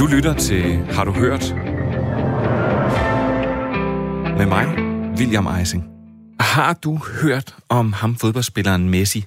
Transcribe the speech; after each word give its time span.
Du 0.00 0.06
lytter 0.06 0.34
til 0.38 0.84
Har 0.90 1.04
du 1.04 1.12
hørt? 1.12 1.54
Med 4.38 4.46
mig, 4.46 4.66
William 5.18 5.46
Eising. 5.46 5.84
Har 6.40 6.72
du 6.72 6.96
hørt 7.22 7.56
om 7.68 7.92
ham 7.92 8.16
fodboldspilleren 8.16 8.88
Messi? 8.88 9.24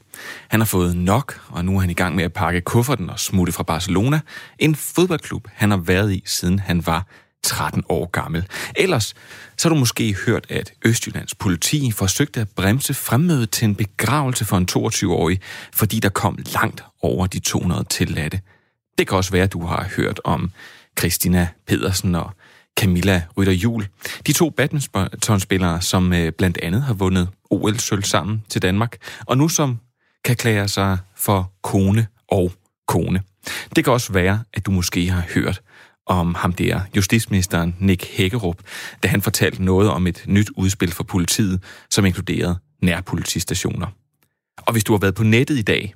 Han 0.49 0.59
har 0.59 0.65
fået 0.65 0.97
nok, 0.97 1.41
og 1.49 1.65
nu 1.65 1.75
er 1.75 1.79
han 1.79 1.89
i 1.89 1.93
gang 1.93 2.15
med 2.15 2.23
at 2.23 2.33
pakke 2.33 2.61
kufferten 2.61 3.09
og 3.09 3.19
smutte 3.19 3.53
fra 3.53 3.63
Barcelona. 3.63 4.19
En 4.59 4.75
fodboldklub, 4.75 5.47
han 5.53 5.69
har 5.69 5.77
været 5.77 6.13
i, 6.13 6.23
siden 6.25 6.59
han 6.59 6.85
var 6.85 7.07
13 7.43 7.83
år 7.89 8.05
gammel. 8.05 8.47
Ellers 8.75 9.13
så 9.57 9.69
har 9.69 9.75
du 9.75 9.79
måske 9.79 10.15
hørt, 10.25 10.45
at 10.49 10.71
Østjyllands 10.85 11.35
politi 11.35 11.91
forsøgte 11.91 12.41
at 12.41 12.49
bremse 12.55 12.93
fremmødet 12.93 13.51
til 13.51 13.65
en 13.65 13.75
begravelse 13.75 14.45
for 14.45 14.57
en 14.57 14.67
22-årig, 14.71 15.39
fordi 15.73 15.99
der 15.99 16.09
kom 16.09 16.37
langt 16.53 16.83
over 17.01 17.27
de 17.27 17.39
200 17.39 17.83
tilladte. 17.83 18.39
Det 18.97 19.07
kan 19.07 19.17
også 19.17 19.31
være, 19.31 19.43
at 19.43 19.53
du 19.53 19.65
har 19.65 19.89
hørt 19.95 20.21
om 20.23 20.51
Christina 20.99 21.47
Pedersen 21.67 22.15
og 22.15 22.31
Camilla 22.79 23.23
Rytter 23.37 23.53
Jul. 23.53 23.87
De 24.27 24.33
to 24.33 24.49
badmintonspillere, 24.49 25.81
som 25.81 26.13
øh, 26.13 26.31
blandt 26.31 26.57
andet 26.57 26.81
har 26.81 26.93
vundet 26.93 27.29
OL-sølv 27.49 28.03
sammen 28.03 28.43
til 28.49 28.61
Danmark, 28.61 28.97
og 29.25 29.37
nu 29.37 29.47
som 29.47 29.79
kan 30.25 30.35
klære 30.35 30.67
sig 30.67 30.97
for 31.15 31.51
kone 31.63 32.07
og 32.27 32.51
kone. 32.87 33.21
Det 33.75 33.83
kan 33.83 33.93
også 33.93 34.13
være, 34.13 34.43
at 34.53 34.65
du 34.65 34.71
måske 34.71 35.09
har 35.09 35.23
hørt 35.35 35.61
om 36.05 36.35
ham 36.35 36.53
der, 36.53 36.81
justitsministeren 36.95 37.75
Nick 37.79 38.05
Hækkerup, 38.05 38.57
da 39.03 39.07
han 39.07 39.21
fortalte 39.21 39.63
noget 39.63 39.89
om 39.89 40.07
et 40.07 40.23
nyt 40.27 40.49
udspil 40.57 40.91
for 40.91 41.03
politiet, 41.03 41.63
som 41.89 42.05
inkluderede 42.05 42.59
nærpolitistationer. 42.81 43.87
Og 44.57 44.71
hvis 44.71 44.83
du 44.83 44.93
har 44.93 44.99
været 44.99 45.15
på 45.15 45.23
nettet 45.23 45.57
i 45.57 45.61
dag, 45.61 45.93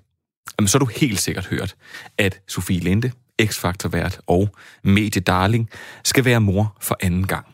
så 0.68 0.78
har 0.78 0.86
du 0.86 0.92
helt 0.96 1.20
sikkert 1.20 1.46
hørt, 1.46 1.76
at 2.18 2.40
Sofie 2.48 2.80
Linde, 2.80 3.12
X-Factor-vært 3.42 4.20
og 4.28 4.50
mediedarling, 4.84 5.70
skal 6.04 6.26
være 6.26 6.42
mor 6.42 6.78
for 6.82 6.98
anden 7.02 7.28
gang. 7.28 7.46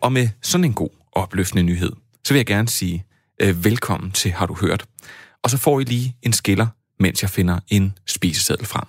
Og 0.00 0.12
med 0.12 0.28
sådan 0.42 0.64
en 0.64 0.74
god 0.74 0.90
opløftende 1.12 1.62
nyhed, 1.62 1.92
så 2.24 2.34
vil 2.34 2.38
jeg 2.38 2.46
gerne 2.46 2.68
sige 2.68 3.04
øh, 3.42 3.64
velkommen 3.64 4.10
til 4.10 4.32
Har 4.32 4.46
du 4.46 4.56
hørt? 4.60 4.84
Og 5.42 5.50
så 5.50 5.58
får 5.58 5.80
I 5.80 5.84
lige 5.84 6.16
en 6.22 6.32
skiller, 6.32 6.66
mens 7.00 7.22
jeg 7.22 7.30
finder 7.30 7.58
en 7.68 7.98
spiseseddel 8.06 8.66
frem. 8.66 8.84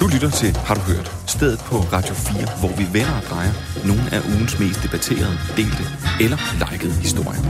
Du 0.00 0.06
lytter 0.06 0.30
til 0.30 0.56
Har 0.56 0.74
du 0.74 0.80
hørt? 0.80 1.12
Stedet 1.26 1.58
på 1.58 1.76
Radio 1.76 2.14
4, 2.14 2.58
hvor 2.60 2.72
vi 2.78 2.84
vender 2.98 3.16
og 3.20 3.22
drejer 3.22 3.52
nogle 3.86 4.04
af 4.14 4.20
ugens 4.34 4.58
mest 4.58 4.82
debatterede, 4.82 5.38
delte 5.56 5.84
eller 6.24 6.38
likede 6.62 6.94
historier. 7.06 7.42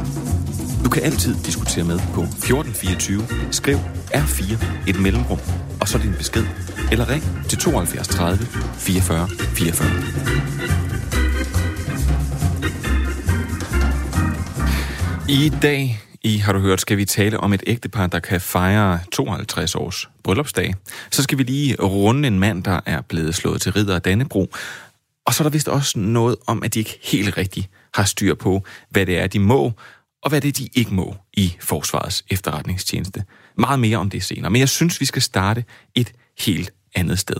Du 0.84 0.91
kan 0.91 1.03
altid 1.03 1.34
diskutere 1.47 1.84
med 1.84 1.98
på 1.98 2.23
1424. 2.23 3.23
Skriv 3.50 3.77
R4 4.14 4.64
et 4.89 5.00
mellemrum, 5.00 5.39
og 5.81 5.89
så 5.89 5.98
din 5.98 6.14
besked. 6.19 6.45
Eller 6.92 7.09
ring 7.09 7.25
til 7.48 7.59
72 7.59 8.09
30 8.09 8.47
44 8.78 9.28
44. 9.28 9.91
I 15.28 15.53
dag 15.62 16.01
i 16.23 16.36
Har 16.36 16.53
du 16.53 16.58
hørt, 16.58 16.81
skal 16.81 16.97
vi 16.97 17.05
tale 17.05 17.41
om 17.41 17.53
et 17.53 17.62
ægtepar, 17.67 18.06
der 18.06 18.20
kan 18.20 18.41
fejre 18.41 19.01
52 19.12 19.75
års 19.75 20.08
bryllupsdag. 20.23 20.75
Så 21.11 21.23
skal 21.23 21.39
vi 21.39 21.42
lige 21.42 21.77
runde 21.77 22.28
en 22.28 22.39
mand, 22.39 22.64
der 22.64 22.81
er 22.86 23.01
blevet 23.01 23.34
slået 23.34 23.62
til 23.62 23.73
ridder 23.73 23.95
af 23.95 24.03
Dannebro. 24.03 24.53
Og 25.27 25.34
så 25.34 25.42
er 25.42 25.45
der 25.45 25.51
vist 25.51 25.69
også 25.69 25.98
noget 25.98 26.36
om, 26.47 26.62
at 26.62 26.75
de 26.75 26.78
ikke 26.78 26.98
helt 27.03 27.36
rigtigt 27.36 27.69
har 27.95 28.05
styr 28.05 28.34
på, 28.34 28.64
hvad 28.91 29.06
det 29.06 29.19
er, 29.19 29.27
de 29.27 29.39
må, 29.39 29.73
og 30.23 30.29
hvad 30.29 30.41
det 30.41 30.49
er, 30.49 30.53
de 30.53 30.69
ikke 30.75 30.95
må 30.95 31.17
i 31.33 31.57
Forsvarets 31.61 32.25
efterretningstjeneste. 32.31 33.25
Meget 33.59 33.81
mere 33.81 33.99
om 33.99 34.11
det 34.11 34.25
senere, 34.25 34.51
men 34.51 34.61
jeg 34.61 34.69
synes, 34.69 35.01
vi 35.01 35.05
skal 35.05 35.23
starte 35.23 35.65
et 35.95 36.13
helt 36.39 36.73
andet 36.95 37.19
sted. 37.19 37.37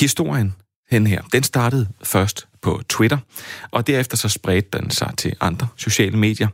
Historien 0.00 0.54
den 0.90 1.06
her, 1.06 1.22
den 1.22 1.42
startede 1.42 1.88
først 2.02 2.48
på 2.62 2.82
Twitter, 2.88 3.18
og 3.70 3.86
derefter 3.86 4.16
så 4.16 4.28
spredte 4.28 4.78
den 4.78 4.90
sig 4.90 5.14
til 5.18 5.36
andre 5.40 5.68
sociale 5.76 6.16
medier. 6.16 6.48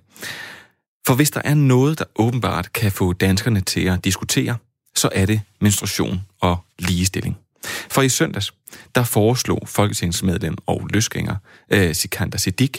For 1.07 1.15
hvis 1.15 1.31
der 1.31 1.41
er 1.45 1.55
noget, 1.55 1.99
der 1.99 2.05
åbenbart 2.17 2.73
kan 2.73 2.93
få 2.93 3.13
danskerne 3.13 3.61
til 3.61 3.81
at 3.81 4.05
diskutere, 4.05 4.57
så 4.97 5.09
er 5.13 5.27
det 5.27 5.41
menstruation 5.61 6.21
og 6.41 6.57
ligestilling. 6.79 7.37
For 7.65 8.03
i 8.03 8.09
søndags, 8.09 8.55
der 8.95 9.05
foreslog 9.05 9.63
folketingsmedlem 9.67 10.57
og 10.67 10.89
løsgænger 10.91 11.37
øh, 11.71 11.95
Sikander 11.95 12.39
Siddiq, 12.39 12.79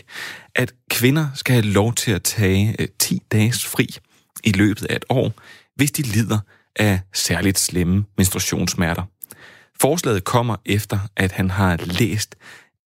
at 0.56 0.74
kvinder 0.90 1.28
skal 1.36 1.53
have 1.53 1.66
lov 1.66 1.94
til 1.94 2.12
at 2.12 2.24
tage 2.24 2.75
øh, 2.80 2.88
10 3.00 3.22
dages 3.31 3.66
fri 3.66 3.88
i 4.44 4.52
løbet 4.52 4.86
af 4.86 4.96
et 4.96 5.06
år, 5.09 5.34
hvis 5.75 5.91
de 5.91 6.02
lider 6.02 6.40
af 6.75 7.00
særligt 7.14 7.59
slemme 7.59 8.06
menstruationssmerter. 8.18 9.03
Forslaget 9.81 10.24
kommer 10.24 10.56
efter, 10.66 11.00
at 11.16 11.31
han 11.31 11.50
har 11.50 11.78
læst, 11.78 12.36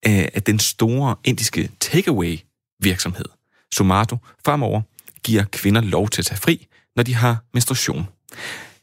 øh, 0.08 0.26
at 0.34 0.48
den 0.48 0.60
store 0.60 1.16
indiske 1.24 1.70
takeaway 1.80 2.38
virksomhed, 2.80 3.26
Somato, 3.74 4.18
fremover 4.46 4.82
giver 5.24 5.44
kvinder 5.52 5.82
lov 5.82 6.10
til 6.10 6.22
at 6.22 6.26
tage 6.26 6.40
fri, 6.40 6.68
når 6.96 7.04
de 7.04 7.16
har 7.16 7.44
menstruation. 7.54 8.08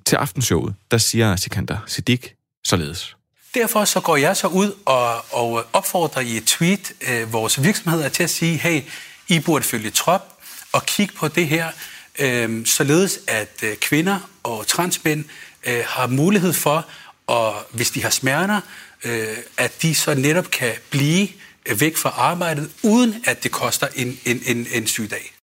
Til 0.06 0.16
aftenshowet, 0.16 0.74
der 0.90 0.98
siger 0.98 1.36
Sikander 1.36 1.78
Siddiq 1.86 2.41
således. 2.64 3.16
Derfor 3.54 3.84
så 3.84 4.00
går 4.00 4.16
jeg 4.16 4.36
så 4.36 4.46
ud 4.46 4.72
og, 4.86 5.34
og 5.34 5.64
opfordrer 5.72 6.22
i 6.22 6.36
et 6.36 6.44
tweet 6.44 6.92
øh, 7.08 7.32
vores 7.32 7.62
virksomheder 7.62 8.08
til 8.08 8.22
at 8.22 8.30
sige, 8.30 8.58
hey, 8.58 8.82
I 9.28 9.40
burde 9.40 9.64
følge 9.64 9.90
trop 9.90 10.20
og 10.72 10.86
kigge 10.86 11.14
på 11.14 11.28
det 11.28 11.46
her, 11.46 11.68
øh, 12.18 12.66
således 12.66 13.20
at 13.28 13.62
øh, 13.62 13.76
kvinder 13.76 14.30
og 14.42 14.66
transmænd 14.66 15.24
øh, 15.66 15.84
har 15.86 16.06
mulighed 16.06 16.52
for, 16.52 16.86
og 17.26 17.54
hvis 17.72 17.90
de 17.90 18.02
har 18.02 18.10
smerter, 18.10 18.60
øh, 19.04 19.36
at 19.58 19.82
de 19.82 19.94
så 19.94 20.14
netop 20.14 20.50
kan 20.50 20.72
blive 20.90 21.28
væk 21.80 21.96
fra 21.96 22.10
arbejdet, 22.10 22.70
uden 22.82 23.24
at 23.26 23.42
det 23.42 23.52
koster 23.52 23.86
en, 23.96 24.18
en, 24.24 24.42
en, 24.46 24.66
en 24.72 24.86
sygdag. 24.86 25.34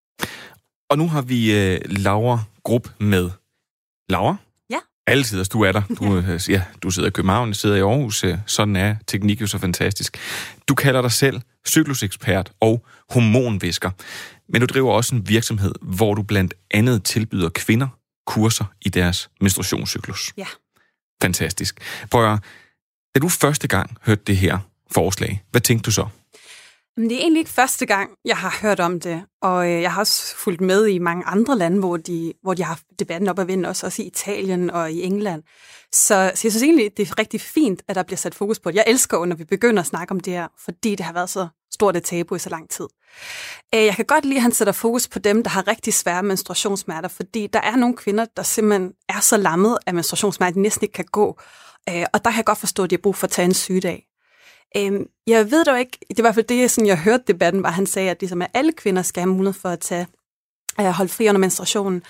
Og 0.90 0.98
nu 0.98 1.08
har 1.08 1.22
vi 1.22 1.52
øh, 1.54 1.82
Laura 1.86 2.40
Grupp 2.64 2.88
med. 3.00 3.30
Laura? 4.10 4.36
Ja. 5.10 5.14
Altid, 5.14 5.46
du 5.46 5.62
er 5.62 5.72
der. 5.72 5.82
Du, 6.00 6.18
øh, 6.18 6.40
ja, 6.50 6.64
du 6.84 6.90
sidder 6.90 7.08
i 7.08 7.12
København, 7.12 7.54
sidder 7.54 7.76
i 7.76 7.80
Aarhus. 7.80 8.24
øh, 8.24 8.38
Sådan 8.46 8.76
er 8.76 8.96
teknik 9.08 9.42
jo 9.42 9.48
så 9.48 9.58
fantastisk. 9.58 10.18
Du 10.68 10.76
kalder 10.76 11.02
dig 11.02 11.12
selv 11.12 11.42
cyklusekspert 11.68 12.52
og 12.60 12.86
hormonvisker. 13.10 13.92
Men 14.50 14.62
du 14.62 14.68
driver 14.68 14.94
også 14.94 15.16
en 15.16 15.28
virksomhed, 15.30 15.72
hvor 15.82 16.14
du 16.14 16.24
blandt 16.24 16.54
andet 16.72 17.04
tilbyder 17.04 17.50
kvinder 17.50 17.88
kurser 18.28 18.66
i 18.82 18.90
deres 18.90 19.30
menstruationscyklus. 19.42 20.34
Ja. 20.38 20.46
Fantastisk. 21.22 21.80
Prøv 22.12 22.34
at, 22.34 22.40
da 23.16 23.20
du 23.20 23.30
første 23.30 23.68
gang 23.68 23.98
hørte 24.06 24.22
det 24.28 24.38
her 24.38 24.58
forslag, 24.92 25.44
hvad 25.52 25.62
tænkte 25.62 25.86
du 25.86 25.92
så? 25.92 26.08
Men 27.00 27.10
det 27.10 27.18
er 27.18 27.22
egentlig 27.22 27.40
ikke 27.40 27.52
første 27.52 27.86
gang, 27.86 28.10
jeg 28.26 28.38
har 28.38 28.58
hørt 28.62 28.80
om 28.80 29.00
det, 29.00 29.24
og 29.42 29.68
øh, 29.72 29.82
jeg 29.82 29.94
har 29.94 30.02
også 30.02 30.36
fulgt 30.36 30.62
med 30.62 30.88
i 30.88 30.98
mange 30.98 31.26
andre 31.26 31.58
lande, 31.58 31.80
hvor 31.80 31.98
de, 31.98 32.34
hvor 32.42 32.54
de 32.54 32.64
har 32.64 32.68
haft 32.68 32.84
debatten 33.00 33.30
op 33.30 33.40
at 33.40 33.48
vinde, 33.48 33.70
også, 33.70 33.86
også 33.86 34.02
i 34.02 34.06
Italien 34.06 34.70
og 34.70 34.92
i 34.92 35.02
England. 35.04 35.44
Så, 35.92 36.32
så 36.36 36.42
jeg 36.44 36.52
synes 36.52 36.64
egentlig, 36.64 36.92
det 36.98 37.10
er 37.10 37.20
rigtig 37.20 37.42
fint, 37.42 37.82
at 37.88 37.96
der 37.96 38.04
bliver 38.04 38.18
sat 38.18 38.36
fokus 38.36 38.60
på 38.60 38.72
det. 38.72 38.76
Jeg 38.76 38.84
elsker 38.88 39.18
jo, 39.18 39.26
når 39.26 39.36
vi 39.36 39.44
begynder 39.44 39.82
at 39.82 39.88
snakke 39.88 40.12
om 40.12 40.20
det 40.20 40.34
her, 40.34 40.48
fordi 40.66 40.96
det 40.96 41.06
har 41.06 41.14
været 41.14 41.30
så 41.30 41.48
stort 41.74 41.98
et 41.98 42.04
tabu 42.04 42.36
i 42.36 42.40
så 42.40 42.50
lang 42.50 42.70
tid. 42.70 42.88
Øh, 43.76 43.86
jeg 43.86 43.96
kan 43.96 44.06
godt 44.06 44.26
lide, 44.26 44.36
at 44.36 44.42
han 44.42 44.52
sætter 44.52 44.74
fokus 44.74 45.08
på 45.08 45.20
dem, 45.20 45.44
der 45.44 45.50
har 45.50 45.68
rigtig 45.68 45.94
svære 45.94 46.24
menstruationssmerter, 46.24 47.10
fordi 47.10 47.48
der 47.48 47.62
er 47.62 47.76
nogle 47.76 47.96
kvinder, 47.96 48.26
der 48.38 48.44
simpelthen 48.44 48.92
er 49.10 49.20
så 49.20 49.38
lammet 49.38 49.78
af 49.86 49.94
menstruationssmerter, 49.94 50.52
at 50.52 50.56
de 50.56 50.62
næsten 50.62 50.84
ikke 50.84 50.94
kan 50.94 51.06
gå. 51.12 51.40
Øh, 51.90 52.06
og 52.14 52.26
der 52.26 52.32
kan 52.32 52.38
jeg 52.38 52.46
godt 52.46 52.58
forstå, 52.58 52.84
at 52.84 52.90
de 52.90 52.96
har 52.96 53.02
brug 53.02 53.16
for 53.16 53.28
at 53.28 53.32
tage 53.32 53.46
en 53.46 53.54
sygedag. 53.54 54.09
Øhm, 54.78 55.08
jeg 55.28 55.52
ved 55.52 55.66
dog 55.66 55.80
ikke, 55.80 55.98
det 56.10 56.18
var 56.18 56.24
i 56.24 56.26
hvert 56.26 56.36
fald 56.36 56.46
det, 56.46 56.72
sådan, 56.72 56.88
jeg 56.88 57.00
hørte 57.00 57.24
debatten, 57.28 57.64
var, 57.64 57.72
han 57.72 57.86
sagde, 57.86 58.10
at, 58.10 58.18
ligesom, 58.20 58.42
at 58.42 58.52
alle 58.54 58.72
kvinder 58.72 59.02
skal 59.02 59.22
have 59.22 59.34
mulighed 59.34 59.60
for 59.62 59.70
at 59.70 59.80
tage, 59.80 60.08
øh, 60.80 60.86
holde 60.86 61.12
fri 61.12 61.30
under 61.30 61.40
menstruationen. 61.40 62.04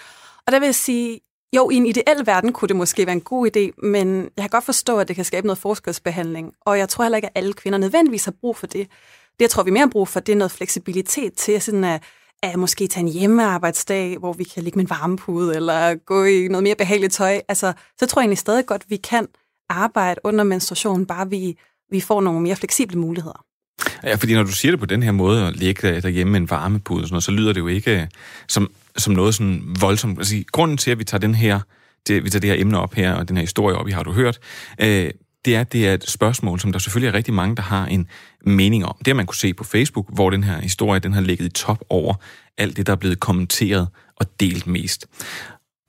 Og 0.46 0.52
der 0.52 0.60
vil 0.60 0.68
jeg 0.68 0.76
sige, 0.76 1.20
jo, 1.56 1.70
i 1.70 1.76
en 1.76 1.86
ideel 1.86 2.26
verden 2.26 2.54
kunne 2.54 2.68
det 2.68 2.76
måske 2.76 3.06
være 3.06 3.16
en 3.16 3.22
god 3.22 3.48
idé, 3.48 3.88
men 3.88 4.22
jeg 4.24 4.44
kan 4.44 4.50
godt 4.50 4.64
forstå, 4.64 4.98
at 4.98 5.08
det 5.08 5.16
kan 5.16 5.26
skabe 5.26 5.48
noget 5.48 5.58
forskelsbehandling, 5.58 6.54
og 6.62 6.78
jeg 6.78 6.90
tror 6.90 7.04
heller 7.04 7.16
ikke, 7.16 7.28
at 7.28 7.32
alle 7.36 7.54
kvinder 7.54 7.80
nødvendigvis 7.80 8.26
har 8.26 8.34
brug 8.42 8.58
for 8.58 8.68
det. 8.68 8.88
Det, 9.32 9.42
jeg 9.42 9.50
tror, 9.50 9.64
vi 9.64 9.72
mere 9.72 9.84
har 9.84 9.90
brug 9.90 10.08
for, 10.08 10.20
det 10.20 10.32
er 10.32 10.38
noget 10.38 10.52
fleksibilitet 10.52 11.34
til 11.34 11.62
sådan 11.62 11.84
at, 11.84 12.04
at 12.44 12.60
måske 12.60 12.88
tage 12.88 13.04
en 13.04 13.12
hjemmearbejdsdag, 13.12 14.18
hvor 14.18 14.34
vi 14.34 14.44
kan 14.44 14.64
ligge 14.64 14.78
med 14.78 14.86
en 14.86 14.90
varmepude, 14.90 15.56
eller 15.56 15.96
gå 15.96 16.24
i 16.24 16.48
noget 16.48 16.64
mere 16.64 16.76
behageligt 16.76 17.14
tøj. 17.14 17.42
Altså, 17.48 17.74
så 18.00 18.06
tror 18.06 18.22
jeg 18.22 18.24
egentlig 18.24 18.38
stadig 18.38 18.66
godt, 18.66 18.90
vi 18.90 18.98
kan 18.98 19.28
arbejde 19.70 20.22
under 20.24 20.44
menstruation, 20.44 21.06
bare 21.06 21.30
vi 21.30 21.60
vi 21.92 22.00
får 22.00 22.22
nogle 22.22 22.42
mere 22.42 22.56
fleksible 22.56 23.00
muligheder. 23.00 23.46
Ja, 24.04 24.16
fordi 24.16 24.34
når 24.34 24.44
du 24.44 24.52
siger 24.52 24.72
det 24.72 24.80
på 24.80 24.86
den 24.86 25.04
her 25.04 25.12
måde, 25.12 25.48
at 25.48 25.56
ligge 25.56 26.02
derhjemme 26.02 26.32
med 26.32 26.40
en 26.40 26.50
varmepude 26.50 27.02
og 27.02 27.08
sådan 27.08 27.14
noget, 27.14 27.24
så 27.24 27.32
lyder 27.32 27.54
det 27.54 27.60
jo 27.60 27.68
ikke 27.68 28.02
øh, 28.02 28.08
som, 28.48 28.72
som 28.98 29.14
noget 29.14 29.36
sådan 29.36 29.76
voldsomt. 29.80 30.18
Altså, 30.18 30.44
grunden 30.52 30.78
til, 30.78 30.92
at 30.92 31.00
vi 31.00 31.04
tager 31.04 31.20
den 31.20 31.36
her, 31.36 31.60
det, 32.08 32.24
vi 32.24 32.30
tager 32.30 32.40
det 32.40 32.50
her 32.50 32.62
emne 32.62 32.80
op 32.80 32.94
her, 32.94 33.14
og 33.14 33.28
den 33.28 33.38
her 33.38 33.42
historie 33.42 33.76
op, 33.76 33.86
vi 33.86 33.92
har 33.92 34.04
du 34.04 34.12
hørt, 34.12 34.40
øh, 34.82 35.12
det 35.46 35.56
er, 35.56 35.64
det 35.64 35.88
er 35.88 35.94
et 35.94 36.10
spørgsmål, 36.10 36.60
som 36.60 36.72
der 36.72 36.80
selvfølgelig 36.80 37.08
er 37.08 37.14
rigtig 37.14 37.34
mange, 37.34 37.56
der 37.56 37.62
har 37.62 37.86
en 37.86 38.08
mening 38.42 38.86
om. 38.86 38.96
Det 39.00 39.08
har 39.08 39.14
man 39.16 39.26
kunne 39.26 39.36
se 39.36 39.54
på 39.54 39.64
Facebook, 39.64 40.06
hvor 40.14 40.30
den 40.30 40.44
her 40.44 40.62
historie, 40.62 41.00
den 41.00 41.14
har 41.14 41.22
ligget 41.22 41.46
i 41.46 41.50
top 41.50 41.84
over 41.90 42.14
alt 42.58 42.78
det, 42.78 42.88
der 42.88 42.92
er 42.92 42.98
blevet 42.98 43.20
kommenteret 43.20 43.88
og 44.16 44.26
delt 44.40 44.68
mest. 44.68 45.08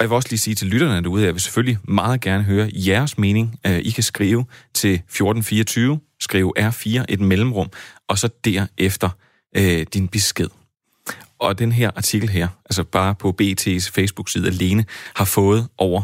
Og 0.00 0.04
jeg 0.04 0.10
vil 0.10 0.16
også 0.16 0.28
lige 0.30 0.38
sige 0.38 0.54
til 0.54 0.66
lytterne 0.66 1.02
derude, 1.02 1.22
at 1.22 1.26
jeg 1.26 1.34
vil 1.34 1.40
selvfølgelig 1.40 1.78
meget 1.88 2.20
gerne 2.20 2.44
høre 2.44 2.70
jeres 2.74 3.18
mening. 3.18 3.60
Øh, 3.66 3.78
I 3.78 3.90
kan 3.90 4.02
skrive 4.02 4.44
til 4.74 4.94
1424, 4.94 6.00
skrive 6.20 6.52
R4, 6.58 7.04
et 7.08 7.20
mellemrum, 7.20 7.70
og 8.08 8.18
så 8.18 8.28
derefter 8.44 9.08
øh, 9.56 9.86
din 9.94 10.08
besked. 10.08 10.48
Og 11.38 11.58
den 11.58 11.72
her 11.72 11.90
artikel 11.96 12.28
her, 12.28 12.48
altså 12.64 12.84
bare 12.84 13.14
på 13.14 13.36
BT's 13.42 13.90
Facebook-side 13.94 14.46
alene, 14.46 14.84
har 15.14 15.24
fået 15.24 15.68
over 15.78 16.02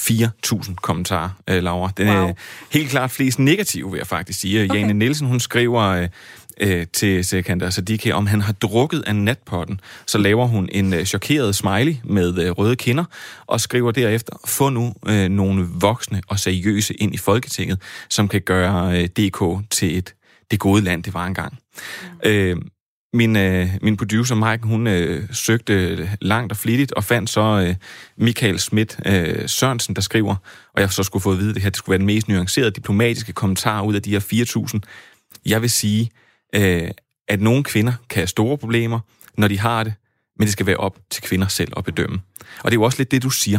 4.000 0.00 0.74
kommentarer, 0.74 1.30
øh, 1.50 1.62
Laura. 1.62 1.90
Den 1.96 2.08
er 2.08 2.22
wow. 2.22 2.34
helt 2.72 2.90
klart 2.90 3.10
flest 3.10 3.38
negative, 3.38 3.90
vil 3.90 3.98
jeg 3.98 4.06
faktisk 4.06 4.40
sige. 4.40 4.64
Okay. 4.64 4.74
Jane 4.74 4.92
Nielsen, 4.92 5.26
hun 5.26 5.40
skriver 5.40 5.82
øh, 5.82 6.08
øh, 6.60 6.86
til 6.92 7.24
Sekander 7.24 7.70
Sadiki, 7.70 8.12
om 8.12 8.26
han 8.26 8.40
har 8.40 8.52
drukket 8.52 9.04
af 9.06 9.16
natpotten. 9.16 9.80
Så 10.06 10.18
laver 10.18 10.46
hun 10.46 10.68
en 10.72 10.94
øh, 10.94 11.04
chokeret 11.04 11.54
smiley 11.54 11.94
med 12.04 12.38
øh, 12.38 12.50
røde 12.50 12.76
kinder, 12.76 13.04
og 13.46 13.60
skriver 13.60 13.90
derefter, 13.90 14.32
få 14.46 14.68
nu 14.68 14.94
øh, 15.08 15.28
nogle 15.28 15.66
voksne 15.80 16.22
og 16.28 16.38
seriøse 16.38 16.94
ind 16.94 17.14
i 17.14 17.18
Folketinget, 17.18 17.82
som 18.08 18.28
kan 18.28 18.40
gøre 18.40 19.02
øh, 19.02 19.06
DK 19.08 19.70
til 19.70 19.98
et 19.98 20.14
det 20.50 20.58
gode 20.58 20.82
land, 20.82 21.02
det 21.02 21.14
var 21.14 21.26
engang. 21.26 21.58
Mm. 22.24 22.30
Øh, 22.30 22.56
min, 23.12 23.36
øh, 23.36 23.68
min 23.82 23.96
producer 23.96 24.34
Mike, 24.34 24.66
hun 24.66 24.86
øh, 24.86 25.28
søgte 25.32 26.08
langt 26.20 26.52
og 26.52 26.56
flittigt 26.56 26.92
og 26.92 27.04
fandt 27.04 27.30
så 27.30 27.40
øh, 27.40 27.74
Michael 28.16 28.58
Schmidt 28.58 29.00
øh, 29.06 29.48
Sørensen, 29.48 29.94
der 29.94 30.00
skriver, 30.00 30.36
og 30.74 30.80
jeg 30.80 30.92
så 30.92 31.02
skulle 31.02 31.22
få 31.22 31.32
at 31.32 31.38
vide, 31.38 31.54
det 31.54 31.62
her 31.62 31.70
det 31.70 31.76
skulle 31.76 31.92
være 31.92 31.98
den 31.98 32.06
mest 32.06 32.28
nuancerede 32.28 32.70
diplomatiske 32.70 33.32
kommentar 33.32 33.82
ud 33.82 33.94
af 33.94 34.02
de 34.02 34.10
her 34.10 34.20
4.000. 34.74 34.80
Jeg 35.46 35.62
vil 35.62 35.70
sige, 35.70 36.10
øh, 36.54 36.90
at 37.28 37.40
nogle 37.40 37.64
kvinder 37.64 37.92
kan 38.08 38.20
have 38.20 38.26
store 38.26 38.58
problemer, 38.58 39.00
når 39.36 39.48
de 39.48 39.58
har 39.58 39.84
det, 39.84 39.94
men 40.36 40.46
det 40.46 40.52
skal 40.52 40.66
være 40.66 40.76
op 40.76 40.98
til 41.10 41.22
kvinder 41.22 41.48
selv 41.48 41.72
at 41.76 41.84
bedømme. 41.84 42.20
Og 42.40 42.64
det 42.64 42.76
er 42.76 42.80
jo 42.80 42.82
også 42.82 42.98
lidt 42.98 43.10
det, 43.10 43.22
du 43.22 43.30
siger. 43.30 43.58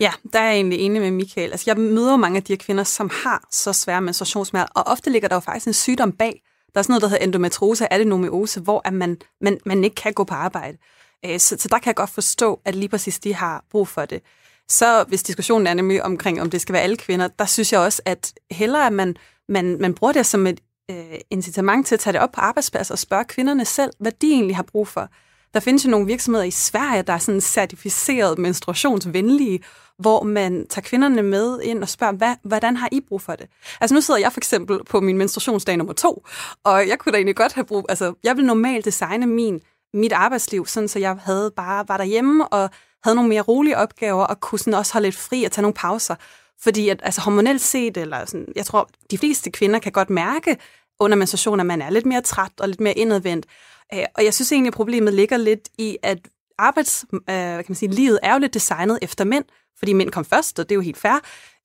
Ja, 0.00 0.10
der 0.32 0.38
er 0.38 0.44
jeg 0.44 0.54
egentlig 0.54 0.78
enig 0.78 1.02
med 1.02 1.10
Michael. 1.10 1.50
Altså, 1.50 1.64
jeg 1.66 1.76
møder 1.76 2.16
mange 2.16 2.36
af 2.36 2.42
de 2.42 2.52
her 2.52 2.58
kvinder, 2.58 2.84
som 2.84 3.10
har 3.24 3.48
så 3.52 3.72
svære 3.72 4.00
menstruationssmerter, 4.00 4.72
og 4.74 4.86
ofte 4.86 5.10
ligger 5.10 5.28
der 5.28 5.36
jo 5.36 5.40
faktisk 5.40 5.66
en 5.66 5.72
sygdom 5.72 6.12
bag, 6.12 6.42
der 6.74 6.80
er 6.80 6.82
sådan 6.82 6.92
noget, 6.92 7.02
der 7.02 7.08
hedder 7.08 7.24
endometriose, 7.24 7.92
adenomiose, 7.92 8.60
hvor 8.60 8.82
at 8.84 8.92
man, 8.92 9.18
man, 9.40 9.58
man 9.66 9.84
ikke 9.84 9.94
kan 9.94 10.12
gå 10.12 10.24
på 10.24 10.34
arbejde. 10.34 10.78
Øh, 11.26 11.38
så, 11.40 11.56
så 11.58 11.68
der 11.68 11.78
kan 11.78 11.86
jeg 11.86 11.96
godt 11.96 12.10
forstå, 12.10 12.60
at 12.64 12.74
lige 12.74 12.88
præcis 12.88 13.18
de 13.18 13.34
har 13.34 13.64
brug 13.70 13.88
for 13.88 14.04
det. 14.04 14.22
Så 14.68 15.04
hvis 15.08 15.22
diskussionen 15.22 15.66
er 15.66 15.74
nemlig 15.74 16.02
omkring, 16.02 16.40
om 16.40 16.50
det 16.50 16.60
skal 16.60 16.72
være 16.72 16.82
alle 16.82 16.96
kvinder, 16.96 17.28
der 17.28 17.44
synes 17.44 17.72
jeg 17.72 17.80
også, 17.80 18.02
at 18.04 18.32
hellere 18.50 18.86
at 18.86 18.92
man, 18.92 19.16
man, 19.48 19.76
man 19.80 19.94
bruger 19.94 20.12
det 20.12 20.26
som 20.26 20.46
et 20.46 20.60
øh, 20.90 21.18
incitament 21.30 21.86
til 21.86 21.94
at 21.94 22.00
tage 22.00 22.12
det 22.12 22.20
op 22.20 22.32
på 22.32 22.40
arbejdspladser 22.40 22.94
og 22.94 22.98
spørge 22.98 23.24
kvinderne 23.24 23.64
selv, 23.64 23.90
hvad 23.98 24.12
de 24.12 24.32
egentlig 24.32 24.56
har 24.56 24.62
brug 24.62 24.88
for. 24.88 25.08
Der 25.54 25.60
findes 25.60 25.84
jo 25.84 25.90
nogle 25.90 26.06
virksomheder 26.06 26.44
i 26.44 26.50
Sverige, 26.50 27.02
der 27.02 27.12
er 27.12 27.18
sådan 27.18 27.40
certificeret 27.40 28.38
menstruationsvenlige, 28.38 29.60
hvor 29.98 30.22
man 30.22 30.66
tager 30.68 30.82
kvinderne 30.82 31.22
med 31.22 31.60
ind 31.60 31.82
og 31.82 31.88
spørger, 31.88 32.12
hvad, 32.12 32.34
hvordan 32.42 32.76
har 32.76 32.88
I 32.92 33.00
brug 33.00 33.22
for 33.22 33.32
det? 33.32 33.46
Altså 33.80 33.94
nu 33.94 34.00
sidder 34.00 34.20
jeg 34.20 34.32
for 34.32 34.40
eksempel 34.40 34.84
på 34.84 35.00
min 35.00 35.18
menstruationsdag 35.18 35.76
nummer 35.76 35.92
to, 35.92 36.26
og 36.64 36.88
jeg 36.88 36.98
kunne 36.98 37.12
da 37.12 37.16
egentlig 37.16 37.36
godt 37.36 37.52
have 37.52 37.64
brug, 37.64 37.86
altså 37.88 38.14
jeg 38.24 38.36
vil 38.36 38.44
normalt 38.44 38.84
designe 38.84 39.26
min, 39.26 39.60
mit 39.94 40.12
arbejdsliv, 40.12 40.66
sådan 40.66 40.88
så 40.88 40.98
jeg 40.98 41.16
havde 41.24 41.50
bare 41.56 41.84
var 41.88 41.96
derhjemme 41.96 42.48
og 42.48 42.70
havde 43.04 43.16
nogle 43.16 43.28
mere 43.28 43.42
rolige 43.42 43.76
opgaver, 43.76 44.24
og 44.24 44.40
kunne 44.40 44.58
sådan 44.58 44.74
også 44.74 44.92
holde 44.92 45.06
lidt 45.06 45.16
fri 45.16 45.44
og 45.44 45.52
tage 45.52 45.62
nogle 45.62 45.74
pauser. 45.74 46.14
Fordi 46.62 46.88
at, 46.88 47.00
altså 47.02 47.20
hormonelt 47.20 47.60
set, 47.60 47.96
eller 47.96 48.24
sådan, 48.24 48.52
jeg 48.56 48.66
tror, 48.66 48.90
de 49.10 49.18
fleste 49.18 49.50
kvinder 49.50 49.78
kan 49.78 49.92
godt 49.92 50.10
mærke 50.10 50.56
under 51.00 51.16
menstruation, 51.16 51.60
at 51.60 51.66
man 51.66 51.82
er 51.82 51.90
lidt 51.90 52.06
mere 52.06 52.20
træt 52.20 52.52
og 52.60 52.68
lidt 52.68 52.80
mere 52.80 52.94
indadvendt. 52.94 53.46
Øh, 53.94 54.04
og 54.14 54.24
jeg 54.24 54.34
synes 54.34 54.52
egentlig, 54.52 54.68
at 54.68 54.74
problemet 54.74 55.14
ligger 55.14 55.36
lidt 55.36 55.68
i, 55.78 55.96
at 56.02 56.18
arbejds, 56.58 57.04
øh, 57.12 57.20
kan 57.26 57.64
man 57.68 57.74
sige, 57.74 57.90
livet 57.90 58.18
er 58.22 58.32
jo 58.32 58.38
lidt 58.38 58.54
designet 58.54 58.98
efter 59.02 59.24
mænd, 59.24 59.44
fordi 59.78 59.92
mænd 59.92 60.10
kom 60.10 60.24
først, 60.24 60.58
og 60.58 60.68
det 60.68 60.74
er 60.74 60.76
jo 60.76 60.80
helt 60.80 60.98
fair. 60.98 61.20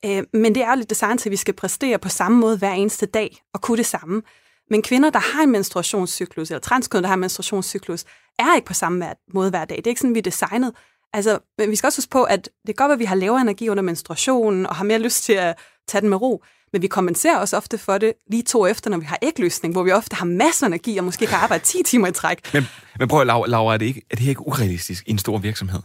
Øh, 0.06 0.24
men 0.34 0.56
det 0.56 0.64
er 0.64 0.70
jo 0.70 0.78
lidt 0.78 0.90
designet 0.90 1.20
til, 1.20 1.30
at 1.30 1.32
vi 1.32 1.36
skal 1.36 1.54
præstere 1.54 2.00
på 2.00 2.10
samme 2.10 2.38
måde 2.38 2.58
hver 2.58 2.72
eneste 2.72 3.06
dag 3.06 3.38
og 3.54 3.62
kunne 3.62 3.78
det 3.78 3.86
samme. 3.86 4.22
Men 4.70 4.82
kvinder, 4.82 5.10
der 5.10 5.20
har 5.20 5.44
en 5.44 5.52
menstruationscyklus, 5.52 6.52
eller 6.52 6.60
transkønnede, 6.60 7.04
der 7.04 7.08
har 7.08 7.14
en 7.14 7.20
menstruationscyklus, 7.20 8.06
er 8.40 8.56
ikke 8.56 8.66
på 8.66 8.74
samme 8.74 9.06
måde 9.34 9.50
hver 9.50 9.66
dag. 9.66 9.78
Det 9.78 9.88
er 9.88 9.92
ikke 9.92 10.02
sådan, 10.02 10.14
vi 10.14 10.20
er 10.20 10.24
designet. 10.24 10.74
Altså, 11.14 11.40
men 11.58 11.72
vi 11.72 11.76
skal 11.76 11.88
også 11.88 11.98
huske 11.98 12.10
på, 12.10 12.24
at 12.24 12.50
det 12.62 12.70
er 12.70 12.74
godt 12.74 12.92
at 12.92 13.00
vi 13.00 13.06
har 13.06 13.16
lavere 13.16 13.42
energi 13.42 13.70
under 13.70 13.84
menstruationen, 13.84 14.66
og 14.66 14.76
har 14.76 14.84
mere 14.84 15.00
lyst 15.00 15.24
til 15.24 15.34
at 15.34 15.56
tage 15.88 16.02
den 16.02 16.10
med 16.10 16.22
ro. 16.22 16.44
Men 16.76 16.82
vi 16.82 16.88
kompenserer 16.88 17.38
også 17.38 17.58
ofte 17.58 17.78
for 17.78 17.98
det 17.98 18.14
lige 18.32 18.44
to 18.44 18.66
efter, 18.66 18.90
når 18.90 18.98
vi 18.98 19.06
har 19.06 19.20
ægløsning, 19.22 19.74
hvor 19.74 19.84
vi 19.84 19.92
ofte 19.92 20.16
har 20.16 20.26
masser 20.26 20.66
af 20.66 20.70
energi 20.70 20.98
og 20.98 21.04
måske 21.04 21.26
kan 21.26 21.38
arbejde 21.38 21.64
10 21.64 21.84
timer 21.86 22.08
i 22.08 22.12
træk. 22.12 22.54
Men, 22.54 22.68
men 23.00 23.08
prøv 23.08 23.22
at 23.22 23.28
Laura, 23.28 23.48
Laura 23.48 23.74
er, 23.74 23.78
det 23.78 23.86
ikke, 23.86 24.02
er 24.12 24.16
det 24.16 24.28
ikke 24.28 24.48
urealistisk 24.48 25.04
i 25.08 25.12
en 25.12 25.18
stor 25.18 25.38
virksomhed? 25.38 25.80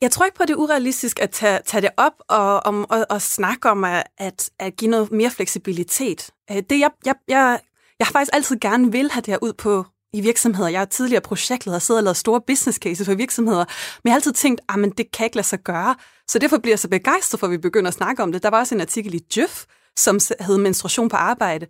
Jeg 0.00 0.10
tror 0.10 0.24
ikke 0.24 0.36
på, 0.36 0.42
at 0.42 0.48
det 0.48 0.54
er 0.54 0.58
urealistisk 0.58 1.20
at 1.20 1.30
tage, 1.30 1.58
tage 1.66 1.80
det 1.80 1.90
op 1.96 2.12
og, 2.28 2.66
om, 2.66 2.90
og, 2.90 3.06
og 3.10 3.22
snakke 3.22 3.70
om 3.70 3.84
at, 3.84 4.02
at, 4.18 4.50
at 4.58 4.76
give 4.76 4.90
noget 4.90 5.12
mere 5.12 5.30
fleksibilitet. 5.30 6.30
Øh, 6.50 6.56
det, 6.56 6.80
jeg, 6.80 6.90
jeg, 7.06 7.14
jeg, 7.28 7.58
jeg 7.98 8.06
har 8.06 8.12
faktisk 8.12 8.34
altid 8.34 8.56
gerne 8.60 8.92
vil 8.92 9.10
have 9.10 9.22
det 9.22 9.32
her 9.32 9.38
ud 9.42 9.52
på 9.52 9.84
i 10.12 10.20
virksomheder. 10.20 10.68
Jeg 10.68 10.80
er 10.80 10.84
tidligere 10.84 11.20
projektleder 11.20 11.76
og 11.76 11.82
siddet 11.82 11.98
og 11.98 12.04
lavet 12.04 12.16
store 12.16 12.40
business 12.46 12.78
cases 12.78 13.08
for 13.08 13.14
virksomheder, 13.14 13.64
men 14.04 14.08
jeg 14.08 14.12
har 14.12 14.16
altid 14.16 14.32
tænkt, 14.32 14.60
at 14.68 14.74
ah, 14.78 14.90
det 14.98 15.10
kan 15.12 15.24
ikke 15.24 15.36
lade 15.36 15.46
sig 15.46 15.58
gøre. 15.58 15.94
Så 16.28 16.38
derfor 16.38 16.58
bliver 16.58 16.72
jeg 16.72 16.78
så 16.78 16.88
begejstret 16.88 17.40
for, 17.40 17.46
at 17.46 17.50
vi 17.50 17.58
begynder 17.58 17.88
at 17.88 17.94
snakke 17.94 18.22
om 18.22 18.32
det. 18.32 18.42
Der 18.42 18.50
var 18.50 18.58
også 18.58 18.74
en 18.74 18.80
artikel 18.80 19.14
i 19.14 19.18
Djøf, 19.18 19.64
som 19.98 20.18
hed 20.40 20.58
menstruation 20.58 21.08
på 21.08 21.16
arbejde. 21.16 21.66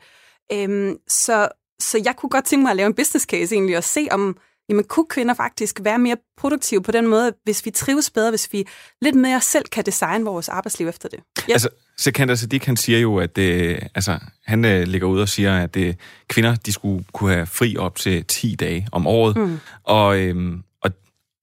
Øhm, 0.53 0.97
så, 1.09 1.49
så 1.81 2.03
jeg 2.05 2.17
kunne 2.17 2.31
godt 2.31 2.45
tænke 2.45 2.63
mig 2.63 2.71
at 2.71 2.77
lave 2.77 2.87
en 2.87 2.95
business 2.95 3.27
case 3.27 3.55
egentlig, 3.55 3.77
og 3.77 3.85
se 3.85 4.09
om, 4.11 4.37
jamen 4.69 4.85
kunne 4.85 5.07
kvinder 5.11 5.35
faktisk 5.35 5.81
være 5.83 5.99
mere 5.99 6.17
produktive 6.37 6.83
på 6.83 6.93
den 6.93 7.07
måde, 7.07 7.33
hvis 7.45 7.65
vi 7.65 7.71
trives 7.71 8.11
bedre, 8.11 8.31
hvis 8.31 8.53
vi 8.53 8.67
lidt 9.03 9.15
mere 9.15 9.41
selv 9.41 9.65
kan 9.65 9.87
designe 9.87 10.25
vores 10.25 10.49
arbejdsliv 10.49 10.89
efter 10.89 11.09
det. 11.09 11.19
Yep. 11.39 11.53
Altså, 11.53 11.69
Sekander 11.99 12.35
Sadiq, 12.35 12.65
han 12.65 12.77
siger 12.77 12.99
jo, 12.99 13.19
at 13.19 13.37
det, 13.37 13.81
altså, 13.95 14.19
han 14.47 14.65
øh, 14.65 14.83
ligger 14.83 15.09
ud 15.09 15.21
og 15.21 15.29
siger, 15.29 15.63
at 15.63 15.75
det, 15.75 15.97
kvinder 16.29 16.55
de 16.55 16.73
skulle 16.73 17.05
kunne 17.13 17.33
have 17.35 17.47
fri 17.47 17.77
op 17.77 17.97
til 17.97 18.25
10 18.25 18.55
dage 18.55 18.89
om 18.93 19.07
året. 19.07 19.37
Mm. 19.37 19.59
Og, 19.85 20.19
øhm, 20.21 20.63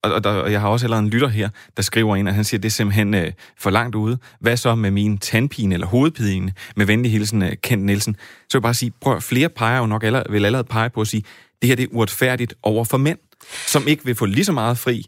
og, 0.02 0.12
og, 0.12 0.24
der, 0.24 0.30
og 0.30 0.52
jeg 0.52 0.60
har 0.60 0.68
også 0.68 0.86
allerede 0.86 1.02
en 1.02 1.10
lytter 1.10 1.28
her, 1.28 1.48
der 1.76 1.82
skriver 1.82 2.16
ind, 2.16 2.28
at 2.28 2.34
han 2.34 2.44
siger, 2.44 2.58
at 2.58 2.62
det 2.62 2.68
er 2.68 2.72
simpelthen 2.72 3.14
øh, 3.14 3.32
for 3.58 3.70
langt 3.70 3.94
ude. 3.94 4.18
Hvad 4.40 4.56
så 4.56 4.74
med 4.74 4.90
min 4.90 5.18
tandpine 5.18 5.74
eller 5.74 5.86
hovedpine? 5.86 6.52
Med 6.76 6.86
venlig 6.86 7.12
hilsen, 7.12 7.42
øh, 7.42 7.52
Kent 7.62 7.84
Nielsen. 7.84 8.16
Så 8.48 8.58
vil 8.58 8.58
jeg 8.58 8.62
bare 8.62 8.74
sige, 8.74 8.92
prøv, 9.00 9.20
flere 9.20 9.48
peger 9.48 9.78
jo 9.78 9.86
nok 9.86 10.04
allerede, 10.04 10.26
vil 10.30 10.44
allerede 10.44 10.68
pege 10.68 10.90
på 10.90 11.00
at 11.00 11.06
sige, 11.06 11.24
det 11.62 11.68
her 11.68 11.76
det 11.76 11.82
er 11.82 11.88
uretfærdigt 11.92 12.54
over 12.62 12.84
for 12.84 12.98
mænd, 12.98 13.18
som 13.66 13.88
ikke 13.88 14.04
vil 14.04 14.14
få 14.14 14.26
lige 14.26 14.44
så 14.44 14.52
meget 14.52 14.78
fri. 14.78 15.06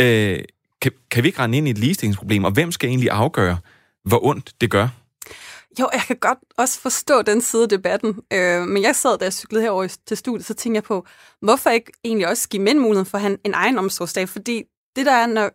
Øh, 0.00 0.38
kan, 0.82 0.92
kan 1.10 1.22
vi 1.22 1.28
ikke 1.28 1.38
rende 1.38 1.58
ind 1.58 1.68
i 1.68 1.70
et 1.70 1.78
ligestillingsproblem? 1.78 2.44
Og 2.44 2.50
hvem 2.50 2.72
skal 2.72 2.88
egentlig 2.88 3.10
afgøre, 3.10 3.56
hvor 4.04 4.26
ondt 4.26 4.52
det 4.60 4.70
gør? 4.70 4.88
Jo, 5.80 5.88
jeg 5.92 6.02
kan 6.06 6.16
godt 6.16 6.38
også 6.56 6.80
forstå 6.80 7.22
den 7.22 7.40
side 7.40 7.62
af 7.62 7.68
debatten, 7.68 8.20
øh, 8.32 8.62
men 8.62 8.82
jeg 8.82 8.96
sad, 8.96 9.18
da 9.18 9.24
jeg 9.24 9.32
cyklede 9.32 9.62
herover 9.62 9.96
til 10.06 10.16
studiet, 10.16 10.46
så 10.46 10.54
tænkte 10.54 10.76
jeg 10.76 10.84
på, 10.84 11.06
hvorfor 11.40 11.70
ikke 11.70 11.92
egentlig 12.04 12.28
også 12.28 12.48
give 12.48 12.62
mænd 12.62 12.78
muligheden 12.78 13.06
for 13.06 13.18
at 13.18 13.22
have 13.22 13.38
en 13.44 13.54
egen 13.54 13.78
omsorgsdag? 13.78 14.28
Fordi 14.28 14.64
det 14.96 15.06
der 15.06 15.12
er, 15.12 15.26
når, 15.26 15.50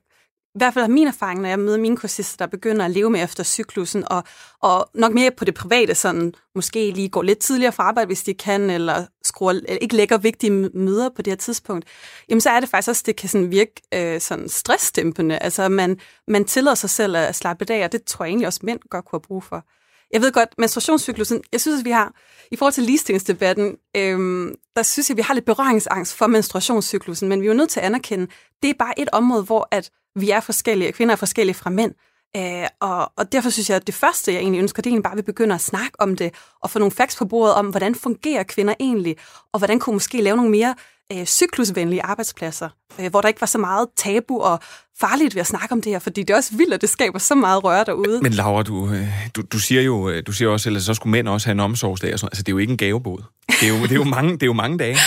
i 0.56 0.58
hvert 0.58 0.74
fald 0.74 0.84
er 0.84 0.90
min 0.90 1.08
erfaring, 1.08 1.42
når 1.42 1.50
jeg 1.50 1.60
møder 1.60 1.78
mine 1.78 1.98
kursister, 1.98 2.46
der 2.46 2.52
begynder 2.52 2.86
at 2.86 2.92
leve 2.92 3.10
med 3.10 3.24
efter 3.24 3.44
cyklusen, 3.44 4.04
og, 4.12 4.24
og 4.62 4.90
nok 4.94 5.14
mere 5.14 5.32
på 5.32 5.46
det 5.46 5.54
private, 5.54 5.96
sådan 5.96 6.34
måske 6.56 6.92
lige 6.92 7.10
går 7.10 7.22
lidt 7.22 7.40
tidligere 7.40 7.72
fra 7.72 7.84
arbejde, 7.84 8.08
hvis 8.08 8.24
de 8.24 8.34
kan, 8.34 8.70
eller 8.70 9.06
skruer, 9.24 9.52
eller 9.52 9.78
ikke 9.82 9.96
lægger 9.96 10.18
vigtige 10.18 10.52
møder 10.74 11.10
på 11.10 11.22
det 11.22 11.32
her 11.32 11.38
tidspunkt, 11.38 11.86
jamen 12.30 12.42
så 12.42 12.50
er 12.50 12.60
det 12.60 12.70
faktisk 12.70 12.90
også, 12.90 13.04
det 13.06 13.16
kan 13.16 13.30
sådan 13.30 13.52
virke 13.52 13.82
øh, 13.94 14.22
sådan 14.22 14.50
stressdæmpende. 14.50 15.38
Altså 15.38 15.70
man, 15.70 16.00
man 16.28 16.46
tillader 16.46 16.76
sig 16.76 16.90
selv 16.90 17.16
at 17.16 17.36
slappe 17.36 17.66
af, 17.70 17.84
og 17.84 17.92
det 17.92 18.04
tror 18.04 18.26
jeg 18.26 18.30
egentlig 18.30 18.48
også 18.48 18.60
mænd 18.64 18.80
godt 18.90 19.06
kunne 19.06 19.18
have 19.18 19.28
brug 19.28 19.44
for. 19.44 19.66
Jeg 20.12 20.22
ved 20.22 20.32
godt, 20.32 20.50
menstruationscyklusen, 20.58 21.42
jeg 21.52 21.62
synes, 21.62 21.80
at 21.80 21.86
vi 21.86 21.92
har, 21.92 22.14
i 22.52 22.56
forhold 22.56 22.74
til 22.74 22.84
ligestillingsdebatten, 22.84 23.76
øhm, 23.98 24.56
der 24.76 24.84
synes 24.84 25.10
jeg, 25.10 25.14
at 25.14 25.18
vi 25.18 25.22
har 25.22 25.34
lidt 25.34 25.46
berøringsangst 25.46 26.14
for 26.14 26.28
menstruationscyklusen, 26.28 27.30
men 27.30 27.42
vi 27.42 27.46
er 27.46 27.52
jo 27.52 27.58
nødt 27.58 27.70
til 27.70 27.80
at 27.80 27.86
anerkende, 27.86 28.28
det 28.64 28.70
er 28.70 28.74
bare 28.80 29.00
et 29.00 29.10
område, 29.12 29.44
hvor 29.44 29.68
at 29.72 29.92
vi 30.16 30.30
er 30.30 30.40
forskellige, 30.40 30.92
kvinder 30.92 31.12
er 31.12 31.18
forskellige 31.18 31.56
fra 31.56 31.70
mænd. 31.70 31.94
Øh, 32.38 32.68
og, 32.80 33.12
og 33.18 33.32
derfor 33.32 33.50
synes 33.50 33.70
jeg, 33.70 33.76
at 33.76 33.88
det 33.88 33.96
første, 33.96 34.34
jeg 34.34 34.40
egentlig 34.40 34.60
ønsker, 34.60 34.82
det 34.82 34.90
er 34.90 34.92
egentlig 34.92 35.04
bare, 35.04 35.14
at 35.14 35.18
vi 35.18 35.22
begynder 35.22 35.56
at 35.56 35.62
snakke 35.62 35.92
om 36.00 36.16
det, 36.16 36.34
og 36.62 36.70
få 36.70 36.80
nogle 36.80 36.92
facts 36.92 37.16
på 37.16 37.26
bordet 37.26 37.56
om, 37.56 37.68
hvordan 37.70 37.96
fungerer 37.96 38.44
kvinder 38.44 38.74
egentlig, 38.80 39.18
og 39.54 39.60
hvordan 39.60 39.80
kunne 39.80 39.94
måske 39.94 40.22
lave 40.22 40.36
nogle 40.36 40.52
mere 40.52 40.76
øh, 41.14 41.26
cyklusvenlige 41.26 42.04
arbejdspladser, 42.04 42.70
øh, 43.00 43.10
hvor 43.10 43.22
der 43.22 43.28
ikke 43.28 43.42
var 43.42 43.48
så 43.48 43.58
meget 43.58 43.88
tabu 43.96 44.42
og 44.42 44.60
farligt 45.00 45.36
ved 45.36 45.40
at 45.40 45.48
snakke 45.48 45.72
om 45.72 45.82
det 45.82 45.92
her, 45.92 46.00
fordi 46.00 46.24
det 46.24 46.30
er 46.30 46.38
også 46.38 46.58
vildt, 46.58 46.74
at 46.74 46.82
det 46.82 46.90
skaber 46.90 47.20
så 47.20 47.36
meget 47.36 47.64
røre 47.64 47.84
derude. 47.84 48.20
Men 48.22 48.34
Laura, 48.34 48.64
du, 48.64 48.90
øh, 48.90 49.08
du, 49.36 49.42
du 49.52 49.60
siger 49.60 49.82
jo 49.82 50.10
øh, 50.10 50.24
du 50.28 50.32
siger 50.32 50.50
også, 50.50 50.70
at 50.70 50.82
så 50.82 50.94
skulle 50.94 51.12
mænd 51.12 51.28
også 51.28 51.48
have 51.48 51.52
en 51.52 51.60
omsorgsdag. 51.60 52.14
Og 52.14 52.20
sådan. 52.20 52.30
Altså, 52.32 52.44
det 52.44 52.50
er 52.50 52.54
jo 52.54 52.58
ikke 52.58 52.72
en 52.72 52.78
gavebod. 52.78 53.18
Det 53.48 53.70
er 53.70 53.78
jo, 53.78 53.84
det 53.84 53.92
er 53.92 53.96
jo, 53.96 54.04
mange, 54.04 54.34
det 54.34 54.44
er 54.44 54.48
jo 54.48 54.54
mange 54.54 54.78
dage. 54.78 54.98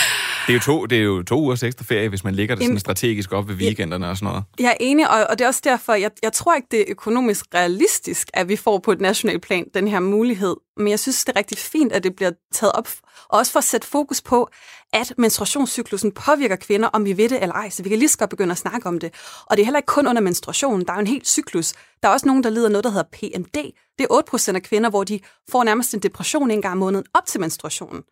Er, 0.51 0.55
jo 0.55 0.59
to, 0.59 0.85
det 0.85 0.97
er 0.97 1.03
jo 1.03 1.23
to 1.23 1.35
ugers 1.35 1.63
ekstra 1.63 1.85
ferie, 1.87 2.09
hvis 2.09 2.23
man 2.23 2.35
ligger 2.35 2.55
det 2.55 2.63
sådan 2.65 2.79
strategisk 2.79 3.31
op 3.31 3.47
ved 3.47 3.55
weekenderne 3.55 4.09
og 4.09 4.17
sådan 4.17 4.25
noget. 4.25 4.43
Jeg 4.59 4.69
er 4.69 4.77
enig, 4.79 5.09
og, 5.09 5.27
og 5.29 5.39
det 5.39 5.45
er 5.45 5.47
også 5.47 5.61
derfor, 5.63 5.93
jeg, 5.93 6.11
jeg 6.23 6.33
tror 6.33 6.55
ikke, 6.55 6.67
det 6.71 6.79
er 6.79 6.85
økonomisk 6.87 7.45
realistisk, 7.53 8.29
at 8.33 8.49
vi 8.49 8.55
får 8.55 8.77
på 8.77 8.91
et 8.91 9.01
nationalt 9.01 9.41
plan 9.41 9.65
den 9.73 9.87
her 9.87 9.99
mulighed. 9.99 10.55
Men 10.77 10.87
jeg 10.87 10.99
synes, 10.99 11.25
det 11.25 11.33
er 11.33 11.39
rigtig 11.39 11.57
fint, 11.57 11.91
at 11.91 12.03
det 12.03 12.15
bliver 12.15 12.31
taget 12.53 12.73
op, 12.73 12.87
og 13.29 13.39
også 13.39 13.51
for 13.51 13.57
at 13.57 13.63
sætte 13.63 13.87
fokus 13.87 14.21
på, 14.21 14.49
at 14.93 15.13
menstruationscyklusen 15.17 16.11
påvirker 16.11 16.55
kvinder, 16.55 16.87
om 16.87 17.05
vi 17.05 17.17
ved 17.17 17.29
det 17.29 17.41
eller 17.41 17.55
ej. 17.55 17.69
Så 17.69 17.83
vi 17.83 17.89
kan 17.89 17.97
lige 17.97 18.09
så 18.09 18.17
godt 18.17 18.29
begynde 18.29 18.51
at 18.51 18.57
snakke 18.57 18.87
om 18.87 18.99
det. 18.99 19.13
Og 19.45 19.57
det 19.57 19.63
er 19.63 19.65
heller 19.65 19.79
ikke 19.79 19.87
kun 19.87 20.07
under 20.07 20.21
menstruationen. 20.21 20.85
Der 20.85 20.91
er 20.91 20.97
jo 20.97 21.01
en 21.01 21.07
helt 21.07 21.27
cyklus. 21.27 21.73
Der 22.03 22.09
er 22.09 22.13
også 22.13 22.25
nogen, 22.25 22.43
der 22.43 22.49
lider 22.49 22.69
noget, 22.69 22.83
der 22.83 22.89
hedder 22.89 23.09
PMD. 23.11 23.71
Det 23.97 24.07
er 24.09 24.51
8% 24.51 24.55
af 24.55 24.63
kvinder, 24.63 24.89
hvor 24.89 25.03
de 25.03 25.19
får 25.51 25.63
nærmest 25.63 25.93
en 25.93 25.99
depression 25.99 26.51
en 26.51 26.61
gang 26.61 26.71
om 26.71 26.77
måneden 26.77 27.05
op 27.13 27.25
til 27.25 27.39
menstruationen. 27.39 28.03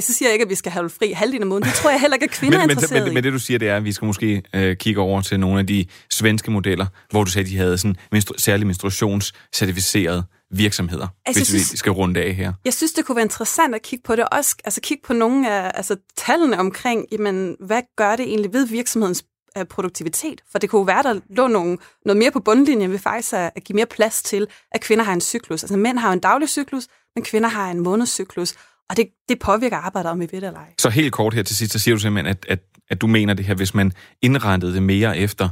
Så 0.00 0.14
siger 0.14 0.28
jeg 0.28 0.32
ikke, 0.32 0.42
at 0.42 0.50
vi 0.50 0.54
skal 0.54 0.72
have 0.72 0.90
fri 0.90 1.12
halvdelen 1.12 1.42
af 1.42 1.46
måneden. 1.46 1.70
Det 1.70 1.74
tror 1.74 1.90
jeg 1.90 2.00
heller 2.00 2.14
ikke, 2.14 2.24
at 2.24 2.30
kvinder 2.30 2.58
men, 2.58 2.70
er 2.70 2.70
interesseret 2.70 3.02
men, 3.02 3.04
men, 3.04 3.14
men 3.14 3.24
det, 3.24 3.32
du 3.32 3.38
siger, 3.38 3.58
det 3.58 3.68
er, 3.68 3.76
at 3.76 3.84
vi 3.84 3.92
skal 3.92 4.06
måske 4.06 4.42
øh, 4.54 4.76
kigge 4.76 5.00
over 5.00 5.20
til 5.20 5.40
nogle 5.40 5.58
af 5.58 5.66
de 5.66 5.86
svenske 6.10 6.50
modeller, 6.50 6.86
hvor 7.10 7.24
du 7.24 7.30
sagde, 7.30 7.46
at 7.46 7.50
de 7.50 7.56
havde 7.56 7.78
sådan 7.78 7.96
menstru- 8.14 8.38
særlig 8.38 8.66
menstruationscertificerede 8.66 10.24
virksomheder, 10.50 11.08
altså, 11.26 11.40
hvis 11.40 11.48
synes, 11.48 11.72
vi 11.72 11.76
skal 11.76 11.92
runde 11.92 12.22
af 12.22 12.34
her. 12.34 12.52
Jeg 12.64 12.74
synes, 12.74 12.92
det 12.92 13.04
kunne 13.04 13.16
være 13.16 13.24
interessant 13.24 13.74
at 13.74 13.82
kigge 13.82 14.02
på 14.02 14.16
det, 14.16 14.28
også 14.32 14.56
altså 14.64 14.80
kigge 14.80 15.02
på 15.06 15.12
nogle 15.12 15.50
af 15.50 15.72
altså, 15.74 15.96
tallene 16.16 16.58
omkring, 16.58 17.06
jamen, 17.12 17.56
hvad 17.60 17.82
gør 17.96 18.16
det 18.16 18.24
egentlig 18.26 18.52
ved 18.52 18.66
virksomhedens 18.66 19.24
øh, 19.58 19.64
produktivitet? 19.64 20.40
For 20.52 20.58
det 20.58 20.70
kunne 20.70 20.86
være, 20.86 21.02
der 21.02 21.20
lå 21.30 21.46
nogle, 21.46 21.78
noget 22.06 22.16
mere 22.16 22.30
på 22.30 22.40
bundlinjen 22.40 22.90
ved 22.90 22.98
faktisk 22.98 23.32
at, 23.32 23.50
at 23.56 23.64
give 23.64 23.76
mere 23.76 23.86
plads 23.86 24.22
til, 24.22 24.46
at 24.72 24.80
kvinder 24.80 25.04
har 25.04 25.12
en 25.12 25.20
cyklus. 25.20 25.62
Altså 25.62 25.76
mænd 25.76 25.98
har 25.98 26.12
en 26.12 26.20
daglig 26.20 26.48
cyklus, 26.48 26.86
men 27.14 27.24
kvinder 27.24 27.48
har 27.48 27.70
en 27.70 27.80
månedscyklus. 27.80 28.54
Og 28.90 28.96
det, 28.96 29.08
det 29.28 29.38
påvirker 29.38 29.76
arbejdet, 29.76 30.12
om 30.12 30.20
vi 30.20 30.28
ved 30.32 30.40
det 30.40 30.46
eller 30.46 30.60
ej. 30.60 30.74
Så 30.78 30.88
helt 30.88 31.12
kort 31.12 31.34
her 31.34 31.42
til 31.42 31.56
sidst, 31.56 31.72
så 31.72 31.78
siger 31.78 31.94
du 31.94 32.00
simpelthen, 32.00 32.30
at, 32.30 32.46
at, 32.48 32.60
at 32.90 33.00
du 33.00 33.06
mener 33.06 33.34
det 33.34 33.44
her, 33.44 33.54
hvis 33.54 33.74
man 33.74 33.92
indrettede 34.22 34.74
det 34.74 34.82
mere 34.82 35.18
efter 35.18 35.48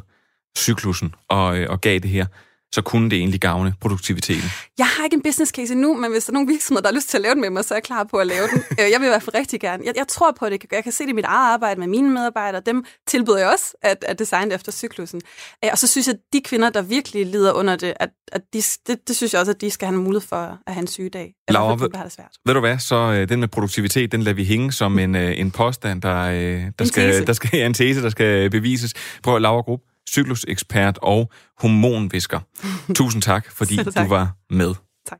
cyklusen 0.59 1.15
og, 1.29 1.59
øh, 1.59 1.71
og 1.71 1.81
gav 1.81 1.99
det 1.99 2.11
her, 2.11 2.27
så 2.75 2.83
kunne 2.83 3.11
det 3.11 3.19
egentlig 3.19 3.41
gavne 3.41 3.75
produktiviteten. 3.81 4.51
Jeg 4.79 4.87
har 4.87 5.05
ikke 5.05 5.15
en 5.15 5.23
business 5.23 5.53
case 5.53 5.73
endnu, 5.73 5.95
men 5.95 6.13
hvis 6.13 6.25
der 6.25 6.31
er 6.31 6.35
nogle 6.35 6.49
virksomheder, 6.49 6.83
der 6.83 6.89
har 6.89 6.95
lyst 6.95 7.09
til 7.09 7.17
at 7.17 7.23
lave 7.23 7.35
den 7.35 7.41
med 7.41 7.51
mig, 7.51 7.65
så 7.65 7.75
er 7.75 7.77
jeg 7.77 7.83
klar 7.83 8.05
på 8.05 8.17
at 8.17 8.27
lave 8.27 8.49
den. 8.49 8.63
Øh, 8.81 8.91
jeg 8.91 9.01
vil 9.01 9.07
i 9.07 9.09
hvert 9.09 9.23
fald 9.23 9.37
rigtig 9.37 9.61
gerne. 9.61 9.83
Jeg, 9.87 9.95
jeg 9.97 10.09
tror 10.09 10.33
på 10.39 10.49
det. 10.49 10.65
Jeg 10.73 10.83
kan 10.83 10.93
se 10.93 11.05
det 11.05 11.11
i 11.11 11.13
mit 11.13 11.25
eget 11.25 11.53
arbejde 11.53 11.81
med 11.81 11.89
mine 11.89 12.11
medarbejdere. 12.11 12.63
Dem 12.67 12.85
tilbyder 13.07 13.39
jeg 13.39 13.49
også 13.49 13.75
at, 13.83 14.05
at 14.09 14.19
designe 14.19 14.55
efter 14.55 14.73
cyklusen. 14.73 15.21
Øh, 15.65 15.71
og 15.73 15.79
så 15.79 15.87
synes 15.87 16.07
jeg, 16.07 16.15
at 16.15 16.21
de 16.33 16.41
kvinder, 16.41 16.71
der 16.71 16.83
virkelig 16.83 17.27
lider 17.27 17.53
under 17.53 17.77
det, 17.77 17.95
at, 18.01 18.11
at 18.33 18.43
de, 18.53 18.63
det, 18.87 19.09
det 19.09 19.17
synes 19.17 19.33
jeg 19.33 19.41
også, 19.41 19.53
at 19.53 19.61
de 19.61 19.71
skal 19.71 19.87
have 19.89 19.97
en 19.97 20.05
mulighed 20.05 20.29
for 20.29 20.59
at 20.67 20.75
have 20.75 20.81
en 20.81 20.87
sygedag. 20.87 21.35
Laura, 21.51 21.75
ved, 21.75 21.91
det 22.05 22.13
svært. 22.13 22.31
ved 22.47 22.55
du 22.55 22.61
hvad, 22.61 22.79
så 22.79 22.97
øh, 22.97 23.29
den 23.29 23.41
med 23.41 23.49
produktivitet, 23.49 24.13
den 24.13 24.23
lader 24.23 24.35
vi 24.35 24.45
hænge 24.45 24.73
som 24.73 24.99
en, 24.99 25.15
en 25.15 25.51
påstand, 25.51 26.03
der, 26.03 26.25
der, 26.79 26.85
skal, 26.85 27.27
der 27.27 27.33
skal, 27.33 27.59
ja, 27.59 27.67
en 27.67 27.75
tese, 27.75 28.03
der 28.03 28.11
skal 28.11 28.51
bevises. 28.51 28.95
Prøv 29.23 29.37
at 29.37 29.43
Laura 29.43 29.63
Gruppe 29.63 29.92
cyklusekspert 30.13 30.99
og 31.03 31.31
hormonvisker. 31.59 32.41
Tusind 32.99 33.23
tak, 33.23 33.51
fordi 33.51 33.77
tak. 33.77 34.05
du 34.05 34.09
var 34.09 34.37
med. 34.51 34.75
Tak. 35.07 35.19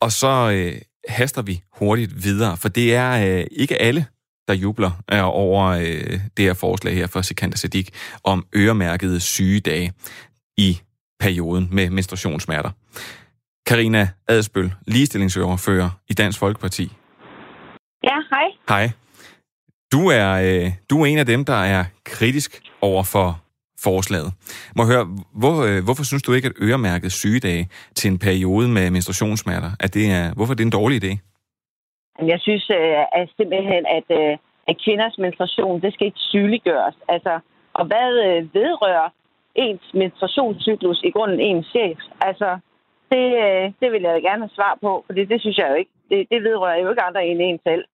Og 0.00 0.12
så 0.12 0.50
øh, 0.54 0.80
haster 1.08 1.42
vi 1.42 1.62
hurtigt 1.72 2.24
videre, 2.24 2.56
for 2.56 2.68
det 2.68 2.94
er 2.94 3.38
øh, 3.38 3.46
ikke 3.50 3.82
alle, 3.82 4.06
der 4.48 4.54
jubler 4.54 4.90
øh, 5.12 5.20
over 5.22 5.64
øh, 5.66 6.20
det 6.36 6.44
her 6.44 6.54
forslag 6.54 6.94
her 6.94 7.06
fra 7.06 7.22
Sikander 7.22 7.56
Sadik 7.56 7.90
om 8.24 8.46
øremærkede 8.56 9.20
sygedage 9.20 9.92
i 10.56 10.80
perioden 11.20 11.68
med 11.72 11.90
menstruationssmerter. 11.90 12.70
Karina 13.66 14.08
Adspøl, 14.28 14.74
ligestillingsøverfører 14.86 15.90
i 16.08 16.14
Dansk 16.14 16.38
Folkeparti. 16.38 16.92
Ja, 18.04 18.16
hej. 18.30 18.48
Hej. 18.68 18.90
Du 19.92 20.08
er, 20.08 20.32
øh, 20.32 20.72
du 20.90 21.02
er 21.02 21.06
en 21.06 21.18
af 21.18 21.26
dem, 21.26 21.44
der 21.44 21.54
er 21.54 21.84
kritisk 22.04 22.62
over 22.80 23.02
for 23.02 23.42
forslaget. 23.86 24.30
Må 24.76 24.82
høre, 24.92 25.04
hvor, 25.42 25.56
øh, 25.68 25.78
hvorfor 25.86 26.04
synes 26.10 26.22
du 26.22 26.32
ikke, 26.32 26.48
at 26.50 26.56
øremærket 26.66 27.12
sygedage 27.12 27.64
til 27.98 28.10
en 28.12 28.18
periode 28.18 28.68
med 28.68 28.90
menstruationssmerter, 28.90 29.70
at 29.84 29.94
det 29.94 30.06
er, 30.18 30.34
hvorfor 30.36 30.52
er 30.52 30.58
det 30.58 30.66
en 30.66 30.78
dårlig 30.80 30.96
idé? 31.04 31.12
Jeg 32.32 32.40
synes 32.40 32.70
øh, 32.70 33.04
at 33.20 33.28
simpelthen, 33.36 33.82
at, 33.98 34.06
øh, 34.20 34.36
at 34.68 34.76
kvinders 34.84 35.18
menstruation, 35.18 35.80
det 35.82 35.92
skal 35.92 36.06
ikke 36.06 36.24
sygeliggøres. 36.32 36.96
Altså, 37.08 37.34
og 37.78 37.84
hvad 37.86 38.10
øh, 38.26 38.54
vedrører 38.54 39.08
ens 39.54 39.86
menstruationscyklus 39.94 41.00
i 41.04 41.10
grunden 41.10 41.40
ens 41.40 41.66
chef? 41.66 41.98
Altså, 42.20 42.58
det, 43.12 43.26
øh, 43.44 43.64
det 43.80 43.88
vil 43.92 44.02
jeg 44.02 44.22
gerne 44.28 44.42
have 44.44 44.58
svar 44.58 44.78
på, 44.84 44.90
for 45.06 45.12
det, 45.12 45.28
det 45.28 45.40
synes 45.40 45.58
jeg 45.58 45.68
jo 45.70 45.74
ikke. 45.74 45.92
Det, 46.10 46.26
det 46.30 46.42
vedrører 46.42 46.78
jo 46.82 46.90
ikke 46.90 47.02
andre 47.02 47.26
end 47.26 47.40
en 47.42 47.60
selv. 47.68 47.84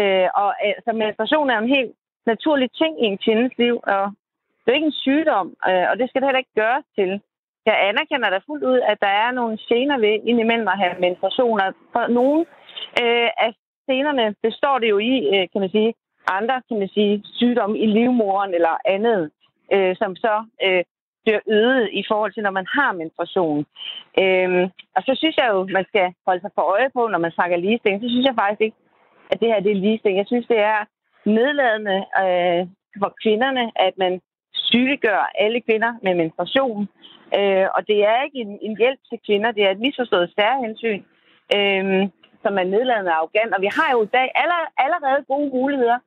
Øh, 0.00 0.28
og 0.42 0.50
altså, 0.66 0.90
menstruation 0.92 1.50
er 1.50 1.58
en 1.58 1.74
helt 1.76 1.92
naturlig 2.26 2.68
ting 2.80 2.92
i 3.04 3.06
en 3.12 3.18
kvindes 3.24 3.52
liv, 3.58 3.76
og 3.96 4.04
det 4.68 4.72
er 4.72 4.80
ikke 4.80 4.92
en 4.94 5.02
sygdom, 5.06 5.48
øh, 5.68 5.86
og 5.90 5.94
det 5.98 6.08
skal 6.08 6.20
det 6.20 6.28
heller 6.28 6.44
ikke 6.44 6.60
gøres 6.62 6.86
til. 6.98 7.20
Jeg 7.66 7.76
anerkender 7.88 8.30
da 8.30 8.38
fuldt 8.46 8.64
ud, 8.64 8.80
at 8.92 8.98
der 9.00 9.12
er 9.24 9.30
nogle 9.30 9.58
gener 9.68 9.98
ved 9.98 10.14
indimellem 10.30 10.68
at 10.68 10.78
have 10.78 11.00
menstruationer. 11.00 11.72
For 11.92 12.06
nogle 12.18 12.40
øh, 13.02 13.28
af 13.44 13.50
scenerne 13.84 14.34
består 14.42 14.78
det 14.78 14.88
jo 14.90 14.98
i, 14.98 15.12
øh, 15.34 15.44
kan 15.52 15.60
man 15.60 15.70
sige, 15.70 15.94
andre 16.36 16.62
kan 16.68 16.78
man 16.78 16.88
sige, 16.88 17.22
sygdomme 17.38 17.78
i 17.78 17.86
livmoren 17.86 18.54
eller 18.54 18.76
andet, 18.94 19.30
øh, 19.74 19.96
som 19.96 20.16
så 20.16 20.34
øh, 20.66 20.84
bliver 21.24 21.40
øget 21.46 21.88
i 22.00 22.02
forhold 22.10 22.32
til, 22.32 22.42
når 22.42 22.54
man 22.58 22.66
har 22.76 22.92
menstruation. 22.92 23.66
Øhm, 24.22 24.64
og 24.96 25.00
så 25.06 25.12
synes 25.20 25.36
jeg 25.36 25.48
jo, 25.52 25.58
man 25.78 25.84
skal 25.90 26.06
holde 26.26 26.40
sig 26.42 26.50
for 26.54 26.64
øje 26.74 26.90
på, 26.96 27.02
når 27.12 27.18
man 27.18 27.32
snakker 27.36 27.56
ligestilling, 27.56 28.02
så 28.02 28.08
synes 28.08 28.26
jeg 28.26 28.40
faktisk 28.42 28.60
ikke, 28.60 28.76
at 29.30 29.40
det 29.40 29.48
her 29.48 29.60
det 29.60 29.72
er 29.72 29.82
ligestilling. 29.84 30.18
Jeg 30.18 30.30
synes, 30.30 30.46
det 30.46 30.60
er 30.74 30.80
nedladende 31.38 31.98
øh, 32.22 32.62
for 33.00 33.10
kvinderne, 33.22 33.64
at 33.86 33.94
man 34.04 34.12
sygeliggør 34.70 35.20
alle 35.44 35.60
kvinder 35.66 35.92
med 36.04 36.12
menstruation. 36.20 36.82
Øh, 37.38 37.66
og 37.76 37.80
det 37.90 37.98
er 38.10 38.18
ikke 38.26 38.38
en, 38.44 38.52
en 38.66 38.74
hjælp 38.82 39.00
til 39.08 39.18
kvinder, 39.26 39.50
det 39.56 39.62
er 39.64 39.70
et 39.72 39.84
misforstået 39.86 40.28
særhensyn, 40.38 41.02
øh, 41.56 41.84
som 42.42 42.52
er 42.62 42.66
nedladende 42.74 43.10
og 43.12 43.16
arrogant. 43.18 43.50
Og 43.56 43.60
vi 43.66 43.70
har 43.78 43.88
jo 43.94 44.00
i 44.04 44.10
dag 44.18 44.28
aller, 44.42 44.62
allerede 44.84 45.20
gode 45.32 45.48
muligheder, 45.56 45.98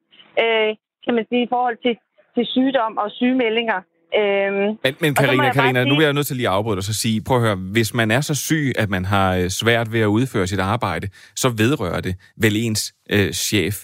øh, 0.44 0.70
kan 1.06 1.14
man 1.18 1.26
sige, 1.30 1.44
i 1.48 1.52
forhold 1.56 1.78
til, 1.86 1.94
til 2.36 2.46
sygdom 2.56 2.94
og 3.04 3.08
sygemeldinger. 3.20 3.80
Øhm, 4.20 4.78
men, 4.84 4.94
men 5.04 5.16
Karina, 5.16 5.54
Karina, 5.54 5.84
nu 5.84 5.96
er 5.96 6.02
jeg 6.02 6.14
nødt 6.14 6.28
til 6.28 6.36
lige 6.36 6.48
at 6.48 6.54
afbryde 6.54 6.76
dig 6.76 6.90
og 6.90 7.00
sige, 7.04 7.24
prøv 7.28 7.38
at 7.38 7.44
høre, 7.44 7.56
hvis 7.56 7.94
man 7.94 8.12
er 8.12 8.22
så 8.22 8.36
syg, 8.36 8.74
at 8.76 8.90
man 8.90 9.06
har 9.06 9.36
øh, 9.36 9.50
svært 9.50 9.94
ved 9.94 10.02
at 10.02 10.06
udføre 10.06 10.48
sit 10.48 10.60
arbejde, 10.60 11.08
så 11.36 11.50
vedrører 11.50 12.02
det 12.02 12.16
vel 12.38 12.56
ens 12.56 12.94
øh, 13.10 13.32
chef. 13.32 13.76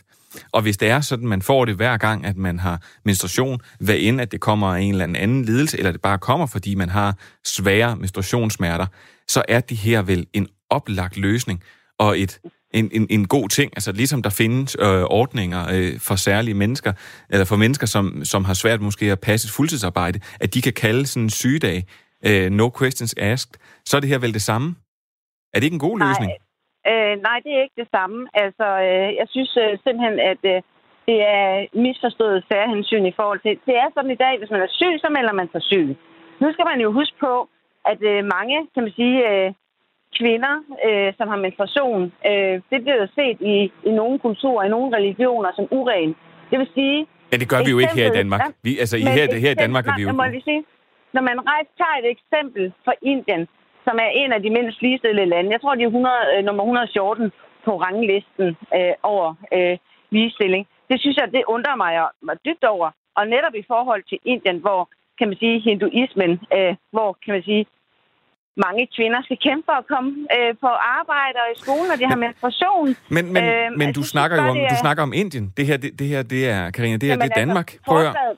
Og 0.51 0.61
hvis 0.61 0.77
det 0.77 0.89
er 0.89 1.01
sådan, 1.01 1.27
man 1.27 1.41
får 1.41 1.65
det 1.65 1.75
hver 1.75 1.97
gang, 1.97 2.25
at 2.25 2.37
man 2.37 2.59
har 2.59 2.81
menstruation, 3.05 3.59
hvad 3.79 3.95
end 3.99 4.21
at 4.21 4.31
det 4.31 4.41
kommer 4.41 4.67
af 4.67 4.81
en 4.81 4.91
eller 4.91 5.05
anden 5.05 5.45
lidelse, 5.45 5.77
eller 5.77 5.91
det 5.91 6.01
bare 6.01 6.17
kommer, 6.17 6.45
fordi 6.45 6.75
man 6.75 6.89
har 6.89 7.15
svære 7.45 7.95
menstruationssmerter, 7.95 8.85
så 9.27 9.43
er 9.47 9.59
det 9.59 9.77
her 9.77 10.01
vel 10.01 10.27
en 10.33 10.47
oplagt 10.69 11.17
løsning 11.17 11.63
og 11.99 12.19
et, 12.19 12.39
en, 12.73 12.89
en, 12.93 13.07
en 13.09 13.27
god 13.27 13.49
ting. 13.49 13.71
Altså 13.75 13.91
ligesom 13.91 14.21
der 14.21 14.29
findes 14.29 14.75
øh, 14.79 15.03
ordninger 15.03 15.67
øh, 15.71 15.99
for 15.99 16.15
særlige 16.15 16.53
mennesker, 16.53 16.93
eller 17.29 17.45
for 17.45 17.55
mennesker, 17.55 17.87
som, 17.87 18.25
som 18.25 18.45
har 18.45 18.53
svært 18.53 18.81
måske 18.81 19.11
at 19.11 19.19
passe 19.19 19.47
et 19.47 19.51
fuldtidsarbejde, 19.51 20.19
at 20.39 20.53
de 20.53 20.61
kan 20.61 20.73
kalde 20.73 21.05
sådan 21.07 21.23
en 21.23 21.29
sygedag, 21.29 21.85
øh, 22.25 22.51
no 22.51 22.69
questions 22.79 23.15
asked, 23.17 23.51
så 23.85 23.97
er 23.97 24.01
det 24.01 24.09
her 24.09 24.17
vel 24.17 24.33
det 24.33 24.41
samme. 24.41 24.75
Er 25.53 25.59
det 25.59 25.63
ikke 25.63 25.75
en 25.75 25.79
god 25.79 25.99
Nej. 25.99 26.37
Øh, 26.91 27.13
nej, 27.27 27.37
det 27.43 27.51
er 27.53 27.61
ikke 27.65 27.81
det 27.83 27.89
samme. 27.95 28.19
Altså, 28.43 28.67
øh, 28.87 29.09
jeg 29.19 29.27
synes 29.33 29.51
øh, 29.63 29.71
simpelthen, 29.83 30.19
at 30.31 30.41
øh, 30.53 30.61
det 31.07 31.17
er 31.37 31.47
misforstået 31.85 32.45
særhensyn 32.51 33.05
i 33.05 33.17
forhold 33.19 33.39
til... 33.39 33.53
Det 33.67 33.75
er 33.83 33.89
sådan 33.93 34.11
i 34.11 34.21
dag, 34.25 34.33
hvis 34.39 34.51
man 34.51 34.61
er 34.61 34.71
syg, 34.79 34.93
så 35.03 35.09
melder 35.17 35.33
man 35.39 35.49
sig 35.51 35.61
syg. 35.71 35.87
Nu 36.41 36.47
skal 36.53 36.65
man 36.71 36.79
jo 36.85 36.89
huske 36.91 37.17
på, 37.19 37.33
at 37.91 37.99
øh, 38.11 38.19
mange, 38.35 38.57
kan 38.73 38.83
man 38.83 38.93
sige, 38.99 39.17
øh, 39.29 39.53
kvinder, 40.19 40.55
øh, 40.87 41.13
som 41.17 41.27
har 41.31 41.37
menstruation, 41.45 42.01
øh, 42.29 42.55
det 42.71 42.79
bliver 42.83 42.99
jo 43.03 43.07
set 43.19 43.37
i, 43.53 43.71
i 43.89 43.91
nogle 43.99 44.19
kulturer, 44.19 44.63
i 44.65 44.69
nogle 44.69 44.97
religioner 44.97 45.51
som 45.55 45.65
uren. 45.71 46.15
Det 46.49 46.59
vil 46.59 46.69
sige... 46.73 47.07
Men 47.31 47.39
det 47.39 47.49
gør 47.49 47.61
vi 47.65 47.71
jo 47.75 47.79
ikke 47.79 47.95
her 48.01 48.07
i 48.11 48.15
Danmark. 48.19 48.41
Vi, 48.63 48.71
altså, 48.83 48.97
i 48.97 49.01
her, 49.17 49.35
her 49.45 49.51
i 49.51 49.59
Danmark 49.65 49.87
er 49.87 49.93
vi 49.97 50.03
jo... 50.03 50.11
Må 50.11 50.23
jeg 50.23 50.41
sige, 50.43 50.63
når 51.13 51.21
man 51.21 51.37
rejser, 51.51 51.71
tager 51.81 51.97
et 52.01 52.09
eksempel 52.15 52.73
fra 52.85 52.93
Indien, 53.01 53.47
som 53.87 53.95
er 54.05 54.09
en 54.21 54.31
af 54.35 54.41
de 54.41 54.49
mindst 54.57 54.81
ligestillede 54.85 55.31
lande. 55.33 55.53
Jeg 55.55 55.61
tror, 55.61 55.75
de 55.75 55.83
er 55.83 55.87
100, 55.87 56.15
øh, 56.33 56.41
nummer 56.47 56.63
114 56.63 57.31
på 57.65 57.71
ranglisten 57.85 58.47
øh, 58.77 58.95
over 59.13 59.27
øh, 59.55 59.75
ligestilling. 60.15 60.63
Det 60.89 60.97
synes 61.01 61.17
jeg, 61.17 61.27
det 61.35 61.51
undrer 61.55 61.75
mig, 61.83 61.91
mig 62.27 62.35
dybt 62.45 62.65
over. 62.73 62.87
Og 63.17 63.23
netop 63.33 63.55
i 63.61 63.65
forhold 63.71 64.03
til 64.09 64.19
Indien, 64.31 64.57
hvor 64.65 64.81
kan 65.17 65.27
man 65.29 65.37
sige, 65.43 65.55
hinduismen, 65.69 66.31
øh, 66.57 66.73
hvor 66.95 67.09
kan 67.23 67.31
man 67.35 67.43
sige, 67.49 67.63
mange 68.65 68.83
kvinder 68.95 69.19
skal 69.27 69.37
kæmpe 69.47 69.63
for 69.69 69.77
at 69.81 69.87
komme 69.93 70.11
øh, 70.35 70.51
på 70.63 70.69
arbejde 70.99 71.37
og 71.43 71.49
i 71.55 71.57
skole, 71.63 71.85
når 71.91 71.97
de 72.01 72.05
har 72.11 72.19
menstruation. 72.25 72.87
Men, 73.15 73.23
men, 73.33 73.43
øh, 73.43 73.65
men 73.81 73.87
du 73.99 74.03
snakker 74.13 74.35
jo 74.41 74.47
om, 74.51 74.57
er... 74.57 74.69
du 74.73 74.77
snakker 74.85 75.03
om 75.09 75.13
Indien. 75.21 75.45
Det 75.57 75.65
her, 75.69 75.77
det, 75.83 75.91
det 75.99 76.07
her, 76.13 76.21
det 76.33 76.41
er, 76.55 76.61
Karina, 76.75 76.95
det 77.01 77.07
her, 77.09 77.13
Jamen, 77.13 77.21
det 77.21 77.31
er 77.31 77.35
altså, 77.35 77.41
Danmark. 77.43 77.69
Altså, 77.73 77.85
prøv 77.87 77.97
at 77.97 78.03
høre. 78.03 78.35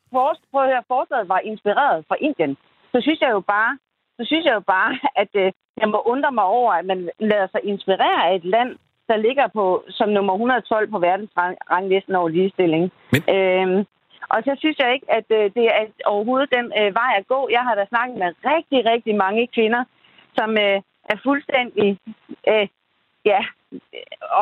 Prøv 0.51 0.61
at 0.65 0.69
høre, 0.71 0.83
forslaget 0.93 1.29
var 1.33 1.41
inspireret 1.51 1.97
fra 2.07 2.15
Indien. 2.27 2.53
Så 2.91 2.97
synes 3.05 3.19
jeg 3.25 3.31
jo 3.37 3.41
bare, 3.55 3.71
så 4.19 4.25
synes 4.25 4.45
jeg 4.45 4.53
jo 4.53 4.59
bare, 4.59 4.93
at 5.15 5.31
øh, 5.33 5.51
jeg 5.81 5.89
må 5.89 5.99
undre 6.05 6.31
mig 6.31 6.43
over, 6.43 6.71
at 6.73 6.85
man 6.85 7.09
lader 7.19 7.47
sig 7.51 7.61
inspirere 7.63 8.29
af 8.29 8.35
et 8.35 8.45
land, 8.45 8.71
der 9.07 9.17
ligger 9.17 9.47
på 9.47 9.83
som 9.89 10.09
nummer 10.09 10.33
112 10.33 10.91
på 10.91 10.99
verdensranglisten 10.99 12.15
over 12.15 12.29
ligestilling. 12.29 12.91
Men... 13.11 13.21
Øhm, 13.35 13.85
og 14.33 14.39
så 14.45 14.51
synes 14.57 14.77
jeg 14.79 14.93
ikke, 14.93 15.07
at 15.19 15.27
øh, 15.39 15.45
det 15.57 15.65
er 15.77 15.83
overhovedet 16.05 16.49
den 16.57 16.65
øh, 16.79 16.95
vej 17.01 17.11
at 17.17 17.27
gå. 17.27 17.49
Jeg 17.51 17.63
har 17.67 17.75
da 17.75 17.85
snakket 17.89 18.17
med 18.17 18.29
rigtig, 18.51 18.79
rigtig 18.91 19.15
mange 19.15 19.47
kvinder, 19.55 19.83
som 20.37 20.49
øh, 20.51 20.77
er 21.11 21.17
fuldstændig 21.23 21.99
øh, 22.51 22.67
ja, 23.25 23.41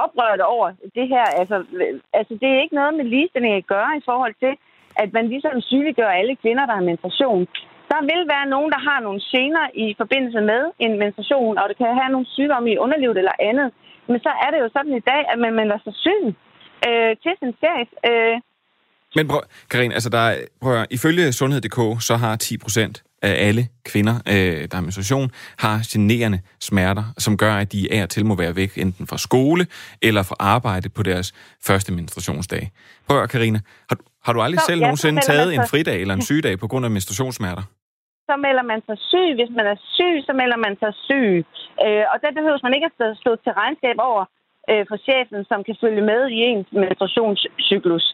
oprørt 0.03 0.41
over 0.41 0.67
det 0.95 1.07
her. 1.07 1.25
Altså, 1.39 1.57
øh, 1.81 1.99
altså, 2.13 2.33
det 2.41 2.49
er 2.49 2.61
ikke 2.61 2.75
noget 2.75 2.93
med 2.93 3.05
ligestilling 3.05 3.53
at 3.55 3.67
gøre 3.67 3.97
i 3.97 4.05
forhold 4.05 4.35
til, 4.39 4.53
at 4.95 5.13
man 5.13 5.27
ligesom 5.27 5.61
sygeliggør 5.61 6.09
alle 6.19 6.35
kvinder, 6.35 6.65
der 6.65 6.73
har 6.73 6.89
menstruation. 6.89 7.47
Der 7.91 8.01
vil 8.11 8.21
være 8.33 8.47
nogen, 8.53 8.69
der 8.75 8.81
har 8.89 8.99
nogle 9.07 9.21
gener 9.31 9.65
i 9.83 9.87
forbindelse 10.01 10.41
med 10.51 10.61
en 10.85 10.93
menstruation, 11.01 11.57
og 11.61 11.65
det 11.69 11.77
kan 11.77 11.99
have 12.01 12.11
nogle 12.15 12.27
sygdomme 12.35 12.71
i 12.71 12.77
underlivet 12.83 13.17
eller 13.17 13.35
andet. 13.49 13.69
Men 14.09 14.19
så 14.25 14.31
er 14.43 14.49
det 14.51 14.59
jo 14.63 14.69
sådan 14.75 14.93
i 15.01 15.03
dag, 15.11 15.21
at 15.31 15.37
man 15.45 15.53
melder 15.59 15.77
sig 15.83 15.93
syg 16.05 16.23
øh, 16.87 17.11
til 17.23 17.33
sin 17.41 17.53
chef. 17.61 17.87
Øh, 18.09 18.35
men 19.15 19.27
prøv, 19.27 19.41
Karin, 19.71 19.91
altså 19.91 20.09
der 20.09 20.17
er, 20.17 20.35
prøv 20.61 20.73
at, 20.81 20.87
ifølge 20.97 21.31
Sundhed.dk, 21.31 21.79
så 22.07 22.15
har 22.23 22.35
10 22.35 22.57
procent 22.57 23.03
af 23.21 23.47
alle 23.47 23.63
kvinder, 23.85 24.15
øh, 24.33 24.61
der 24.69 24.75
har 24.75 24.81
menstruation, 24.81 25.31
har 25.65 25.75
generende 25.93 26.39
smerter, 26.59 27.03
som 27.17 27.37
gør, 27.37 27.53
at 27.63 27.71
de 27.71 27.81
er 27.99 28.05
til 28.05 28.25
må 28.25 28.35
være 28.35 28.55
væk, 28.55 28.71
enten 28.77 29.07
fra 29.07 29.17
skole 29.17 29.63
eller 30.01 30.23
fra 30.23 30.35
arbejde 30.39 30.89
på 30.89 31.03
deres 31.03 31.27
første 31.67 31.93
menstruationsdag. 31.93 32.63
Prøv 33.07 33.23
at, 33.23 33.29
Karina, 33.29 33.59
har, 33.89 33.97
har 34.25 34.33
du 34.33 34.41
aldrig 34.41 34.59
så, 34.59 34.65
selv 34.65 34.79
ja, 34.79 34.85
nogensinde 34.85 35.21
taget 35.21 35.49
en 35.53 35.65
fridag 35.71 36.01
eller 36.01 36.13
en 36.13 36.21
sygedag 36.29 36.59
på 36.59 36.67
grund 36.67 36.85
af 36.85 36.91
menstruationssmerter? 36.91 37.63
Så 38.29 38.35
melder 38.45 38.63
man 38.71 38.81
sig 38.87 38.97
syg. 39.11 39.29
Hvis 39.39 39.51
man 39.57 39.65
er 39.73 39.77
syg, 39.95 40.15
så 40.27 40.33
melder 40.41 40.57
man 40.65 40.73
sig 40.81 40.91
syg. 41.07 41.45
Øh, 41.85 42.03
og 42.11 42.17
det 42.23 42.31
behøver 42.37 42.59
man 42.67 42.73
ikke 42.75 42.87
at 42.89 43.17
stå 43.23 43.31
til 43.43 43.51
regnskab 43.61 43.97
over 44.09 44.23
øh, 44.71 44.83
for 44.89 44.97
chefen, 45.07 45.39
som 45.49 45.59
kan 45.67 45.75
følge 45.83 46.03
med 46.11 46.21
i 46.35 46.37
ens 46.49 46.67
menstruationscyklus. 46.83 48.05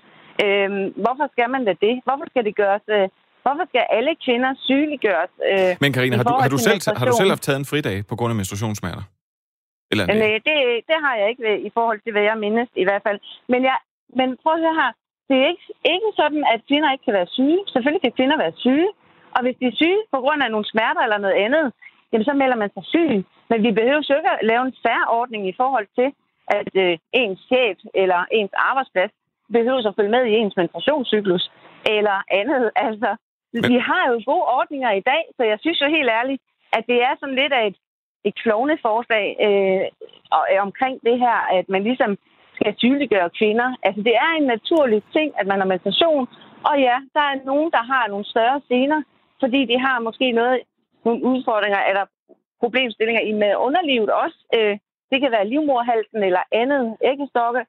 Øh, 0.43 0.69
hvorfor 1.03 1.25
skal 1.33 1.49
man 1.55 1.63
da 1.67 1.73
det? 1.85 1.95
Hvorfor 2.07 2.25
skal 2.31 2.43
det 2.47 2.55
gøres... 2.63 2.85
Øh, 2.97 3.09
hvorfor 3.43 3.65
skal 3.71 3.83
alle 3.97 4.13
kvinder 4.25 4.51
sygeliggøres? 4.67 5.33
Øh, 5.51 5.71
Men 5.83 5.89
Karina, 5.95 6.15
har 6.19 6.25
du, 6.29 6.33
har, 6.43 6.49
du 6.55 6.59
selv, 6.67 6.79
har 6.99 7.05
du 7.09 7.15
selv 7.21 7.31
haft 7.35 7.43
taget 7.47 7.59
en 7.63 7.69
fridag 7.71 7.97
på 8.09 8.15
grund 8.17 8.31
af 8.33 8.37
menstruationssmerter? 8.39 9.03
Eller 9.91 10.05
Nej, 10.05 10.33
det, 10.47 10.55
det 10.89 10.97
har 11.05 11.15
jeg 11.19 11.27
ikke 11.31 11.45
i 11.67 11.71
forhold 11.77 11.99
til, 12.03 12.11
hvad 12.15 12.25
jeg 12.29 12.37
mindes 12.45 12.69
i 12.83 12.85
hvert 12.87 13.03
fald. 13.07 13.19
Men, 13.51 13.61
jeg, 13.69 13.77
men 14.19 14.27
prøv 14.43 14.53
at 14.55 14.63
høre 14.65 14.77
her. 14.81 14.91
Det 15.29 15.35
er 15.41 15.47
ikke, 15.53 15.67
ikke 15.93 16.09
sådan, 16.21 16.41
at 16.53 16.59
kvinder 16.69 16.89
ikke 16.91 17.05
kan 17.07 17.17
være 17.19 17.29
syge. 17.37 17.59
Selvfølgelig 17.73 18.03
kan 18.05 18.17
kvinder 18.19 18.37
være 18.45 18.55
syge. 18.65 18.89
Og 19.35 19.41
hvis 19.43 19.57
de 19.59 19.65
er 19.71 19.75
syge 19.81 20.01
på 20.13 20.19
grund 20.23 20.39
af 20.45 20.49
nogle 20.51 20.67
smerter 20.73 21.01
eller 21.03 21.19
noget 21.25 21.37
andet, 21.45 21.65
jamen 22.11 22.25
så 22.29 22.33
melder 22.41 22.57
man 22.63 22.69
sig 22.75 22.85
syg. 22.93 23.11
Men 23.49 23.59
vi 23.65 23.71
behøver 23.79 24.01
jo 24.09 24.15
ikke 24.19 24.33
at 24.35 24.45
lave 24.51 24.63
en 24.69 24.75
færre 24.85 25.07
ordning 25.19 25.41
i 25.51 25.55
forhold 25.61 25.87
til, 25.99 26.09
at 26.59 26.71
øh, 26.83 26.97
ens 27.21 27.39
chef 27.49 27.77
eller 28.01 28.19
ens 28.39 28.53
arbejdsplads 28.69 29.13
behøver 29.57 29.87
at 29.89 29.95
følge 29.97 30.15
med 30.15 30.23
i 30.25 30.33
ens 30.41 30.55
menstruationscyklus 30.61 31.43
eller 31.95 32.17
andet. 32.39 32.63
Altså, 32.87 33.09
men... 33.53 33.63
Vi 33.71 33.77
har 33.89 34.03
jo 34.11 34.15
gode 34.31 34.45
ordninger 34.59 34.91
i 34.91 35.03
dag, 35.11 35.23
så 35.37 35.43
jeg 35.51 35.57
synes 35.59 35.81
jo 35.81 35.87
helt 35.97 36.09
ærligt, 36.19 36.41
at 36.77 36.83
det 36.87 36.99
er 37.07 37.13
sådan 37.19 37.39
lidt 37.41 37.53
af 37.53 37.67
et, 37.67 37.77
et 38.27 38.35
klovne 38.43 38.77
forslag 38.81 39.25
øh, 39.47 39.85
øh 40.51 40.59
omkring 40.67 40.95
det 41.07 41.15
her, 41.19 41.37
at 41.57 41.65
man 41.69 41.83
ligesom 41.83 42.11
skal 42.57 42.75
tydeliggøre 42.75 43.29
kvinder. 43.39 43.69
Altså, 43.83 44.01
det 44.01 44.15
er 44.25 44.31
en 44.39 44.47
naturlig 44.55 45.01
ting, 45.17 45.29
at 45.39 45.47
man 45.47 45.59
har 45.59 45.67
menstruation, 45.67 46.27
og 46.69 46.75
ja, 46.87 46.97
der 47.15 47.23
er 47.31 47.45
nogen, 47.45 47.71
der 47.71 47.83
har 47.91 48.07
nogle 48.07 48.25
større 48.25 48.61
scener, 48.67 49.01
fordi 49.41 49.65
de 49.71 49.77
har 49.85 49.99
måske 49.99 50.31
noget, 50.31 50.59
nogle 51.05 51.23
udfordringer 51.23 51.81
eller 51.89 52.05
problemstillinger 52.63 53.21
i 53.29 53.31
med 53.31 53.51
underlivet 53.67 54.09
også. 54.23 54.39
Øh, 54.57 54.77
det 55.11 55.17
kan 55.21 55.31
være 55.31 55.49
livmorhalsen 55.51 56.23
eller 56.23 56.43
andet 56.51 56.97
æggestokke. 57.11 57.61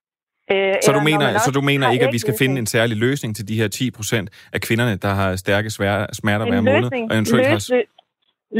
Øh, 0.53 0.75
så, 0.83 0.93
du 0.93 1.01
mener, 1.01 1.39
så 1.47 1.51
du 1.51 1.61
mener 1.61 1.91
ikke, 1.91 2.07
at 2.07 2.13
vi 2.13 2.19
skal 2.19 2.35
finde 2.39 2.59
en 2.59 2.67
særlig 2.67 2.97
løsning 2.97 3.37
til 3.37 3.49
de 3.49 3.55
her 3.61 3.69
10 3.69 3.91
procent 3.91 4.49
af 4.53 4.61
kvinderne, 4.61 4.97
der 4.97 5.13
har 5.21 5.37
stærke 5.37 5.71
smerter 6.21 6.47
hver 6.51 6.61
måned? 6.61 6.91
Og 7.11 7.15
eventuelt 7.17 7.51
løs, 7.51 7.69
har... 7.69 7.83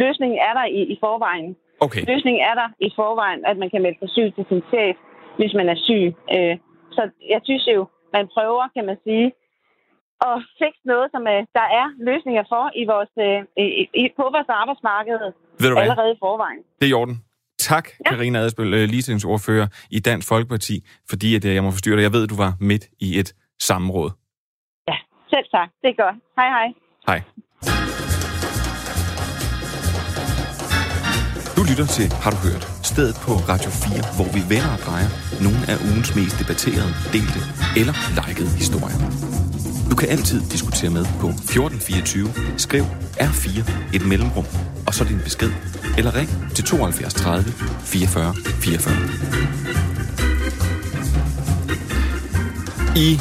Løsningen 0.03 0.39
er 0.49 0.53
der 0.59 0.67
i, 0.79 0.81
i 0.95 0.97
forvejen. 1.01 1.57
Okay. 1.81 2.03
Løsningen 2.13 2.43
er 2.51 2.55
der 2.61 2.69
i 2.89 2.91
forvejen, 3.01 3.41
at 3.51 3.57
man 3.63 3.69
kan 3.71 3.83
melde 3.83 3.99
sig 4.03 4.11
syg 4.17 4.29
til 4.37 4.45
sin 4.51 4.63
chef, 4.71 4.97
hvis 5.39 5.53
man 5.59 5.67
er 5.75 5.79
syg. 5.89 6.07
Øh, 6.37 6.55
så 6.97 7.03
jeg 7.33 7.41
synes 7.49 7.65
jo, 7.75 7.81
man 8.17 8.25
prøver, 8.35 8.65
kan 8.77 8.85
man 8.91 8.99
sige, 9.07 9.27
at 10.29 10.37
fikse 10.61 10.83
noget, 10.93 11.07
som 11.15 11.23
øh, 11.35 11.41
der 11.59 11.67
er 11.81 11.87
løsninger 12.09 12.45
for 12.53 12.65
i 12.83 12.85
vores, 12.93 13.13
øh, 13.27 13.39
i, 14.03 14.05
på 14.19 14.25
vores 14.35 14.51
arbejdsmarked 14.61 15.19
allerede 15.83 16.13
i 16.17 16.19
forvejen. 16.25 16.63
Det 16.79 16.87
er 16.87 16.93
i 16.95 16.99
orden. 17.03 17.17
Tak, 17.71 17.89
ja. 17.89 18.11
Karina 18.11 18.39
Adspil, 18.39 18.75
øh, 18.75 18.89
ligestillingsordfører 18.89 19.67
i 19.91 19.99
Dansk 20.01 20.29
Folkeparti, 20.29 20.77
fordi 21.11 21.35
at, 21.37 21.45
øh, 21.45 21.55
jeg 21.55 21.63
må 21.63 21.71
forstyrre 21.71 21.97
dig. 21.97 22.03
Jeg 22.03 22.13
ved, 22.13 22.23
at 22.23 22.31
du 22.31 22.37
var 22.37 22.53
midt 22.61 22.85
i 23.01 23.19
et 23.19 23.35
samråd. 23.69 24.11
Ja, 24.89 24.97
selv 25.31 25.47
tak. 25.55 25.69
Det 25.83 25.89
er 25.95 25.97
godt. 26.05 26.17
Hej, 26.39 26.49
hej. 26.57 26.69
Hej. 27.09 27.21
Du 31.57 31.63
lytter 31.71 31.87
til 31.97 32.07
Har 32.25 32.31
du 32.35 32.39
hørt? 32.49 32.65
Stedet 32.93 33.17
på 33.27 33.33
Radio 33.53 33.71
4, 33.71 34.03
hvor 34.17 34.29
vi 34.37 34.41
vender 34.55 34.73
og 34.77 34.81
drejer 34.87 35.09
nogle 35.47 35.61
af 35.73 35.77
ugens 35.89 36.11
mest 36.19 36.37
debatterede, 36.43 36.91
delte 37.15 37.41
eller 37.81 37.95
likede 38.19 38.53
historier. 38.63 39.54
Du 39.95 39.99
kan 39.99 40.09
altid 40.09 40.41
diskutere 40.53 40.91
med 40.91 41.05
på 41.05 41.29
1424. 41.29 42.29
Skriv 42.59 42.83
R4 43.21 43.71
et 43.95 44.07
mellemrum, 44.07 44.45
og 44.87 44.95
så 44.95 45.05
din 45.05 45.19
besked 45.25 45.53
eller 45.99 46.15
ring 46.15 46.29
til 46.55 46.65
72 46.65 47.15
30 47.15 47.51
44 47.81 48.35
44. 48.35 48.95
I 52.97 53.19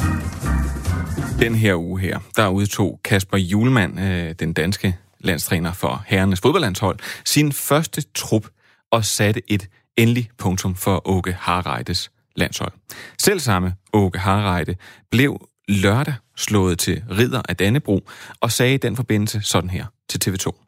den 1.38 1.54
her 1.54 1.74
uge 1.74 2.00
her, 2.00 2.18
der 2.36 2.48
udtog 2.48 3.00
Kasper 3.04 3.38
Julemand, 3.38 4.00
øh, 4.00 4.34
den 4.38 4.52
danske 4.52 4.96
landstræner 5.18 5.72
for 5.72 6.02
herrenes 6.06 6.40
fodboldlandshold, 6.40 6.98
sin 7.24 7.52
første 7.52 8.02
trup 8.14 8.46
og 8.90 9.04
satte 9.04 9.42
et 9.52 9.68
endelig 9.96 10.30
punktum 10.38 10.74
for 10.74 11.08
Åke 11.08 11.36
Harreides 11.40 12.10
landshold. 12.36 12.72
Selv 13.18 13.40
samme 13.40 13.74
Åke 13.92 14.18
Harreide 14.18 14.74
blev 15.10 15.48
lørdag 15.68 16.14
slået 16.36 16.78
til 16.78 17.02
ridder 17.10 17.42
af 17.48 17.56
Dannebro 17.56 18.08
og 18.40 18.52
sagde 18.52 18.74
i 18.74 18.78
den 18.78 18.96
forbindelse 18.96 19.40
sådan 19.40 19.70
her 19.70 19.86
til 20.08 20.30
TV2 20.30 20.64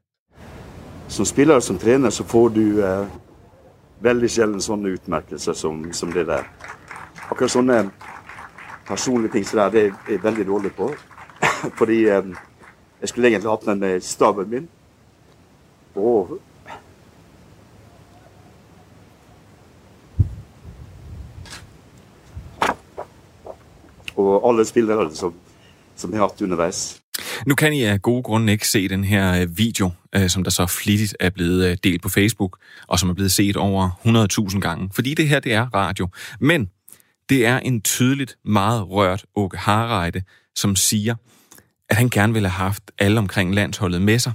som 1.08 1.24
spiller 1.24 1.54
og 1.54 1.62
som 1.62 1.78
træner, 1.78 2.10
så 2.10 2.24
får 2.24 2.48
du 2.48 2.60
uh, 2.60 3.08
veldig 4.00 4.30
sjældent 4.30 4.62
sådan 4.62 4.86
utmerkelser 4.86 5.52
som, 5.52 5.92
som 5.92 6.12
det 6.12 6.26
der. 6.26 6.42
Akkurat 7.30 7.50
sånne 7.50 7.78
øh, 7.78 7.86
personlige 8.86 9.32
ting 9.32 9.46
så 9.46 9.56
der, 9.56 9.68
det 9.70 9.86
er 9.86 9.92
jeg 10.08 10.22
veldig 10.22 10.72
på. 10.76 10.94
Fordi 11.78 11.98
eh, 12.06 12.22
jeg 13.00 13.08
skulle 13.08 13.28
egentlig 13.28 13.50
åbne 13.50 13.74
med 13.74 14.00
staben 14.00 14.50
min. 14.50 14.68
Og 15.94 16.40
og 24.16 24.48
alle 24.48 24.64
spillere 24.64 25.14
som, 25.14 25.34
som 25.96 26.10
jeg 26.10 26.18
har 26.18 26.28
haft 26.28 26.42
undervejs. 26.42 27.00
Nu 27.46 27.54
kan 27.54 27.72
I 27.72 27.82
af 27.82 28.02
gode 28.02 28.22
grunde 28.22 28.52
ikke 28.52 28.68
se 28.68 28.88
den 28.88 29.04
her 29.04 29.40
øh, 29.40 29.58
video, 29.58 29.90
øh, 30.14 30.28
som 30.28 30.44
der 30.44 30.50
så 30.50 30.66
flittigt 30.66 31.16
er 31.20 31.30
blevet 31.30 31.66
øh, 31.66 31.76
delt 31.84 32.02
på 32.02 32.08
Facebook, 32.08 32.58
og 32.86 32.98
som 32.98 33.10
er 33.10 33.14
blevet 33.14 33.32
set 33.32 33.56
over 33.56 33.90
100.000 34.52 34.60
gange. 34.60 34.90
Fordi 34.92 35.14
det 35.14 35.28
her, 35.28 35.40
det 35.40 35.52
er 35.52 35.74
radio. 35.74 36.08
Men 36.40 36.70
det 37.28 37.46
er 37.46 37.58
en 37.58 37.82
tydeligt 37.82 38.36
meget 38.44 38.90
rørt 38.90 39.24
Åke 39.36 39.56
Harreide, 39.56 40.22
som 40.56 40.76
siger, 40.76 41.14
at 41.88 41.96
han 41.96 42.08
gerne 42.08 42.32
ville 42.32 42.48
have 42.48 42.64
haft 42.64 42.82
alle 42.98 43.18
omkring 43.18 43.54
landsholdet 43.54 44.02
med 44.02 44.18
sig, 44.18 44.32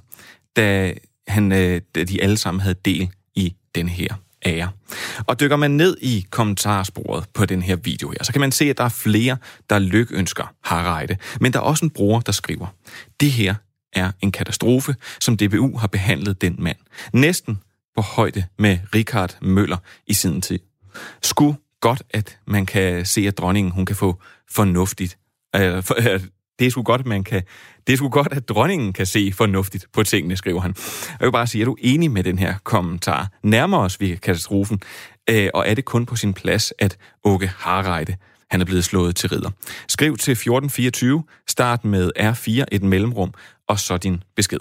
da, 0.56 0.93
han, 1.28 1.50
da 1.95 2.04
de 2.04 2.24
alle 2.24 2.38
sammen 2.38 2.62
havde 2.62 2.76
del 2.86 3.10
i 3.36 3.56
den 3.76 3.89
her 3.89 4.15
ære. 4.45 4.69
Og 5.27 5.39
dykker 5.39 5.56
man 5.56 5.71
ned 5.71 5.97
i 6.01 6.25
kommentarsporet 6.30 7.25
på 7.34 7.45
den 7.45 7.62
her 7.62 7.75
video 7.75 8.10
her, 8.10 8.23
så 8.23 8.32
kan 8.32 8.41
man 8.41 8.51
se, 8.51 8.69
at 8.69 8.77
der 8.77 8.84
er 8.84 8.89
flere, 8.89 9.38
der 9.69 9.80
lykønsker 9.80 10.54
Harreide. 10.63 11.17
Men 11.39 11.54
der 11.54 11.60
er 11.60 11.63
også 11.63 11.86
en 11.86 11.89
bruger, 11.89 12.19
der 12.19 12.32
skriver, 12.32 12.67
det 13.19 13.32
her 13.32 13.56
er 13.93 14.12
en 14.21 14.32
katastrofe, 14.32 14.95
som 15.19 15.38
DBU 15.38 15.77
har 15.77 15.88
behandlet 15.88 16.41
den 16.41 16.56
mand. 16.60 16.77
Næsten 17.13 17.60
på 17.95 18.01
højde 18.01 18.43
med 18.60 18.77
Richard 18.95 19.38
Møller 19.41 19.77
i 20.08 20.13
sin 20.13 20.41
tid. 20.41 20.60
Sku 21.21 21.54
godt, 21.80 22.04
at 22.10 22.38
man 22.47 22.65
kan 22.65 23.06
se, 23.06 23.27
at 23.27 23.38
dronningen 23.38 23.71
hun 23.71 23.86
kan 23.86 23.95
få 23.95 24.21
fornuftigt, 24.51 25.17
øh, 25.56 25.84
for, 25.84 26.13
øh, 26.13 26.21
det 26.62 26.67
er 26.67 26.71
sgu 26.71 26.84
godt, 26.84 27.06
man 27.06 27.24
kan, 27.24 27.41
det 27.88 27.93
er 27.93 27.97
sgu 27.97 28.10
godt, 28.10 28.28
at 28.32 28.50
dronningen 28.50 28.93
kan 28.93 29.06
se 29.06 29.32
fornuftigt 29.34 29.86
på 29.93 30.04
tingene, 30.04 30.38
skriver 30.38 30.62
han. 30.62 30.76
Jeg 31.19 31.26
vil 31.26 31.32
bare 31.32 31.47
sige, 31.47 31.62
er 31.62 31.65
du 31.65 31.78
enig 31.80 32.12
med 32.12 32.24
den 32.24 32.39
her 32.39 32.54
kommentar? 32.63 33.28
Nærmer 33.43 33.78
os 33.78 34.02
vi 34.02 34.15
katastrofen, 34.15 34.82
øh, 35.30 35.50
og 35.54 35.67
er 35.67 35.74
det 35.74 35.86
kun 35.86 36.06
på 36.06 36.15
sin 36.15 36.34
plads, 36.34 36.74
at 36.80 36.97
Åke 37.24 37.47
Harreide 37.47 38.15
han 38.52 38.62
er 38.62 38.65
blevet 38.65 38.84
slået 38.84 39.15
til 39.15 39.30
ridder. 39.30 39.50
Skriv 39.88 40.17
til 40.17 40.32
1424, 40.32 41.24
start 41.47 41.86
med 41.86 42.12
R4, 42.19 42.65
et 42.71 42.84
mellemrum, 42.84 43.34
og 43.67 43.80
så 43.80 43.97
din 43.97 44.24
besked. 44.36 44.60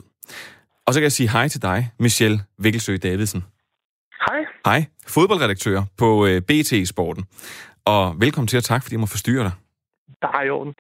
Og 0.87 0.95
så 0.95 1.01
kan 1.01 1.03
jeg 1.03 1.13
sige 1.13 1.31
hej 1.31 1.49
til 1.49 1.63
dig, 1.63 1.91
Michelle 1.99 2.41
Vikkelsø 2.59 2.97
Davidsen. 2.97 3.45
Hej. 4.29 4.39
Hej, 4.65 4.85
fodboldredaktør 5.07 5.83
på 5.97 6.27
øh, 6.27 6.43
BT 6.43 6.89
Sporten. 6.89 7.25
Og 7.85 8.15
velkommen 8.21 8.49
til, 8.49 8.57
og 8.57 8.65
tak 8.65 8.83
fordi 8.83 8.95
jeg 8.95 9.01
må 9.01 9.07
forstyrre 9.07 9.45
dig. 9.45 9.53
Er 10.23 10.43
i 10.43 10.51
orden. 10.51 10.75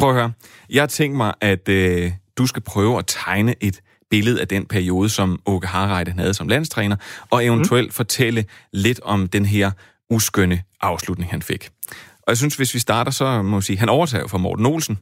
Prøv 0.00 0.08
at 0.08 0.14
høre. 0.14 0.32
Jeg 0.70 0.82
har 0.82 0.86
tænkt 0.86 1.16
mig, 1.16 1.34
at 1.40 1.68
øh, 1.68 2.12
du 2.38 2.46
skal 2.46 2.62
prøve 2.62 2.98
at 2.98 3.04
tegne 3.06 3.54
et 3.60 3.80
billede 4.10 4.40
af 4.40 4.48
den 4.48 4.66
periode, 4.66 5.08
som 5.08 5.40
Åke 5.46 5.66
Harreide 5.66 6.10
havde 6.10 6.34
som 6.34 6.48
landstræner, 6.48 6.96
og 7.30 7.44
eventuelt 7.44 7.88
mm. 7.88 7.92
fortælle 7.92 8.44
lidt 8.72 9.00
om 9.02 9.28
den 9.28 9.44
her 9.44 9.70
uskønne 10.10 10.58
afslutning, 10.80 11.30
han 11.30 11.42
fik. 11.42 11.68
Og 12.22 12.28
jeg 12.28 12.36
synes, 12.36 12.56
hvis 12.56 12.74
vi 12.74 12.78
starter, 12.78 13.10
så 13.10 13.42
må 13.42 13.56
jeg 13.56 13.62
sige, 13.62 13.78
han 13.78 13.88
overtager 13.88 14.28
fra 14.28 14.38
Morten 14.38 14.66
Olsen. 14.66 14.98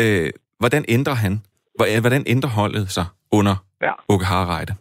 Øh, 0.00 0.30
hvordan 0.58 0.84
ændrer 0.88 1.14
han, 1.14 1.42
hvordan 2.00 2.24
ændrer 2.26 2.50
holdet 2.50 2.90
sig 2.90 3.04
under 3.32 3.56
ja. 3.82 3.92
Åke 4.08 4.24
Harreide? 4.24 4.74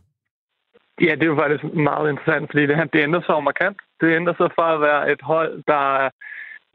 Ja, 1.01 1.11
det 1.17 1.23
er 1.23 1.31
jo 1.33 1.41
faktisk 1.43 1.63
meget 1.89 2.09
interessant, 2.09 2.45
fordi 2.51 2.63
det, 2.67 2.75
det 2.93 2.99
ændrer 3.07 3.21
sig 3.21 3.43
markant. 3.43 3.77
Det 4.01 4.15
ændrer 4.19 4.35
sig 4.37 4.49
fra 4.55 4.67
at 4.75 4.81
være 4.81 5.11
et 5.11 5.21
hold, 5.21 5.63
der... 5.67 6.09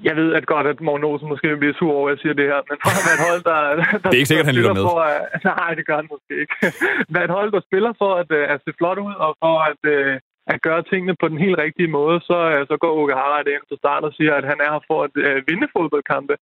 Jeg 0.02 0.16
ved 0.16 0.34
at 0.34 0.46
godt, 0.46 0.66
at 0.66 0.80
Morten 0.80 1.04
Olsen 1.04 1.28
måske 1.28 1.48
vil 1.48 1.62
blive 1.62 1.74
sur 1.74 1.92
over, 1.92 2.08
at 2.08 2.12
jeg 2.12 2.20
siger 2.22 2.34
det 2.34 2.46
her, 2.52 2.60
men 2.68 2.76
fra 2.82 2.90
at 2.98 3.04
være 3.06 3.18
et 3.18 3.26
hold, 3.28 3.42
der... 3.50 3.58
der 4.00 4.08
det 4.10 4.16
er 4.16 4.22
ikke 4.22 4.32
sikkert, 4.32 4.50
han 4.50 4.58
lytter 4.58 4.74
med. 4.74 4.82
For, 4.82 5.00
at, 5.00 5.44
nej, 5.52 5.70
det 5.78 5.86
gør 5.86 5.96
han 5.96 6.08
måske 6.14 6.32
ikke. 6.42 6.54
Men 7.12 7.22
et 7.22 7.36
hold, 7.38 7.50
der 7.52 7.60
spiller 7.68 7.92
for 8.02 8.12
at, 8.22 8.30
at 8.54 8.60
se 8.64 8.70
flot 8.78 8.98
ud, 8.98 9.14
og 9.26 9.30
for 9.42 9.56
at, 9.70 9.80
at 10.52 10.62
gøre 10.66 10.82
tingene 10.82 11.14
på 11.20 11.26
den 11.28 11.38
helt 11.44 11.58
rigtige 11.58 11.94
måde, 11.98 12.16
så, 12.28 12.38
så 12.70 12.76
går 12.82 12.98
Uke 13.00 13.14
Harald 13.20 13.48
ind 13.48 13.64
til 13.68 13.78
start 13.82 14.04
og 14.08 14.12
siger, 14.12 14.34
at 14.34 14.44
han 14.50 14.58
er 14.64 14.70
her 14.74 14.84
for 14.90 14.98
at 15.06 15.14
vinde 15.48 15.68
fodboldkampe. 15.76 16.36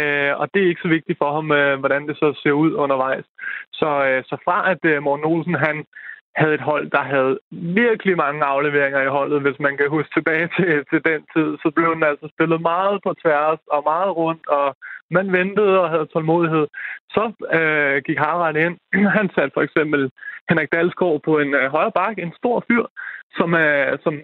Uh, 0.00 0.32
og 0.40 0.46
det 0.52 0.60
er 0.60 0.70
ikke 0.70 0.84
så 0.86 0.90
vigtigt 0.96 1.18
for 1.22 1.30
ham, 1.36 1.46
hvordan 1.82 2.02
det 2.08 2.16
så 2.16 2.28
ser 2.42 2.54
ud 2.62 2.70
undervejs. 2.84 3.26
Så, 3.80 3.90
så 4.28 4.36
fra 4.44 4.58
at 4.72 4.82
uh, 4.90 5.02
Morten 5.06 5.26
Olsen, 5.32 5.54
han 5.66 5.76
havde 6.36 6.54
et 6.54 6.60
hold, 6.60 6.90
der 6.90 7.02
havde 7.12 7.38
virkelig 7.80 8.16
mange 8.16 8.44
afleveringer 8.44 9.02
i 9.02 9.14
holdet, 9.16 9.42
hvis 9.42 9.58
man 9.60 9.76
kan 9.76 9.88
huske 9.90 10.12
tilbage 10.14 10.48
til, 10.56 10.84
til 10.90 11.00
den 11.08 11.20
tid. 11.34 11.48
Så 11.62 11.72
blev 11.76 11.94
den 11.94 12.02
altså 12.02 12.26
spillet 12.34 12.60
meget 12.60 13.00
på 13.04 13.14
tværs 13.22 13.60
og 13.74 13.82
meget 13.92 14.16
rundt, 14.16 14.46
og 14.48 14.76
man 15.10 15.32
ventede 15.32 15.80
og 15.80 15.90
havde 15.90 16.06
tålmodighed. 16.12 16.66
Så 17.10 17.24
øh, 17.58 18.02
gik 18.06 18.18
Harald 18.18 18.56
ind. 18.56 18.76
Han 19.18 19.30
satte 19.34 19.54
for 19.54 19.62
eksempel 19.62 20.10
Henrik 20.48 20.72
Dalsgaard 20.72 21.20
på 21.24 21.38
en 21.38 21.54
øh, 21.54 21.70
højre 21.70 21.92
bak, 21.98 22.18
en 22.18 22.32
stor 22.40 22.64
fyr, 22.68 22.84
som, 23.38 23.54
øh, 23.54 23.98
som 24.04 24.14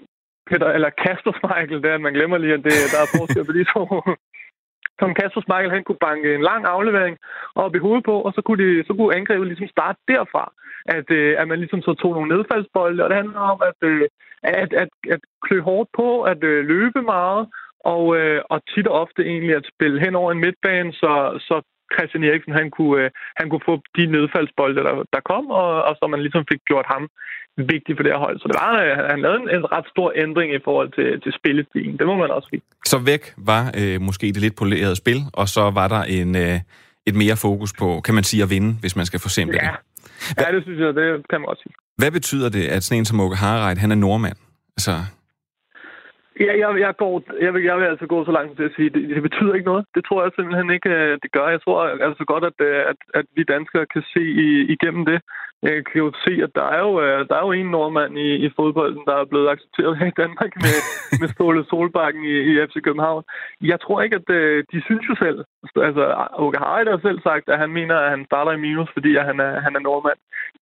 Peter, 0.50 0.68
eller 0.76 0.90
Kasper 1.02 1.34
Michael, 1.48 1.82
det 1.82 1.90
er, 1.90 1.98
man 1.98 2.12
glemmer 2.12 2.38
lige, 2.38 2.54
at 2.54 2.64
det, 2.64 2.76
der 2.92 3.00
er 3.02 3.12
forskel 3.18 3.44
på 3.46 3.52
de 3.52 3.64
to. 3.74 3.82
som 5.00 5.14
Kasper 5.14 5.42
Michael, 5.48 5.76
han 5.76 5.84
kunne 5.84 6.04
banke 6.08 6.34
en 6.34 6.42
lang 6.50 6.62
aflevering 6.64 7.16
op 7.54 7.74
i 7.74 7.78
hovedet 7.84 8.04
på, 8.04 8.16
og 8.26 8.32
så 8.32 8.40
kunne, 8.42 8.60
de, 8.64 8.84
så 8.86 8.92
kunne 8.94 9.16
angrebet 9.16 9.46
ligesom 9.46 9.68
starte 9.68 9.98
derfra. 10.08 10.52
At, 10.86 11.10
øh, 11.10 11.34
at 11.40 11.48
man 11.48 11.58
ligesom 11.58 11.82
så 11.82 11.94
tog 11.94 12.12
nogle 12.14 12.32
nedfaldsbolde, 12.34 13.04
og 13.04 13.10
det 13.10 13.16
handler 13.16 13.40
om 13.54 13.60
at, 13.70 13.88
øh, 13.88 14.08
at, 14.42 14.72
at, 14.82 14.88
at 15.14 15.20
klø 15.44 15.60
hårdt 15.60 15.90
på, 15.96 16.22
at 16.22 16.44
øh, 16.44 16.64
løbe 16.72 17.02
meget, 17.02 17.48
og, 17.80 18.16
øh, 18.16 18.40
og 18.50 18.58
tit 18.66 18.86
og 18.86 19.00
ofte 19.00 19.22
egentlig 19.24 19.54
at 19.56 19.70
spille 19.74 20.00
hen 20.04 20.14
over 20.14 20.32
en 20.32 20.40
midtbane, 20.44 20.92
så, 20.92 21.12
så 21.48 21.62
Christian 21.94 22.24
Eriksen 22.28 22.52
han 22.60 22.68
kunne, 22.76 23.04
øh, 23.04 23.10
han 23.40 23.46
kunne 23.50 23.66
få 23.70 23.74
de 23.96 24.04
nedfaldsbolde, 24.16 24.80
der, 24.86 24.94
der 25.14 25.20
kom, 25.30 25.44
og, 25.60 25.70
og 25.88 25.92
så 25.98 26.04
man 26.06 26.20
ligesom 26.26 26.44
fik 26.52 26.62
gjort 26.70 26.86
ham 26.94 27.04
vigtig 27.56 27.92
for 27.96 28.02
det 28.02 28.12
her 28.12 28.18
hold. 28.26 28.36
Så 28.38 28.46
det 28.48 28.56
var, 28.64 28.72
øh, 28.84 28.92
han 29.12 29.20
lavede 29.24 29.40
en, 29.42 29.48
en 29.58 29.72
ret 29.74 29.86
stor 29.94 30.08
ændring 30.24 30.48
i 30.54 30.60
forhold 30.64 30.90
til, 30.98 31.08
til 31.24 31.32
spillestilen. 31.40 31.98
Det 31.98 32.06
må 32.06 32.14
man 32.22 32.30
også 32.30 32.48
sige. 32.50 32.62
Så 32.92 32.98
væk 32.98 33.22
var 33.36 33.62
øh, 33.80 34.00
måske 34.00 34.26
det 34.26 34.40
lidt 34.46 34.56
polerede 34.56 34.96
spil, 34.96 35.18
og 35.32 35.46
så 35.48 35.62
var 35.80 35.88
der 35.88 36.02
en, 36.18 36.36
øh, 36.36 36.56
et 37.06 37.14
mere 37.22 37.36
fokus 37.36 37.72
på, 37.80 38.00
kan 38.06 38.14
man 38.14 38.24
sige, 38.24 38.42
at 38.42 38.50
vinde, 38.50 38.70
hvis 38.80 38.96
man 38.96 39.06
skal 39.06 39.20
forsimple 39.20 39.58
ja. 39.62 39.68
det. 39.68 39.76
Hva, 40.36 40.42
ja, 40.46 40.56
det 40.56 40.62
synes 40.62 40.80
jeg, 40.80 40.94
det 40.94 41.28
kan 41.30 41.40
man 41.40 41.48
også 41.48 41.62
sige. 41.62 41.74
Hvad 41.98 42.10
betyder 42.10 42.48
det, 42.48 42.64
at 42.66 42.82
sådan 42.82 42.98
en 42.98 43.04
som 43.04 43.20
Åke 43.20 43.36
Harreid, 43.36 43.76
han 43.76 43.90
er 43.90 43.94
nordmand? 43.94 44.36
Altså, 44.76 44.94
Ja, 46.40 46.52
jeg, 46.62 46.80
jeg, 46.80 46.96
går, 46.96 47.22
jeg, 47.40 47.54
vil, 47.54 47.62
jeg 47.62 47.76
vil 47.78 47.84
altså 47.84 48.06
gå 48.06 48.24
så 48.24 48.32
langt 48.32 48.56
til 48.56 48.64
at 48.64 48.74
sige, 48.76 48.90
det, 48.90 49.02
det 49.08 49.22
betyder 49.22 49.54
ikke 49.54 49.70
noget. 49.72 49.84
Det 49.94 50.04
tror 50.04 50.22
jeg 50.22 50.32
simpelthen 50.34 50.70
ikke, 50.70 50.90
øh, 50.90 51.18
det 51.22 51.32
gør. 51.32 51.48
Jeg 51.48 51.62
tror 51.62 51.80
altså 52.08 52.24
godt, 52.24 52.44
at, 52.44 52.58
øh, 52.68 52.82
at, 52.92 52.96
at 53.14 53.26
vi 53.36 53.42
danskere 53.54 53.86
kan 53.86 54.02
se 54.14 54.24
igennem 54.74 55.04
det. 55.10 55.18
Jeg 55.64 55.84
kan 55.86 55.98
jo 56.04 56.12
se, 56.24 56.32
at 56.46 56.52
der 56.54 56.66
er 56.76 56.80
jo, 56.86 56.92
øh, 57.04 57.28
der 57.28 57.34
er 57.36 57.44
jo 57.46 57.52
en 57.52 57.70
nordmand 57.70 58.18
i, 58.18 58.28
i 58.46 58.48
fodbolden, 58.56 59.02
der 59.06 59.16
er 59.16 59.24
blevet 59.24 59.48
accepteret 59.48 59.98
her 59.98 60.06
i 60.06 60.18
Danmark 60.22 60.52
med, 60.64 60.76
med 61.20 61.28
Ståle 61.28 61.64
Solbakken 61.70 62.24
i, 62.24 62.36
i 62.50 62.52
FC 62.66 62.76
København. 62.86 63.22
Jeg 63.60 63.80
tror 63.80 64.02
ikke, 64.02 64.16
at 64.16 64.28
de 64.72 64.78
synes 64.86 65.04
jo 65.08 65.14
selv, 65.24 65.38
altså 65.88 66.04
Åke 66.44 66.58
Harald 66.58 66.88
har 66.88 67.00
selv 67.02 67.20
sagt, 67.22 67.48
at 67.48 67.58
han 67.58 67.70
mener, 67.70 67.96
at 67.96 68.10
han 68.10 68.24
starter 68.24 68.52
i 68.52 68.64
minus, 68.66 68.90
fordi 68.92 69.16
at 69.16 69.24
han 69.24 69.40
er, 69.40 69.60
han 69.60 69.76
er 69.76 69.80
nordmand. 69.80 70.18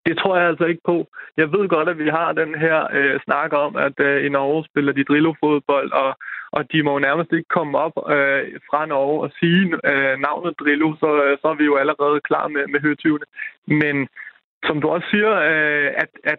Det 0.06 0.18
tror 0.18 0.36
jeg 0.36 0.46
altså 0.48 0.64
ikke 0.64 0.82
på. 0.84 1.06
Jeg 1.36 1.52
ved 1.52 1.68
godt, 1.68 1.88
at 1.88 1.98
vi 1.98 2.08
har 2.08 2.32
den 2.32 2.54
her 2.54 2.76
øh, 2.92 3.20
snak 3.24 3.52
om, 3.52 3.76
at 3.76 3.96
øh, 4.00 4.26
i 4.26 4.28
Norge 4.28 4.64
spiller 4.70 4.92
de 4.92 5.04
Drillo-fodbold, 5.04 5.92
og, 5.92 6.10
og 6.52 6.72
de 6.72 6.82
må 6.82 6.92
jo 6.92 6.98
nærmest 6.98 7.32
ikke 7.32 7.48
komme 7.48 7.78
op 7.78 7.96
øh, 8.16 8.42
fra 8.68 8.86
Norge 8.86 9.22
og 9.24 9.30
sige 9.40 9.62
øh, 9.90 10.14
navnet 10.26 10.60
Drillo, 10.60 10.88
så, 11.00 11.08
så 11.40 11.46
er 11.48 11.54
vi 11.54 11.64
jo 11.64 11.76
allerede 11.76 12.20
klar 12.20 12.48
med, 12.48 12.64
med 12.72 12.80
høtyvene. 12.80 13.26
Men 13.66 14.08
som 14.64 14.80
du 14.80 14.88
også 14.88 15.06
siger, 15.10 15.32
øh, 15.50 15.90
at, 16.02 16.10
at 16.24 16.38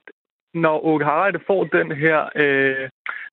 når 0.54 0.86
Åke 0.86 1.06
Harald 1.06 1.40
får 1.48 1.64
den 1.64 1.92
her, 1.92 2.30
øh, 2.36 2.90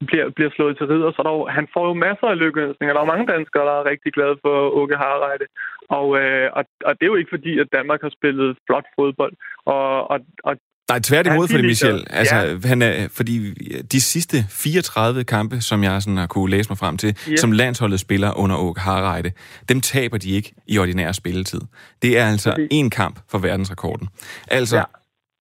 bliver, 0.07 0.31
bliver 0.31 0.50
slået 0.50 0.76
til 0.76 0.87
ridder, 0.87 1.12
så 1.12 1.22
der 1.22 1.33
jo, 1.33 1.46
han 1.46 1.68
får 1.74 1.87
jo 1.88 1.94
masser 1.94 2.26
af 2.26 2.38
lykkeønsninger. 2.38 2.94
Der 2.94 3.03
er 3.03 3.12
mange 3.14 3.26
danskere, 3.26 3.66
der 3.66 3.76
er 3.81 3.90
rigtig 3.92 4.12
glade 4.12 4.37
for 4.44 4.57
Åke 4.81 4.96
Harald. 4.96 5.40
Og, 5.88 6.07
øh, 6.20 6.50
og, 6.53 6.64
og 6.85 6.92
det 6.94 7.03
er 7.03 7.12
jo 7.12 7.20
ikke 7.20 7.35
fordi, 7.37 7.59
at 7.59 7.72
Danmark 7.72 8.03
har 8.03 8.12
spillet 8.18 8.59
flot 8.66 8.87
fodbold. 8.96 9.35
Og, 9.64 10.11
og, 10.11 10.20
og 10.44 10.57
Nej, 10.90 11.00
tværtimod, 11.00 11.48
fordi 11.48 11.62
Michel, 11.62 12.05
altså, 12.11 12.37
ja. 12.37 12.68
han 12.68 12.83
er, 12.83 13.09
fordi 13.12 13.55
de 13.83 14.00
sidste 14.00 14.46
34 14.50 15.24
kampe, 15.24 15.61
som 15.61 15.85
jeg 15.85 16.03
sådan 16.03 16.16
har 16.16 16.26
kunne 16.26 16.50
læse 16.50 16.70
mig 16.70 16.79
frem 16.79 16.96
til, 16.96 17.16
ja. 17.31 17.37
som 17.37 17.53
landsholdet 17.53 18.00
spiller 18.00 18.38
under 18.38 18.57
Åke 18.57 18.81
Harreide, 18.81 19.33
dem 19.68 19.81
taber 19.81 20.18
de 20.18 20.31
ikke 20.31 20.55
i 20.66 20.79
ordinær 20.79 21.12
spilletid. 21.12 21.61
Det 22.03 22.18
er 22.18 22.26
altså 22.26 22.66
en 22.70 22.90
kamp 22.90 23.20
for 23.31 23.38
verdensrekorden. 23.38 24.09
Altså, 24.48 24.76
ja. 24.76 24.85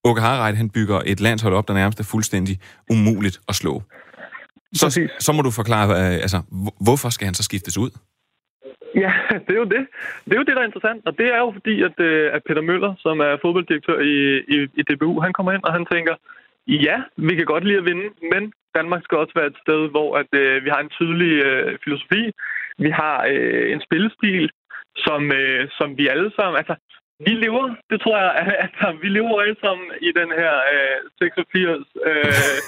Åke 0.04 0.20
Harreide, 0.20 0.56
han 0.56 0.70
bygger 0.70 1.00
et 1.06 1.20
landshold 1.20 1.54
op, 1.54 1.68
der 1.68 1.74
nærmest 1.74 2.00
er 2.00 2.04
fuldstændig 2.04 2.58
umuligt 2.90 3.40
at 3.48 3.54
slå. 3.54 3.82
Så, 4.74 5.08
så 5.20 5.32
må 5.32 5.42
du 5.42 5.50
forklare, 5.50 5.90
øh, 5.90 6.12
altså, 6.12 6.42
hvorfor 6.80 7.10
skal 7.10 7.24
han 7.24 7.34
så 7.34 7.42
skiftes 7.42 7.78
ud? 7.78 7.90
Ja, 8.94 9.12
det 9.46 9.52
er 9.54 9.60
jo 9.64 9.64
det. 9.64 9.86
Det 10.24 10.32
er 10.32 10.40
jo 10.40 10.48
det, 10.48 10.56
der 10.56 10.62
er 10.62 10.70
interessant. 10.70 11.06
Og 11.06 11.18
det 11.18 11.26
er 11.34 11.38
jo 11.38 11.50
fordi, 11.52 11.82
at, 11.82 12.00
øh, 12.00 12.34
at 12.34 12.42
Peter 12.44 12.62
Møller, 12.62 12.94
som 12.98 13.20
er 13.20 13.36
fodbolddirektør 13.42 13.98
i, 13.98 14.38
i, 14.54 14.56
i 14.80 14.82
DBU, 14.82 15.20
han 15.20 15.32
kommer 15.32 15.52
ind, 15.52 15.64
og 15.64 15.72
han 15.72 15.86
tænker, 15.92 16.14
ja, 16.66 16.96
vi 17.16 17.34
kan 17.34 17.46
godt 17.46 17.64
lide 17.64 17.78
at 17.78 17.84
vinde, 17.84 18.08
men 18.32 18.52
Danmark 18.74 19.02
skal 19.04 19.18
også 19.18 19.32
være 19.36 19.46
et 19.46 19.62
sted, 19.64 19.90
hvor 19.90 20.16
at, 20.16 20.30
øh, 20.32 20.64
vi 20.64 20.68
har 20.70 20.80
en 20.80 20.94
tydelig 20.98 21.44
øh, 21.44 21.78
filosofi. 21.84 22.32
Vi 22.78 22.90
har 22.90 23.26
øh, 23.32 23.72
en 23.72 23.80
spillestil, 23.80 24.50
som, 24.96 25.32
øh, 25.32 25.68
som 25.78 25.98
vi 25.98 26.08
alle 26.08 26.30
sammen... 26.36 26.56
Altså, 26.58 26.74
vi 27.26 27.32
lever, 27.44 27.64
det 27.90 27.98
tror 28.00 28.16
jeg, 28.24 28.32
at, 28.64 28.94
vi 29.02 29.08
lever 29.08 29.40
alle 29.44 29.58
sammen 29.64 29.86
i 30.08 30.10
den 30.20 30.30
her 30.40 30.54
øh, 30.72 30.96
86 31.18 31.86
øh, 32.10 32.60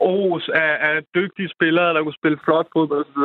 års 0.00 0.46
af, 0.64 0.72
af 0.88 0.96
dygtige 1.18 1.50
spillere, 1.56 1.94
der 1.94 2.02
kunne 2.02 2.20
spille 2.20 2.38
flot 2.44 2.68
fodbold 2.74 3.04
osv. 3.06 3.20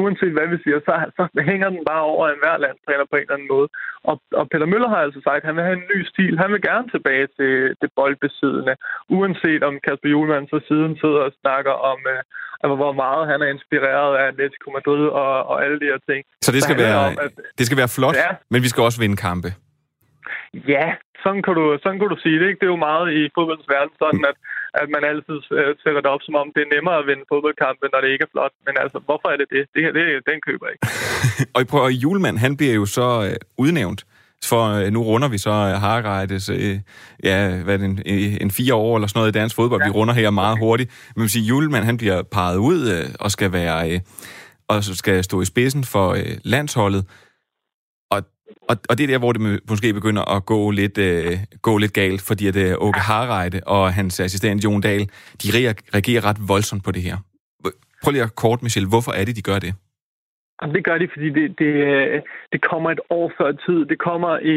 Uanset 0.00 0.36
hvad 0.36 0.48
vi 0.52 0.58
siger, 0.64 0.78
så, 0.88 0.94
så 1.16 1.22
hænger 1.50 1.68
den 1.74 1.82
bare 1.90 2.04
over 2.12 2.24
en 2.28 2.42
hver 2.42 2.56
landstræner 2.64 3.06
på 3.10 3.16
en 3.16 3.24
eller 3.26 3.36
anden 3.36 3.52
måde. 3.54 3.68
Og, 4.10 4.16
og 4.38 4.44
Peter 4.50 4.68
Møller 4.72 4.90
har 4.94 5.00
altså 5.06 5.20
sagt, 5.28 5.40
at 5.42 5.48
han 5.48 5.56
vil 5.56 5.68
have 5.68 5.78
en 5.80 5.90
ny 5.94 5.98
stil. 6.12 6.34
Han 6.42 6.52
vil 6.52 6.62
gerne 6.70 6.88
tilbage 6.94 7.26
til 7.38 7.52
det 7.82 7.90
boldbesiddende. 7.98 8.74
Uanset 9.16 9.62
om 9.68 9.74
Kasper 9.86 10.10
Juhlmann 10.14 10.50
så 10.52 10.58
siden 10.68 10.92
sidder 11.02 11.20
og 11.28 11.32
snakker 11.42 11.74
om, 11.92 11.98
øh, 12.14 12.20
hvor 12.82 12.94
meget 13.04 13.22
han 13.30 13.38
er 13.44 13.50
inspireret 13.56 14.12
af 14.18 14.24
Atletico 14.30 14.68
Madrid 14.76 15.04
og, 15.22 15.32
og 15.50 15.56
alle 15.64 15.78
de 15.82 15.88
her 15.92 16.00
ting. 16.10 16.20
Så 16.46 16.50
det 16.52 16.62
skal, 16.62 16.76
så 16.78 16.82
være, 16.84 16.98
om, 17.08 17.14
at, 17.24 17.32
det 17.58 17.64
skal 17.66 17.78
være 17.82 17.92
flot, 17.96 18.16
ja. 18.16 18.30
men 18.52 18.62
vi 18.64 18.68
skal 18.72 18.82
også 18.88 19.00
vinde 19.04 19.18
kampe. 19.28 19.50
Ja, 20.54 20.86
sådan 21.22 21.42
kan, 21.42 21.54
du, 21.58 21.64
sådan 21.82 21.98
kan 21.98 22.08
du 22.08 22.18
sige 22.24 22.38
det. 22.40 22.46
Ikke? 22.48 22.60
Det 22.60 22.66
er 22.66 22.76
jo 22.76 22.86
meget 22.90 23.06
i 23.18 23.20
fodboldens 23.36 23.68
verden 23.74 23.94
sådan, 24.02 24.24
at, 24.30 24.36
at 24.80 24.88
man 24.94 25.02
altid 25.10 25.38
øh, 25.58 25.70
sætter 25.82 26.00
det 26.04 26.10
op, 26.14 26.22
som 26.26 26.34
om 26.42 26.48
det 26.54 26.62
er 26.62 26.74
nemmere 26.74 26.98
at 27.00 27.06
vinde 27.10 27.24
fodboldkampe, 27.32 27.84
når 27.92 28.00
det 28.00 28.10
ikke 28.14 28.26
er 28.28 28.32
flot. 28.34 28.54
Men 28.66 28.74
altså, 28.82 28.98
hvorfor 29.06 29.28
er 29.32 29.38
det 29.40 29.48
det? 29.54 29.62
Det, 29.74 29.82
det 29.96 30.04
den 30.30 30.38
køber 30.48 30.64
jeg 30.66 30.74
ikke. 30.74 30.86
og 31.54 31.60
prøv, 31.70 31.82
og 31.88 31.92
Julemand, 32.02 32.38
han 32.44 32.56
bliver 32.58 32.74
jo 32.80 32.86
så 32.98 33.08
øh, 33.26 33.36
udnævnt 33.64 34.02
for 34.44 34.62
øh, 34.80 34.92
nu 34.92 35.02
runder 35.02 35.28
vi 35.28 35.38
så 35.38 35.50
øh, 35.50 35.80
Harreides, 35.84 36.48
øh, 36.48 36.78
ja, 37.24 37.62
hvad 37.62 37.78
det, 37.78 37.84
en, 37.84 38.02
en 38.40 38.50
fire 38.50 38.74
år 38.74 38.96
eller 38.96 39.08
sådan 39.08 39.18
noget 39.20 39.36
i 39.36 39.38
dansk 39.38 39.56
fodbold. 39.56 39.80
Ja. 39.82 39.86
Vi 39.86 39.92
runder 39.92 40.14
her 40.14 40.30
meget 40.30 40.58
hurtigt. 40.58 40.90
Men 41.14 41.20
man 41.20 41.28
siger, 41.28 41.46
Julemand, 41.46 41.84
han 41.84 41.96
bliver 41.96 42.22
peget 42.22 42.56
ud 42.56 42.88
øh, 42.88 43.04
og 43.20 43.30
skal 43.30 43.52
være, 43.52 43.90
øh, 43.90 44.00
og 44.68 44.84
skal 44.84 45.24
stå 45.24 45.40
i 45.40 45.44
spidsen 45.44 45.84
for 45.84 46.10
øh, 46.10 46.36
landsholdet. 46.44 47.04
Og, 48.70 48.76
og 48.88 48.98
det 48.98 49.04
er 49.04 49.08
der, 49.08 49.18
hvor 49.18 49.32
det 49.32 49.60
måske 49.70 49.94
begynder 49.94 50.36
at 50.36 50.46
gå 50.46 50.70
lidt, 50.70 50.98
øh, 50.98 51.32
gå 51.62 51.78
lidt 51.78 51.92
galt, 51.92 52.22
fordi 52.28 52.46
at 52.46 52.56
øh, 52.56 52.74
Åke 52.78 53.00
Harreide 53.00 53.60
og 53.66 53.94
hans 53.94 54.20
assistent 54.20 54.64
Jon 54.64 54.80
Dahl, 54.80 55.10
de 55.42 55.48
reagerer 55.94 56.24
ret 56.28 56.36
voldsomt 56.48 56.84
på 56.84 56.90
det 56.90 57.02
her. 57.02 57.16
Prøv 58.02 58.12
lige 58.12 58.22
at 58.22 58.36
kort, 58.36 58.62
Michel, 58.62 58.86
hvorfor 58.88 59.12
er 59.12 59.24
det, 59.24 59.36
de 59.36 59.42
gør 59.42 59.58
det? 59.58 59.74
Det 60.76 60.84
gør 60.84 60.98
de, 60.98 61.08
fordi 61.14 61.28
det, 61.38 61.58
det, 61.58 61.72
øh, 61.88 62.20
det 62.52 62.60
kommer 62.70 62.90
et 62.90 63.00
år 63.10 63.32
før 63.38 63.50
tid. 63.66 63.78
Det 63.92 63.98
kommer 63.98 64.32
i, 64.38 64.56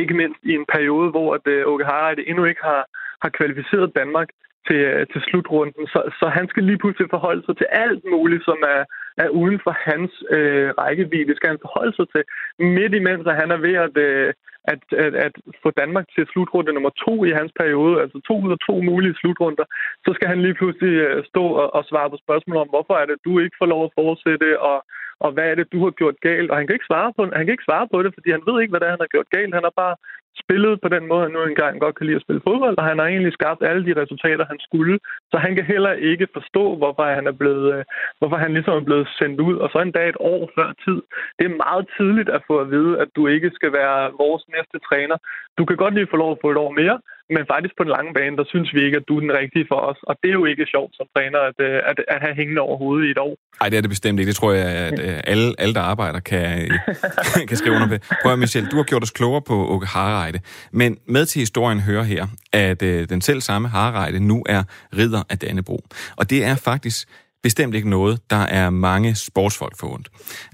ikke 0.00 0.14
mindst 0.14 0.40
i 0.42 0.52
en 0.60 0.66
periode, 0.74 1.10
hvor 1.10 1.28
at, 1.34 1.44
uh, 1.54 1.72
Åke 1.72 1.84
Harreide 1.84 2.28
endnu 2.28 2.44
ikke 2.44 2.62
har, 2.70 2.82
har 3.22 3.30
kvalificeret 3.38 3.96
Danmark 4.00 4.28
til, 4.68 4.80
øh, 4.92 5.06
til 5.12 5.20
slutrunden. 5.28 5.86
Så, 5.92 6.00
så 6.18 6.26
han 6.36 6.46
skal 6.48 6.62
lige 6.64 6.80
pludselig 6.82 7.08
forholde 7.10 7.42
sig 7.46 7.56
til 7.56 7.68
alt 7.84 8.04
muligt, 8.14 8.44
som 8.44 8.58
er, 8.74 8.82
er 9.24 9.28
uden 9.40 9.58
for 9.64 9.74
hans 9.88 10.12
øh, 10.36 10.68
rækkevidde. 10.80 11.36
Skal 11.36 11.50
han 11.52 11.64
forholde 11.64 11.94
sig 11.96 12.06
til 12.14 12.22
midt 12.76 12.94
imens, 12.94 13.26
at 13.26 13.40
han 13.42 13.50
er 13.50 13.60
ved 13.66 13.74
at, 13.86 13.96
øh, 14.08 14.32
at, 14.72 14.82
at, 15.04 15.14
at 15.26 15.34
få 15.62 15.68
Danmark 15.80 16.06
til 16.14 16.24
slutrunde 16.32 16.72
nummer 16.72 16.92
to 17.04 17.14
i 17.24 17.30
hans 17.38 17.52
periode, 17.60 18.00
altså 18.02 18.18
to 18.28 18.34
ud 18.44 18.52
af 18.56 18.60
to 18.68 18.74
mulige 18.90 19.18
slutrunder, 19.20 19.64
så 20.04 20.10
skal 20.14 20.28
han 20.28 20.42
lige 20.42 20.58
pludselig 20.60 20.94
øh, 21.06 21.24
stå 21.30 21.44
og, 21.62 21.74
og 21.76 21.82
svare 21.90 22.10
på 22.10 22.18
spørgsmål 22.24 22.56
om, 22.56 22.68
hvorfor 22.68 22.94
er 22.94 23.06
det, 23.06 23.24
du 23.24 23.32
ikke 23.38 23.56
får 23.60 23.68
lov 23.74 23.84
at 23.84 23.94
fortsætte, 24.00 24.60
og, 24.70 24.78
og 25.24 25.30
hvad 25.32 25.46
er 25.50 25.54
det, 25.54 25.72
du 25.72 25.78
har 25.84 25.92
gjort 26.00 26.16
galt? 26.28 26.50
Og 26.50 26.56
han 26.56 26.66
kan 26.66 26.76
ikke 26.76 26.90
svare 26.90 27.12
på, 27.16 27.20
han 27.38 27.44
kan 27.44 27.54
ikke 27.56 27.68
svare 27.70 27.86
på 27.92 28.02
det, 28.02 28.14
fordi 28.14 28.30
han 28.30 28.46
ved 28.48 28.56
ikke, 28.60 28.72
hvad 28.72 28.80
det 28.80 28.86
er, 28.86 28.96
han 28.96 29.04
har 29.06 29.14
gjort 29.14 29.34
galt. 29.36 29.54
Han 29.58 29.68
har 29.68 29.74
bare 29.82 29.94
spillet 30.42 30.80
på 30.84 30.88
den 30.94 31.04
måde, 31.10 31.22
han 31.26 31.34
nu 31.34 31.40
engang 31.42 31.74
godt 31.84 31.96
kan 31.96 32.06
lide 32.06 32.20
at 32.20 32.26
spille 32.26 32.46
fodbold, 32.48 32.76
og 32.78 32.84
han 32.90 32.98
har 32.98 33.06
egentlig 33.06 33.32
skabt 33.38 33.62
alle 33.68 33.82
de 33.88 34.00
resultater, 34.02 34.44
han 34.52 34.60
skulle. 34.66 34.98
Så 35.30 35.36
han 35.44 35.52
kan 35.56 35.64
heller 35.64 35.92
ikke 36.10 36.26
forstå, 36.36 36.64
hvorfor 36.80 37.04
han 37.18 37.26
er 37.26 37.36
blevet, 37.40 37.66
øh, 37.74 37.84
hvorfor 38.18 38.36
han 38.44 38.52
ligesom 38.56 38.74
er 38.80 38.88
blevet 38.88 39.08
sendt 39.18 39.38
ud, 39.48 39.56
og 39.62 39.68
så 39.72 39.78
en 39.78 39.96
dag 39.98 40.08
et 40.08 40.20
år 40.32 40.42
før 40.56 40.68
tid. 40.84 40.98
Det 41.38 41.44
er 41.46 41.62
meget 41.66 41.84
tidligt 41.98 42.28
at 42.36 42.42
få 42.48 42.54
at 42.64 42.70
vide, 42.70 42.92
at 43.02 43.08
du 43.16 43.22
ikke 43.34 43.50
skal 43.54 43.72
være 43.72 44.00
vores 44.22 44.44
næste 44.54 44.78
træner. 44.88 45.16
Du 45.58 45.64
kan 45.64 45.76
godt 45.76 45.94
lige 45.94 46.12
få 46.12 46.16
lov 46.16 46.30
at 46.32 46.42
få 46.42 46.50
et 46.50 46.62
år 46.64 46.72
mere, 46.80 46.98
men 47.34 47.42
faktisk 47.52 47.74
på 47.76 47.84
den 47.84 47.92
lange 47.96 48.12
bane, 48.18 48.36
der 48.36 48.46
synes 48.52 48.68
vi 48.74 48.80
ikke, 48.86 48.96
at 49.00 49.08
du 49.08 49.16
er 49.16 49.20
den 49.20 49.36
rigtige 49.40 49.66
for 49.72 49.80
os. 49.90 50.00
Og 50.08 50.14
det 50.22 50.28
er 50.28 50.38
jo 50.40 50.44
ikke 50.44 50.66
sjovt 50.74 50.92
som 50.98 51.06
træner 51.16 51.40
at, 51.50 51.58
øh, 51.68 51.90
at, 51.90 51.96
at 52.14 52.18
have 52.24 52.34
hængende 52.40 52.60
over 52.66 52.76
hovedet 52.82 53.06
i 53.06 53.10
et 53.10 53.18
år. 53.18 53.34
Nej, 53.60 53.68
det 53.70 53.76
er 53.76 53.84
det 53.86 53.90
bestemt 53.96 54.18
ikke. 54.20 54.30
Det 54.32 54.36
tror 54.36 54.52
jeg, 54.52 54.68
at 54.88 54.98
øh, 55.06 55.32
alle, 55.32 55.46
alle 55.58 55.74
der 55.74 55.84
arbejder, 55.92 56.20
kan, 56.20 56.46
kan 57.50 57.56
skrive 57.56 57.74
under 57.76 57.88
på. 57.92 57.96
Prøv 58.22 58.32
at 58.32 58.38
Michel, 58.38 58.66
du 58.72 58.76
har 58.76 58.86
gjort 58.90 59.02
os 59.02 59.10
klogere 59.10 59.42
på 59.50 59.56
Okahara 59.74 60.23
Harreide. 60.24 60.40
Men 60.72 60.96
med 61.08 61.26
til 61.26 61.38
historien 61.38 61.80
hører 61.80 62.02
her, 62.02 62.26
at 62.52 62.82
øh, 62.82 63.08
den 63.08 63.20
selv 63.20 63.40
samme 63.40 63.68
Harreide 63.68 64.20
nu 64.20 64.42
er 64.48 64.62
ridder 64.96 65.22
af 65.28 65.38
Dannebro. 65.38 65.84
Og 66.16 66.30
det 66.30 66.44
er 66.44 66.56
faktisk 66.56 67.08
bestemt 67.42 67.74
ikke 67.74 67.90
noget, 67.90 68.30
der 68.30 68.36
er 68.36 68.70
mange 68.70 69.14
sportsfolk 69.14 69.78
forundt. 69.78 70.08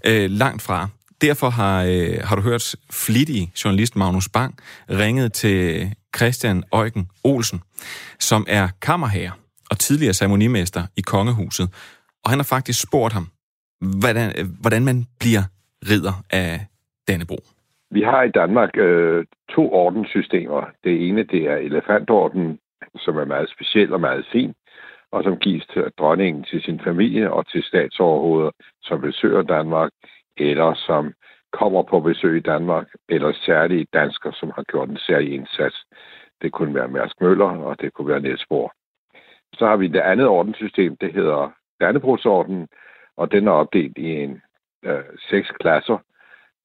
Øh, 0.07 0.31
langt 0.31 0.63
fra. 0.63 0.89
Derfor 1.21 1.51
har, 1.51 1.83
øh, 1.83 2.19
har 2.25 2.37
du 2.37 2.43
hørt 2.43 2.75
flittig 2.91 3.53
journalist 3.65 3.97
Magnus 3.97 4.29
Bang 4.29 4.55
ringet 4.91 5.33
til 5.33 5.93
Christian 6.17 6.65
Øjken 6.73 7.09
Olsen, 7.25 7.61
som 8.21 8.47
er 8.49 8.69
kammerherre 8.83 9.33
og 9.71 9.79
tidligere 9.79 10.15
ceremonimester 10.15 10.87
i 10.97 11.01
kongehuset. 11.01 11.69
Og 12.25 12.31
han 12.31 12.39
har 12.39 12.45
faktisk 12.45 12.81
spurgt 12.81 13.13
ham, 13.13 13.29
hvordan, 13.81 14.33
øh, 14.37 14.49
hvordan 14.61 14.85
man 14.85 15.07
bliver 15.19 15.43
ridder 15.91 16.25
af 16.31 16.67
Dannebro. 17.09 17.45
Vi 17.91 18.03
har 18.03 18.23
i 18.23 18.31
Danmark 18.31 18.77
øh, 18.77 19.27
to 19.49 19.73
ordenssystemer. 19.73 20.65
Det 20.85 21.09
ene 21.09 21.23
det 21.23 21.43
er 21.43 21.57
elefantorden, 21.57 22.59
som 22.99 23.17
er 23.17 23.25
meget 23.25 23.51
speciel 23.51 23.93
og 23.93 24.01
meget 24.01 24.27
fin, 24.33 24.55
og 25.11 25.25
som 25.25 25.37
gives 25.37 25.67
til 25.67 25.85
dronningen 25.99 26.45
til 26.45 26.63
sin 26.63 26.81
familie 26.81 27.33
og 27.33 27.47
til 27.47 27.63
statsoverhoveder, 27.63 28.51
som 28.83 29.01
besøger 29.01 29.43
Danmark, 29.43 29.91
eller 30.37 30.75
som 30.75 31.13
kommer 31.53 31.83
på 31.83 32.01
besøg 32.01 32.37
i 32.37 32.41
Danmark, 32.41 32.89
eller 33.09 33.33
særlige 33.33 33.87
danskere, 33.93 34.33
som 34.33 34.53
har 34.55 34.63
gjort 34.63 34.89
en 34.89 34.99
særlig 34.99 35.35
indsats. 35.35 35.85
Det 36.43 36.53
kunne 36.53 36.75
være 36.75 36.89
Mærsk 36.89 37.21
Møller, 37.21 37.45
og 37.47 37.81
det 37.81 37.93
kunne 37.93 38.09
være 38.09 38.21
Niels 38.21 38.47
Bohr. 38.49 38.73
Så 39.55 39.67
har 39.67 39.77
vi 39.77 39.87
det 39.87 40.01
andet 40.01 40.27
ordenssystem, 40.27 40.97
det 40.97 41.13
hedder 41.13 41.51
Dannebrogsordenen, 41.81 42.69
og 43.17 43.33
den 43.33 43.49
er 43.49 43.53
opdelt 43.53 43.99
i 43.99 44.11
en 44.11 44.43
øh, 44.85 45.05
seks 45.31 45.51
klasser. 45.61 45.99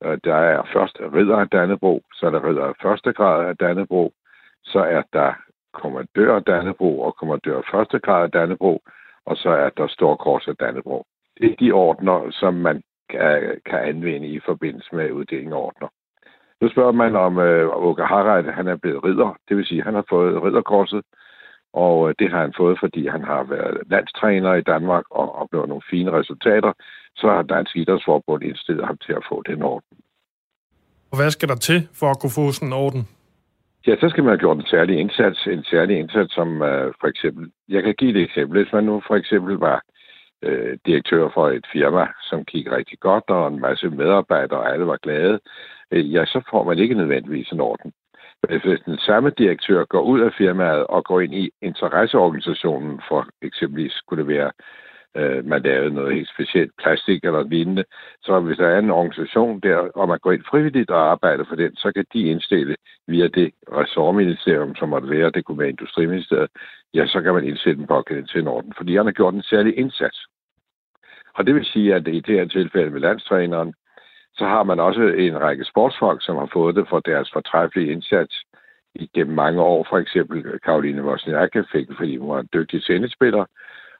Øh, 0.03 0.17
der 0.23 0.35
er 0.35 0.69
først 0.73 0.97
ridder 0.99 1.37
af 1.37 1.49
Dannebro, 1.49 2.03
så 2.13 2.25
er 2.25 2.29
der 2.29 2.47
ridder 2.47 2.65
af 2.65 2.75
første 2.81 3.13
grad 3.13 3.47
af 3.49 3.57
Dannebro, 3.57 4.13
så 4.63 4.79
er 4.79 5.03
der 5.13 5.33
kommandør 5.73 6.35
af 6.35 6.43
Dannebro 6.43 7.01
og 7.01 7.15
kommandør 7.15 7.57
af 7.57 7.63
første 7.71 7.99
grad 7.99 8.23
af 8.23 8.31
Dannebro, 8.31 8.81
og 9.25 9.37
så 9.37 9.49
er 9.49 9.69
der 9.69 9.87
Storkors 9.87 10.47
af 10.47 10.55
Dannebro. 10.55 11.05
Det 11.37 11.51
er 11.51 11.55
de 11.59 11.71
ordner, 11.71 12.31
som 12.31 12.53
man 12.53 12.83
kan, 13.09 13.61
kan 13.65 13.79
anvende 13.79 14.27
i 14.27 14.39
forbindelse 14.39 14.95
med 14.95 15.11
uddeling 15.11 15.51
af 15.51 15.57
ordner. 15.57 15.87
Nu 16.61 16.69
spørger 16.69 16.91
man 16.91 17.15
om 17.15 17.39
øh, 17.39 17.67
Åke 17.87 18.03
Harald 18.03 18.49
han 18.49 18.67
er 18.67 18.75
blevet 18.75 19.03
ridder, 19.03 19.37
det 19.49 19.57
vil 19.57 19.65
sige, 19.65 19.79
at 19.79 19.85
han 19.85 19.93
har 19.93 20.05
fået 20.09 20.43
ridderkorset, 20.43 21.03
og 21.83 22.09
øh, 22.09 22.15
det 22.19 22.31
har 22.31 22.41
han 22.41 22.53
fået, 22.57 22.77
fordi 22.79 23.07
han 23.07 23.23
har 23.23 23.43
været 23.43 23.77
landstræner 23.89 24.53
i 24.53 24.61
Danmark 24.61 25.05
og 25.09 25.35
opnået 25.35 25.69
nogle 25.69 25.89
fine 25.89 26.11
resultater. 26.19 26.73
Så 27.15 27.27
har 27.27 27.41
Dansk 27.41 27.75
Idrætsforbund 27.75 28.43
indstillet 28.43 28.85
ham 28.85 28.97
til 29.05 29.13
at 29.13 29.25
få 29.29 29.43
den 29.49 29.61
orden. 29.61 29.97
Og 31.11 31.17
hvad 31.17 31.31
skal 31.31 31.49
der 31.49 31.55
til 31.55 31.87
for 31.99 32.07
at 32.11 32.19
kunne 32.19 32.37
få 32.39 32.51
sådan 32.51 32.69
en 32.69 32.73
orden? 32.73 33.07
Ja, 33.87 33.95
så 34.01 34.09
skal 34.09 34.23
man 34.23 34.31
have 34.31 34.43
gjort 34.43 34.57
en 34.57 34.71
særlig 34.75 34.99
indsats. 34.99 35.47
En 35.47 35.63
særlig 35.63 35.99
indsats 35.99 36.33
som 36.33 36.49
uh, 36.61 36.87
for 37.01 37.07
eksempel... 37.07 37.51
Jeg 37.69 37.83
kan 37.83 37.95
give 37.97 38.11
et 38.11 38.23
eksempel. 38.23 38.63
Hvis 38.63 38.73
man 38.73 38.83
nu 38.83 39.01
for 39.07 39.15
eksempel 39.15 39.55
var 39.55 39.81
uh, 40.47 40.73
direktør 40.85 41.29
for 41.33 41.49
et 41.49 41.65
firma, 41.73 42.07
som 42.29 42.45
gik 42.45 42.71
rigtig 42.71 42.99
godt, 42.99 43.23
og 43.27 43.47
en 43.47 43.59
masse 43.59 43.89
medarbejdere, 43.89 44.59
og 44.59 44.73
alle 44.73 44.87
var 44.87 44.97
glade, 45.03 45.39
uh, 45.91 46.13
ja, 46.13 46.25
så 46.25 46.41
får 46.49 46.63
man 46.63 46.79
ikke 46.79 46.95
nødvendigvis 46.95 47.49
en 47.51 47.59
orden. 47.59 47.93
Hvis 48.49 48.79
den 48.85 48.97
samme 48.97 49.29
direktør 49.29 49.85
går 49.85 50.01
ud 50.01 50.21
af 50.21 50.33
firmaet 50.37 50.87
og 50.87 51.03
går 51.03 51.21
ind 51.21 51.35
i 51.35 51.49
interesseorganisationen, 51.61 53.01
for 53.07 53.27
eksempelvis 53.41 53.93
skulle 53.93 54.23
det 54.23 54.27
være 54.27 54.51
øh, 55.17 55.45
man 55.45 55.61
lavede 55.61 55.93
noget 55.93 56.15
helt 56.15 56.29
specielt, 56.29 56.71
plastik 56.77 57.23
eller 57.23 57.43
lignende. 57.43 57.83
Så 58.21 58.39
hvis 58.39 58.57
der 58.57 58.67
er 58.67 58.79
en 58.79 58.89
organisation 58.89 59.59
der, 59.59 59.77
og 59.77 60.07
man 60.07 60.19
går 60.19 60.31
ind 60.31 60.43
frivilligt 60.49 60.91
og 60.91 61.11
arbejder 61.11 61.45
for 61.47 61.55
den, 61.55 61.75
så 61.75 61.91
kan 61.91 62.05
de 62.13 62.19
indstille 62.19 62.75
via 63.07 63.27
det 63.27 63.51
ressortministerium, 63.71 64.75
som 64.75 64.89
måtte 64.89 65.09
være, 65.09 65.31
det 65.31 65.45
kunne 65.45 65.59
være 65.59 65.69
Industriministeriet, 65.69 66.49
ja, 66.93 67.07
så 67.07 67.21
kan 67.21 67.33
man 67.33 67.43
indsætte 67.43 67.79
den 67.79 67.87
pågældende 67.87 68.31
til 68.31 68.41
en 68.41 68.47
orden, 68.47 68.73
fordi 68.77 68.95
han 68.95 69.05
har 69.05 69.13
gjort 69.13 69.33
en 69.33 69.43
særlig 69.43 69.77
indsats. 69.77 70.19
Og 71.35 71.47
det 71.47 71.55
vil 71.55 71.65
sige, 71.65 71.95
at 71.95 72.07
i 72.07 72.19
det 72.19 72.35
her 72.35 72.47
tilfælde 72.47 72.89
med 72.89 72.99
landstræneren, 72.99 73.73
så 74.37 74.45
har 74.45 74.63
man 74.63 74.79
også 74.79 75.01
en 75.01 75.41
række 75.41 75.65
sportsfolk, 75.65 76.19
som 76.23 76.35
har 76.35 76.49
fået 76.53 76.75
det 76.75 76.85
for 76.89 76.99
deres 76.99 77.29
fortræffelige 77.33 77.91
indsats 77.91 78.35
igennem 78.95 79.35
mange 79.35 79.61
år. 79.61 79.87
For 79.89 79.97
eksempel 79.97 80.59
Karoline 80.65 81.03
Wozniak 81.03 81.53
fik 81.71 81.87
fordi 81.97 82.17
hun 82.17 82.29
var 82.29 82.39
en 82.39 82.49
dygtig 82.53 82.83
tennisspiller, 82.83 83.45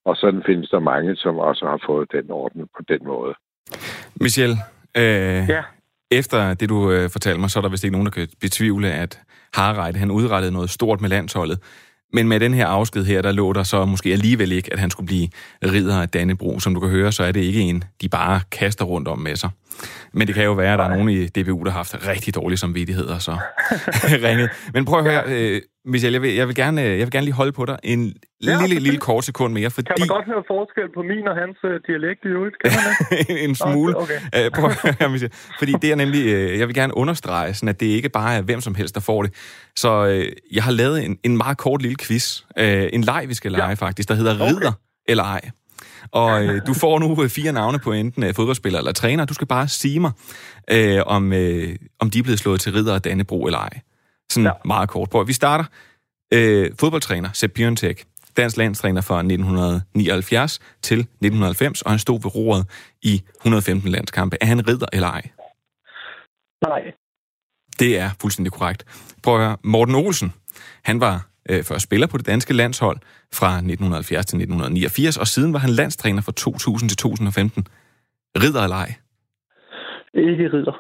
og 0.06 0.16
sådan 0.16 0.44
findes 0.46 0.70
der 0.70 0.80
mange, 0.80 1.16
som 1.16 1.38
også 1.38 1.66
har 1.66 1.80
fået 1.86 2.12
den 2.12 2.32
orden 2.32 2.62
på 2.76 2.82
den 2.88 3.02
måde. 3.06 3.34
Michel, 4.22 4.52
øh, 4.98 5.50
ja. 5.50 5.64
efter 6.12 6.54
det 6.54 6.70
du 6.70 6.92
øh, 6.92 7.10
fortalte 7.10 7.40
mig, 7.40 7.50
så 7.50 7.60
er 7.60 7.62
der 7.62 7.70
vist 7.70 7.84
ikke 7.84 7.96
nogen, 7.98 8.06
der 8.06 8.12
kan 8.12 8.28
betvivle, 8.42 8.92
at 8.92 9.22
Harreide, 9.54 10.00
han 10.00 10.12
udrettede 10.12 10.54
noget 10.54 10.70
stort 10.70 11.02
med 11.02 11.10
landsholdet. 11.10 11.60
Men 12.14 12.28
med 12.28 12.40
den 12.40 12.54
her 12.54 12.68
afsked 12.68 13.06
her, 13.06 13.22
der 13.22 13.32
lå 13.32 13.54
der 13.54 13.64
så 13.64 13.86
måske 13.86 14.12
alligevel 14.12 14.52
ikke, 14.52 14.74
at 14.74 14.80
han 14.80 14.90
skulle 14.90 15.08
blive 15.08 15.28
ridder 15.64 16.02
af 16.02 16.10
Dannebro. 16.10 16.60
Som 16.60 16.74
du 16.74 16.80
kan 16.80 16.90
høre, 16.90 17.12
så 17.12 17.24
er 17.24 17.32
det 17.32 17.42
ikke 17.42 17.62
en, 17.62 17.84
de 18.02 18.10
bare 18.10 18.42
kaster 18.52 18.86
rundt 18.86 19.08
om 19.08 19.20
med 19.20 19.36
sig. 19.36 19.50
Men 20.16 20.28
det 20.28 20.36
kan 20.36 20.44
jo 20.44 20.54
være, 20.54 20.74
at 20.74 20.80
der 20.80 20.86
er 20.86 20.90
nogen 20.90 21.10
i 21.10 21.28
DBU, 21.28 21.64
der 21.64 21.72
har 21.72 21.78
haft 21.78 22.08
rigtig 22.08 22.36
dårlig 22.36 22.60
samvittighed 22.60 23.06
og 23.06 23.22
så 23.22 23.38
ringet. 24.28 24.50
Men 24.74 24.86
prøv 24.86 25.00
at 25.00 25.06
høre, 25.06 25.24
øh, 25.28 25.62
Michel, 25.86 26.12
jeg 26.12 26.22
vil, 26.22 26.34
jeg, 26.34 26.48
vil 26.48 26.56
gerne, 26.56 26.82
jeg 26.82 27.00
vil 27.00 27.12
gerne 27.12 27.26
lige 27.26 27.34
holde 27.34 27.52
på 27.52 27.66
dig 27.66 27.78
en 27.84 28.14
ja, 28.44 28.62
lille, 28.62 28.80
lille 28.80 29.00
kort 29.00 29.24
sekund 29.24 29.54
mere, 29.54 29.70
fordi... 29.70 29.88
Kan 29.88 29.96
man 30.00 30.08
godt 30.08 30.26
høre 30.26 30.44
forskel 30.48 30.94
på 30.94 31.02
min 31.02 31.28
og 31.28 31.36
hans 31.36 31.58
uh, 31.64 31.70
dialekt 31.88 32.20
i 32.26 32.28
øvrigt? 32.28 32.56
Kan 32.64 32.72
man 32.78 33.38
en 33.50 33.56
smule. 33.56 33.98
Okay. 33.98 34.20
Uh, 34.38 34.52
prøv 34.56 34.70
at 34.70 34.98
høre, 35.00 35.10
Michel. 35.10 35.32
Fordi 35.60 35.74
det 35.82 35.92
er 35.92 35.96
nemlig... 35.96 36.24
Uh, 36.26 36.60
jeg 36.60 36.68
vil 36.68 36.76
gerne 36.76 36.98
understrege, 36.98 37.54
sådan 37.54 37.70
at 37.70 37.80
det 37.80 37.86
ikke 37.86 38.10
bare 38.10 38.36
er 38.38 38.42
hvem 38.42 38.62
som 38.62 38.76
helst, 38.76 38.96
der 38.96 39.02
får 39.02 39.24
det. 39.24 39.32
Så 39.76 40.06
uh, 40.06 40.56
jeg 40.56 40.64
har 40.64 40.72
lavet 40.72 41.06
en, 41.06 41.18
en 41.24 41.38
meget 41.38 41.58
kort 41.58 41.82
lille 41.82 41.98
quiz. 41.98 42.42
Uh, 42.42 42.64
en 42.94 43.02
leg, 43.02 43.26
vi 43.28 43.34
skal 43.34 43.52
lege 43.52 43.68
ja. 43.68 43.74
faktisk, 43.74 44.10
der 44.10 44.16
hedder 44.16 44.36
okay. 44.36 44.46
Ridder 44.46 44.72
eller 45.08 45.24
ej. 45.24 45.42
Og 46.12 46.46
øh, 46.46 46.62
du 46.68 46.74
får 46.74 47.00
nu 47.00 47.24
øh, 47.24 47.30
fire 47.30 47.52
navne 47.52 47.80
på 47.80 47.92
enten 47.92 48.24
øh, 48.24 48.34
fodboldspiller 48.34 48.80
eller 48.80 48.92
træner. 48.92 49.26
Du 49.26 49.34
skal 49.34 49.48
bare 49.48 49.68
sige 49.68 50.00
mig, 50.00 50.12
øh, 50.72 51.02
om, 51.06 51.34
øh, 51.34 51.76
om 52.00 52.10
de 52.10 52.20
er 52.20 52.24
blevet 52.24 52.40
slået 52.40 52.62
til 52.62 52.74
ridder 52.74 52.96
af 52.96 53.02
Dannebro 53.02 53.46
eller 53.46 53.60
ej. 53.60 53.80
Sådan 54.30 54.46
ja. 54.46 54.52
meget 54.66 54.90
kort 54.90 55.10
på. 55.10 55.24
Vi 55.24 55.34
starter. 55.34 55.66
Øh, 56.34 56.72
fodboldtræner 56.80 57.30
Sepp 57.34 57.54
Piontek. 57.54 58.06
Dansk 58.38 58.58
landstræner 58.58 59.02
fra 59.02 59.18
1979 59.18 60.60
til 60.82 61.00
1990, 61.00 61.82
og 61.82 61.92
han 61.92 62.00
stod 62.00 62.22
ved 62.22 62.36
roret 62.36 62.66
i 63.02 63.24
115 63.36 63.92
landskampe. 63.92 64.38
Er 64.42 64.46
han 64.46 64.68
ridder 64.68 64.86
eller 64.94 65.08
ej? 65.08 65.22
Nej. 66.68 66.82
Det 67.80 68.00
er 68.00 68.10
fuldstændig 68.22 68.52
korrekt. 68.54 68.86
Prøv 69.24 69.36
at 69.36 69.46
høre. 69.46 69.58
Morten 69.64 69.96
Olsen, 69.96 70.34
han 70.84 71.00
var 71.00 71.28
øh, 71.50 71.64
først 71.64 71.84
spiller 71.84 72.08
på 72.08 72.18
det 72.18 72.26
danske 72.26 72.54
landshold 72.54 72.98
fra 73.34 73.48
1970 73.48 74.26
til 74.26 74.38
1989, 74.38 75.18
og 75.18 75.28
siden 75.28 75.54
var 75.54 75.60
han 75.60 75.70
landstræner 75.70 76.22
fra 76.22 76.32
2000 76.32 76.90
til 76.90 76.98
2015. 76.98 77.68
Ridder 78.44 78.64
eller 78.64 78.76
ej? 78.76 78.94
Ikke 80.14 80.50
ridder. 80.54 80.80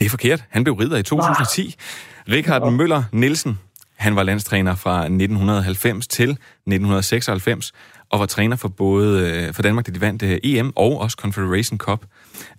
Det 0.00 0.06
er 0.06 0.10
forkert. 0.10 0.44
Han 0.50 0.64
blev 0.64 0.74
ridder 0.74 0.96
i 0.96 1.02
2010. 1.02 1.66
Ah. 1.66 2.34
Richard 2.34 2.64
ja. 2.64 2.70
Møller 2.70 3.02
Nielsen, 3.12 3.58
han 3.96 4.16
var 4.16 4.22
landstræner 4.22 4.74
fra 4.74 4.98
1990 4.98 6.08
til 6.08 6.30
1996, 6.30 7.72
og 8.10 8.20
var 8.20 8.26
træner 8.26 8.56
for 8.56 8.68
både 8.68 9.30
øh, 9.30 9.54
for 9.54 9.62
Danmark, 9.62 9.86
da 9.86 9.92
de 9.92 10.00
vandt 10.00 10.22
øh, 10.22 10.38
EM 10.44 10.72
og 10.76 11.00
også 11.00 11.16
Confederation 11.20 11.78
Cup. 11.78 12.04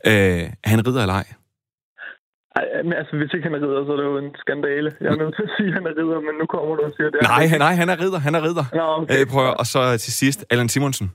Øh, 0.08 0.44
han 0.64 0.88
ridder 0.88 1.02
eller 1.02 1.14
ej? 1.14 1.26
Ej, 2.56 2.66
men 2.84 2.94
altså, 2.94 3.14
hvis 3.18 3.34
ikke 3.34 3.46
han 3.48 3.54
er 3.58 3.62
ridder, 3.66 3.86
så 3.86 3.92
er 3.92 3.98
det 3.98 4.04
jo 4.04 4.18
en 4.18 4.32
skandale. 4.44 4.92
Jeg 5.02 5.10
er 5.14 5.16
nødt 5.16 5.36
til 5.36 5.44
at 5.44 5.52
sige, 5.58 5.68
at 5.68 5.74
han 5.74 5.86
er 5.86 5.94
ridder, 6.00 6.20
men 6.28 6.34
nu 6.40 6.46
kommer 6.54 6.76
du 6.76 6.82
og 6.90 6.94
siger 6.98 7.10
det. 7.10 7.20
Nej, 7.22 7.58
nej, 7.66 7.74
han 7.82 7.90
er 7.90 7.98
ridder, 8.04 8.20
han 8.20 8.36
er 8.36 8.42
ridder. 8.48 8.66
Nå, 8.74 8.86
okay. 9.02 9.22
Øh, 9.22 9.28
prøv, 9.34 9.56
og 9.60 9.66
så 9.66 9.98
til 9.98 10.14
sidst, 10.14 10.46
Allan 10.50 10.70
Simonsen. 10.70 11.12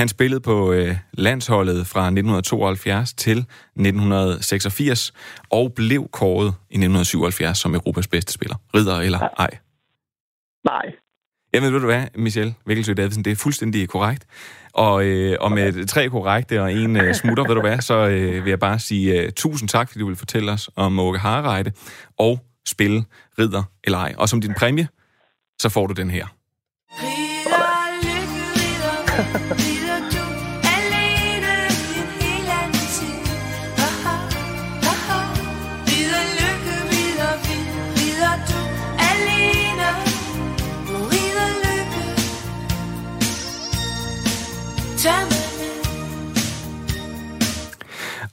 Han 0.00 0.08
spillede 0.08 0.40
på 0.40 0.72
øh, 0.72 0.96
landsholdet 1.12 1.86
fra 1.86 2.02
1972 2.06 3.12
til 3.14 3.38
1986, 3.38 5.12
og 5.50 5.72
blev 5.76 6.08
kåret 6.12 6.48
i 6.70 6.76
1977 6.84 7.58
som 7.58 7.74
Europas 7.74 8.08
bedste 8.08 8.32
spiller. 8.32 8.56
Ridder 8.74 8.98
eller 9.00 9.18
ej? 9.38 9.50
Nej. 10.64 10.86
Jamen, 11.54 11.72
ved 11.72 11.80
du 11.80 11.86
hvad, 11.86 12.02
Michel 12.14 12.54
Vikkelsø 12.66 12.92
Davidsen, 12.92 13.24
det 13.24 13.30
er 13.30 13.36
fuldstændig 13.36 13.88
korrekt. 13.88 14.26
Og, 14.74 15.04
øh, 15.04 15.36
og 15.40 15.52
med 15.52 15.86
tre 15.86 16.08
korrekte 16.08 16.62
og 16.62 16.72
en 16.72 16.96
øh, 16.96 17.14
smutter, 17.14 17.46
ved 17.46 17.54
du 17.54 17.60
hvad, 17.60 17.80
så 17.80 17.94
øh, 17.94 18.44
vil 18.44 18.50
jeg 18.50 18.58
bare 18.58 18.78
sige 18.78 19.20
øh, 19.20 19.32
tusind 19.32 19.68
tak, 19.68 19.88
fordi 19.88 20.00
du 20.00 20.06
vil 20.06 20.16
fortælle 20.16 20.52
os 20.52 20.70
om 20.76 20.98
Åke 20.98 21.18
Harreide 21.18 21.72
og 22.18 22.40
spille 22.66 23.04
ridder 23.38 23.62
eller 23.84 23.98
ej. 23.98 24.14
Og 24.18 24.28
som 24.28 24.40
din 24.40 24.54
præmie, 24.54 24.88
så 25.58 25.68
får 25.68 25.86
du 25.86 25.94
den 25.94 26.10
her. 26.10 26.26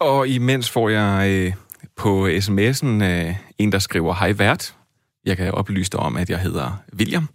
Og 0.01 0.27
imens 0.27 0.69
får 0.69 0.89
jeg 0.89 1.29
øh, 1.29 1.53
på 1.95 2.27
sms'en 2.27 3.03
øh, 3.03 3.35
en, 3.57 3.71
der 3.71 3.79
skriver, 3.79 4.13
hej 4.13 4.31
vært. 4.31 4.75
Jeg 5.25 5.37
kan 5.37 5.51
oplyse 5.51 5.91
dig 5.91 5.99
om, 5.99 6.17
at 6.17 6.29
jeg 6.29 6.39
hedder 6.39 6.81
William. 6.97 7.29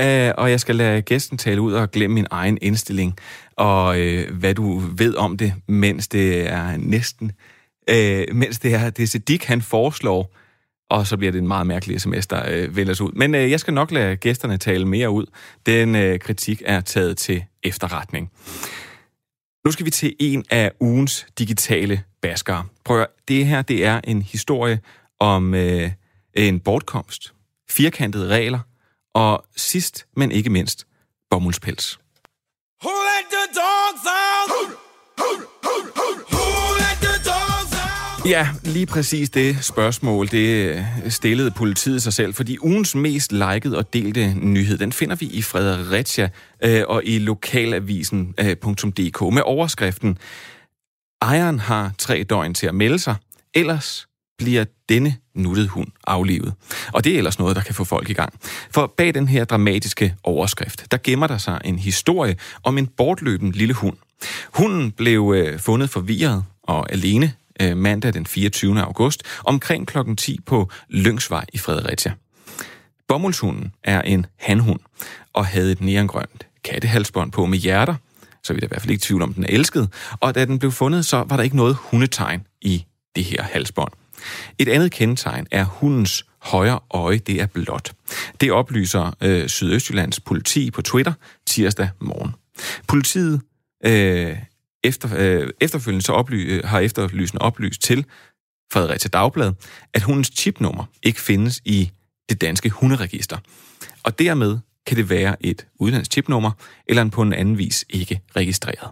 Uh, 0.00 0.30
og 0.38 0.50
jeg 0.50 0.60
skal 0.60 0.76
lade 0.76 1.02
gæsten 1.02 1.38
tale 1.38 1.60
ud 1.60 1.72
og 1.72 1.90
glemme 1.90 2.14
min 2.14 2.26
egen 2.30 2.58
indstilling, 2.62 3.16
og 3.56 4.00
øh, 4.00 4.34
hvad 4.34 4.54
du 4.54 4.78
ved 4.78 5.14
om 5.14 5.36
det, 5.36 5.52
mens 5.68 6.08
det 6.08 6.48
er 6.48 6.76
næsten, 6.76 7.32
øh, 7.90 8.24
mens 8.32 8.58
det 8.58 8.74
er, 8.74 8.90
det 8.90 9.02
er 9.02 9.06
Sedik, 9.06 9.44
han 9.44 9.62
foreslår, 9.62 10.34
og 10.90 11.06
så 11.06 11.16
bliver 11.16 11.32
det 11.32 11.38
en 11.38 11.48
meget 11.48 11.66
mærkelig 11.66 12.00
sms, 12.00 12.26
der 12.26 12.42
øh, 12.50 12.76
vælges 12.76 13.00
ud. 13.00 13.12
Men 13.12 13.34
øh, 13.34 13.50
jeg 13.50 13.60
skal 13.60 13.74
nok 13.74 13.90
lade 13.90 14.16
gæsterne 14.16 14.56
tale 14.56 14.84
mere 14.84 15.10
ud. 15.10 15.26
Den 15.66 15.94
øh, 15.94 16.18
kritik 16.18 16.62
er 16.64 16.80
taget 16.80 17.16
til 17.16 17.44
efterretning. 17.62 18.30
Nu 19.66 19.72
skal 19.72 19.86
vi 19.86 19.90
til 19.90 20.16
en 20.18 20.44
af 20.50 20.72
ugens 20.80 21.26
digitale 21.38 22.04
baskere. 22.22 22.66
Prøv 22.84 23.00
at, 23.00 23.06
det 23.28 23.46
her 23.46 23.62
det 23.62 23.84
er 23.84 24.00
en 24.04 24.22
historie 24.22 24.80
om 25.20 25.54
øh, 25.54 25.90
en 26.34 26.60
bortkomst, 26.60 27.34
firkantede 27.70 28.28
regler, 28.28 28.58
og 29.14 29.44
sidst, 29.56 30.06
men 30.16 30.32
ikke 30.32 30.50
mindst, 30.50 30.86
bomuldspels. 31.30 31.98
Who 32.84 32.90
let 32.90 33.26
the 33.30 33.46
dogs 33.60 34.06
out? 34.06 34.78
Who 35.18 35.45
Ja, 38.26 38.48
lige 38.62 38.86
præcis 38.86 39.30
det 39.30 39.64
spørgsmål, 39.64 40.28
det 40.28 40.48
øh, 40.48 40.84
stillede 41.08 41.50
politiet 41.50 42.02
sig 42.02 42.12
selv, 42.12 42.34
fordi 42.34 42.58
ugens 42.58 42.94
mest 42.94 43.32
likede 43.32 43.78
og 43.78 43.92
delte 43.92 44.34
nyhed, 44.34 44.78
den 44.78 44.92
finder 44.92 45.16
vi 45.16 45.26
i 45.26 45.42
Fredericia 45.42 46.28
øh, 46.64 46.82
og 46.88 47.02
i 47.04 47.18
lokalavisen.dk 47.18 49.22
øh, 49.22 49.32
med 49.32 49.42
overskriften 49.44 50.18
Ejeren 51.22 51.58
har 51.58 51.92
tre 51.98 52.22
døgn 52.22 52.54
til 52.54 52.66
at 52.66 52.74
melde 52.74 52.98
sig, 52.98 53.14
ellers 53.54 54.06
bliver 54.38 54.64
denne 54.88 55.16
nuttede 55.34 55.68
hund 55.68 55.88
aflivet. 56.06 56.54
Og 56.92 57.04
det 57.04 57.14
er 57.14 57.18
ellers 57.18 57.38
noget, 57.38 57.56
der 57.56 57.62
kan 57.62 57.74
få 57.74 57.84
folk 57.84 58.10
i 58.10 58.12
gang. 58.12 58.34
For 58.70 58.94
bag 58.96 59.14
den 59.14 59.28
her 59.28 59.44
dramatiske 59.44 60.14
overskrift, 60.22 60.86
der 60.90 60.98
gemmer 61.04 61.26
der 61.26 61.38
sig 61.38 61.60
en 61.64 61.78
historie 61.78 62.36
om 62.62 62.78
en 62.78 62.86
bortløben 62.86 63.52
lille 63.52 63.74
hund. 63.74 63.96
Hunden 64.54 64.92
blev 64.92 65.34
øh, 65.36 65.58
fundet 65.58 65.90
forvirret 65.90 66.44
og 66.62 66.92
alene 66.92 67.32
øh, 67.60 67.76
mandag 67.76 68.14
den 68.14 68.26
24. 68.26 68.80
august 68.80 69.22
omkring 69.44 69.86
klokken 69.86 70.16
10 70.16 70.40
på 70.46 70.70
Lyngsvej 70.88 71.44
i 71.52 71.58
Fredericia. 71.58 72.12
Bomuldshunden 73.08 73.72
er 73.84 74.02
en 74.02 74.26
hanhund 74.38 74.80
og 75.32 75.46
havde 75.46 75.72
et 75.72 75.80
neongrønt 75.80 76.46
kattehalsbånd 76.64 77.32
på 77.32 77.46
med 77.46 77.58
hjerter, 77.58 77.94
så 78.42 78.52
vi 78.52 78.58
er 78.60 78.64
i 78.64 78.68
hvert 78.68 78.80
fald 78.80 78.90
ikke 78.90 79.00
i 79.00 79.06
tvivl 79.06 79.22
om, 79.22 79.34
den 79.34 79.44
er 79.44 79.48
elsket. 79.50 79.92
Og 80.20 80.34
da 80.34 80.44
den 80.44 80.58
blev 80.58 80.72
fundet, 80.72 81.06
så 81.06 81.16
var 81.16 81.36
der 81.36 81.42
ikke 81.42 81.56
noget 81.56 81.76
hundetegn 81.80 82.46
i 82.60 82.84
det 83.16 83.24
her 83.24 83.42
halsbånd. 83.42 83.92
Et 84.58 84.68
andet 84.68 84.92
kendetegn 84.92 85.46
er 85.50 85.64
hundens 85.64 86.26
højre 86.42 86.80
øje, 86.90 87.18
det 87.18 87.40
er 87.40 87.46
blåt. 87.46 87.92
Det 88.40 88.52
oplyser 88.52 89.16
øh, 89.20 89.48
Sydøstjyllands 89.48 90.20
politi 90.20 90.70
på 90.70 90.82
Twitter 90.82 91.12
tirsdag 91.46 91.88
morgen. 92.00 92.34
Politiet 92.88 93.40
øh, 93.84 94.36
efter, 94.86 95.08
øh, 95.16 95.50
efterfølgende 95.60 96.04
så 96.04 96.12
oply, 96.12 96.52
øh, 96.52 96.64
har 96.64 96.80
efterlysende 96.80 97.42
oplyst 97.42 97.82
til 97.82 98.04
Fredericia 98.72 99.08
Dagblad, 99.08 99.52
at 99.94 100.02
hundens 100.02 100.32
chipnummer 100.36 100.84
ikke 101.02 101.20
findes 101.20 101.60
i 101.64 101.90
det 102.28 102.40
danske 102.40 102.70
hunderegister. 102.70 103.38
Og 104.02 104.18
dermed 104.18 104.58
kan 104.86 104.96
det 104.96 105.10
være 105.10 105.36
et 105.40 105.66
udenlandsk 105.80 106.12
chipnummer, 106.12 106.50
eller 106.86 107.02
en 107.02 107.10
på 107.10 107.22
en 107.22 107.32
anden 107.32 107.58
vis 107.58 107.84
ikke 107.88 108.20
registreret. 108.36 108.90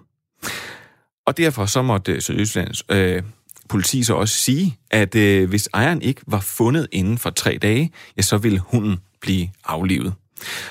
Og 1.26 1.37
derfor 1.37 1.66
så 1.66 1.83
måtte 1.83 2.12
øh, 2.12 2.20
Sydøstlands 2.20 2.83
øh, 2.88 3.22
politi 3.68 4.02
så 4.02 4.14
også 4.14 4.35
sige, 4.35 4.78
at 4.90 5.14
øh, 5.14 5.48
hvis 5.48 5.68
ejeren 5.74 6.02
ikke 6.02 6.20
var 6.26 6.40
fundet 6.40 6.88
inden 6.92 7.18
for 7.18 7.30
tre 7.30 7.59
dage, 7.62 7.92
ja, 8.16 8.22
så 8.22 8.38
ville 8.38 8.59
hunden 8.59 8.98
blive 9.20 9.48
aflivet. 9.64 10.14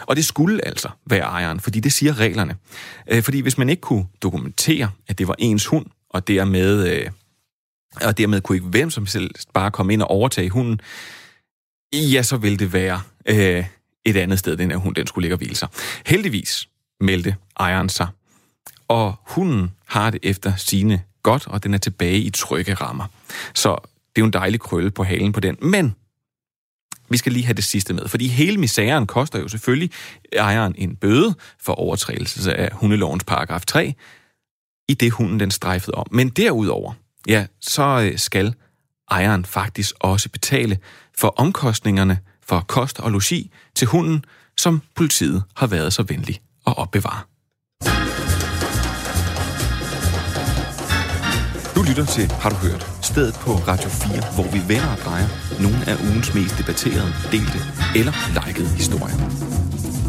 Og 0.01 0.15
det 0.15 0.25
skulle 0.25 0.67
altså 0.67 0.89
være 1.05 1.23
ejeren, 1.23 1.59
fordi 1.59 1.79
det 1.79 1.93
siger 1.93 2.19
reglerne. 2.19 2.55
Øh, 3.07 3.23
fordi 3.23 3.39
hvis 3.39 3.57
man 3.57 3.69
ikke 3.69 3.81
kunne 3.81 4.05
dokumentere, 4.21 4.91
at 5.07 5.17
det 5.17 5.27
var 5.27 5.35
ens 5.39 5.65
hund, 5.65 5.85
og 6.09 6.27
dermed, 6.27 6.87
øh, 6.87 7.09
og 8.01 8.17
dermed 8.17 8.41
kunne 8.41 8.55
ikke 8.55 8.67
hvem 8.67 8.89
som 8.89 9.07
helst 9.13 9.53
bare 9.53 9.71
komme 9.71 9.93
ind 9.93 10.01
og 10.01 10.09
overtage 10.09 10.49
hunden, 10.49 10.79
ja, 11.93 12.23
så 12.23 12.37
ville 12.37 12.57
det 12.57 12.73
være 12.73 13.01
øh, 13.25 13.65
et 14.05 14.17
andet 14.17 14.39
sted, 14.39 14.57
den 14.57 14.71
her 14.71 14.77
hund 14.77 14.95
den 14.95 15.07
skulle 15.07 15.23
ligge 15.23 15.35
og 15.35 15.37
hvile 15.37 15.55
sig. 15.55 15.67
Heldigvis 16.05 16.69
meldte 16.99 17.35
ejeren 17.59 17.89
sig, 17.89 18.07
og 18.87 19.15
hunden 19.23 19.71
har 19.85 20.09
det 20.09 20.19
efter 20.23 20.55
sine 20.55 21.01
godt, 21.23 21.47
og 21.47 21.63
den 21.63 21.73
er 21.73 21.77
tilbage 21.77 22.19
i 22.19 22.29
trygge 22.29 22.73
rammer. 22.73 23.05
Så 23.53 23.69
det 24.15 24.21
er 24.21 24.21
jo 24.21 24.25
en 24.25 24.33
dejlig 24.33 24.59
krølle 24.59 24.91
på 24.91 25.03
halen 25.03 25.31
på 25.31 25.39
den. 25.39 25.57
Men 25.61 25.95
vi 27.13 27.17
skal 27.17 27.31
lige 27.31 27.45
have 27.45 27.53
det 27.53 27.63
sidste 27.63 27.93
med, 27.93 28.07
fordi 28.07 28.27
hele 28.27 28.57
misæren 28.57 29.07
koster 29.07 29.39
jo 29.39 29.47
selvfølgelig 29.47 29.91
ejeren 30.33 30.75
en 30.77 30.95
bøde 30.95 31.35
for 31.59 31.73
overtrædelse 31.73 32.53
af 32.53 32.69
hundelovens 32.73 33.23
paragraf 33.23 33.65
3, 33.65 33.93
i 34.89 34.93
det 34.93 35.11
hunden 35.11 35.39
den 35.39 35.51
strejfede 35.51 35.95
om. 35.95 36.07
Men 36.11 36.29
derudover, 36.29 36.93
ja, 37.27 37.45
så 37.61 38.09
øh, 38.11 38.19
skal 38.19 38.53
ejeren 39.11 39.45
faktisk 39.45 39.95
også 39.99 40.29
betale 40.29 40.77
for 41.17 41.33
omkostningerne 41.37 42.19
for 42.47 42.59
kost 42.67 42.99
og 42.99 43.11
logi 43.11 43.51
til 43.75 43.87
hunden, 43.87 44.25
som 44.57 44.81
politiet 44.95 45.43
har 45.55 45.67
været 45.67 45.93
så 45.93 46.03
venlig 46.03 46.41
at 46.67 46.77
opbevare. 46.77 47.21
Du 51.75 51.83
lytter 51.83 52.05
til 52.05 52.31
Har 52.31 52.49
du 52.49 52.55
hørt? 52.55 52.92
Stedet 53.03 53.33
på 53.33 53.51
Radio 53.51 53.89
4, 53.89 54.33
hvor 54.35 54.43
vi 54.43 54.61
vender 54.67 54.91
og 54.91 54.97
drejer 54.97 55.27
nogle 55.61 55.77
af 55.87 55.95
ugens 56.09 56.33
mest 56.33 56.57
debatterede, 56.57 57.13
delte 57.31 57.59
eller 57.95 58.13
likede 58.47 58.67
historier. 58.67 59.17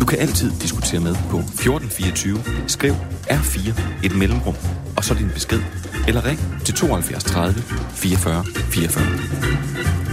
Du 0.01 0.07
kan 0.07 0.19
altid 0.19 0.51
diskutere 0.63 1.01
med 1.01 1.15
på 1.15 1.39
1424. 1.39 2.39
Skriv 2.67 2.95
R4 3.31 3.81
et 4.05 4.17
mellemrum, 4.17 4.57
og 4.97 5.05
så 5.05 5.15
din 5.15 5.31
besked. 5.31 5.61
Eller 6.09 6.25
ring 6.25 6.41
til 6.65 6.75
72 6.75 7.25
30 7.25 7.55
44 7.95 8.45
44. 8.45 10.04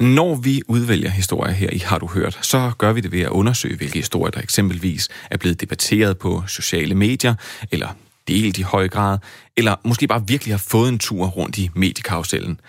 Når 0.00 0.34
vi 0.34 0.62
udvælger 0.68 1.10
historier 1.10 1.52
her 1.52 1.70
i 1.72 1.78
Har 1.78 1.98
du 1.98 2.06
hørt, 2.06 2.38
så 2.42 2.72
gør 2.78 2.92
vi 2.92 3.00
det 3.00 3.12
ved 3.12 3.20
at 3.20 3.28
undersøge, 3.28 3.76
hvilke 3.76 3.98
historier 3.98 4.30
der 4.30 4.40
eksempelvis 4.40 5.08
er 5.30 5.36
blevet 5.36 5.60
debatteret 5.60 6.18
på 6.18 6.42
sociale 6.46 6.94
medier, 6.94 7.34
eller 7.72 7.88
delt 8.28 8.58
i 8.58 8.62
høj 8.62 8.88
grad, 8.88 9.18
eller 9.56 9.74
måske 9.84 10.06
bare 10.06 10.26
virkelig 10.26 10.54
har 10.54 10.58
fået 10.58 10.88
en 10.88 10.98
tur 10.98 11.26
rundt 11.26 11.58
i 11.58 11.70
mediekarusellen. 11.74 12.60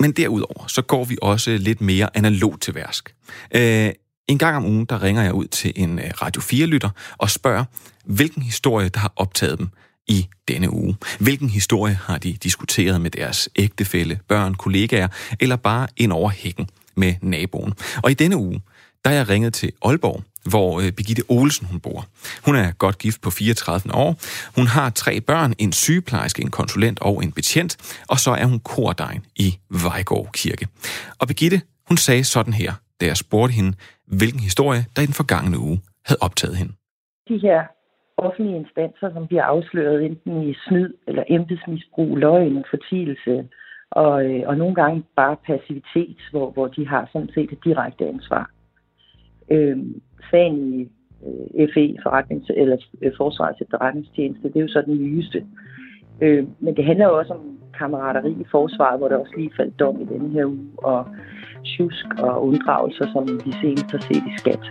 Men 0.00 0.12
derudover, 0.12 0.66
så 0.66 0.82
går 0.82 1.04
vi 1.04 1.16
også 1.22 1.50
lidt 1.50 1.80
mere 1.80 2.16
analogt 2.16 2.62
til 2.62 2.74
værsk. 2.74 3.14
Øh, 3.54 3.90
en 4.28 4.38
gang 4.38 4.56
om 4.56 4.64
ugen, 4.64 4.84
der 4.84 5.02
ringer 5.02 5.22
jeg 5.22 5.32
ud 5.32 5.46
til 5.46 5.72
en 5.76 5.98
øh, 5.98 6.10
Radio 6.22 6.42
4-lytter 6.42 6.90
og 7.18 7.30
spørger, 7.30 7.64
hvilken 8.04 8.42
historie, 8.42 8.88
der 8.88 9.00
har 9.00 9.12
optaget 9.16 9.58
dem 9.58 9.68
i 10.12 10.28
denne 10.48 10.72
uge. 10.72 10.96
Hvilken 11.20 11.48
historie 11.48 11.94
har 11.94 12.18
de 12.18 12.32
diskuteret 12.32 13.00
med 13.00 13.10
deres 13.10 13.48
ægtefælle, 13.56 14.20
børn, 14.28 14.54
kollegaer, 14.54 15.08
eller 15.40 15.56
bare 15.56 15.86
ind 15.96 16.12
over 16.12 16.30
hækken 16.30 16.68
med 16.96 17.14
naboen? 17.22 17.72
Og 18.02 18.10
i 18.10 18.14
denne 18.14 18.36
uge, 18.36 18.60
der 19.04 19.10
er 19.10 19.14
jeg 19.14 19.28
ringet 19.28 19.54
til 19.54 19.72
Aalborg 19.84 20.22
hvor 20.50 20.80
øh, 20.80 20.92
Birgitte 20.92 21.22
Olsen 21.28 21.66
hun 21.66 21.80
bor. 21.80 22.06
Hun 22.44 22.56
er 22.56 22.72
godt 22.72 22.98
gift 22.98 23.20
på 23.20 23.30
34 23.30 23.94
år. 23.94 24.16
Hun 24.56 24.66
har 24.66 24.90
tre 24.90 25.20
børn, 25.20 25.54
en 25.58 25.72
sygeplejerske, 25.72 26.42
en 26.42 26.50
konsulent 26.50 26.98
og 27.00 27.24
en 27.24 27.32
betjent, 27.32 28.00
og 28.08 28.18
så 28.18 28.30
er 28.30 28.44
hun 28.44 28.60
kordegn 28.60 29.26
i 29.36 29.58
Vejgaard 29.70 30.30
Kirke. 30.32 30.66
Og 31.18 31.26
Birgitte, 31.26 31.60
hun 31.88 31.96
sagde 31.96 32.24
sådan 32.24 32.52
her, 32.52 32.72
da 33.00 33.06
jeg 33.06 33.16
spurgte 33.16 33.52
hende, 33.52 33.76
hvilken 34.06 34.40
historie, 34.40 34.86
der 34.96 35.02
i 35.02 35.06
den 35.06 35.14
forgangne 35.14 35.58
uge 35.58 35.80
havde 36.04 36.18
optaget 36.20 36.56
hende. 36.56 36.72
De 37.28 37.38
her 37.38 37.60
offentlige 38.26 38.56
instanser, 38.56 39.12
som 39.12 39.26
bliver 39.26 39.44
afsløret 39.44 40.04
enten 40.04 40.42
i 40.42 40.54
snyd 40.68 40.92
eller 41.06 41.24
embedsmisbrug, 41.28 42.16
løgn, 42.16 42.64
fortielse, 42.70 43.48
og, 43.90 44.24
øh, 44.30 44.42
og 44.46 44.56
nogle 44.56 44.74
gange 44.74 45.04
bare 45.16 45.36
passivitet, 45.46 46.16
hvor, 46.30 46.50
hvor 46.50 46.66
de 46.66 46.88
har 46.88 47.08
sådan 47.12 47.30
set 47.34 47.52
et 47.52 47.64
direkte 47.64 48.08
ansvar. 48.08 48.50
Øh, 49.50 49.78
sagen 50.30 50.74
i 50.74 50.88
øh, 51.58 51.68
FE, 51.74 51.96
forretnings, 52.02 52.50
eller 52.56 52.76
øh, 53.02 53.12
Forsvarets 53.16 53.60
efterretningstjeneste, 53.60 54.48
det 54.48 54.56
er 54.56 54.60
jo 54.60 54.68
så 54.68 54.82
den 54.86 55.02
nyeste. 55.02 55.46
Øh, 56.20 56.44
men 56.60 56.76
det 56.76 56.84
handler 56.84 57.06
jo 57.06 57.18
også 57.18 57.32
om 57.32 57.58
kammerateri 57.78 58.30
i 58.30 58.44
forsvaret, 58.50 58.98
hvor 58.98 59.08
der 59.08 59.16
også 59.16 59.32
lige 59.36 59.52
faldt 59.56 59.80
dom 59.80 60.00
i 60.00 60.04
denne 60.04 60.28
her 60.28 60.44
uge, 60.44 60.68
og 60.78 61.06
tjusk 61.64 62.06
og 62.18 62.46
unddragelser, 62.46 63.06
som 63.12 63.28
vi 63.46 63.52
senest 63.62 63.90
har 63.90 63.98
set 63.98 64.24
i 64.32 64.38
skat. 64.38 64.64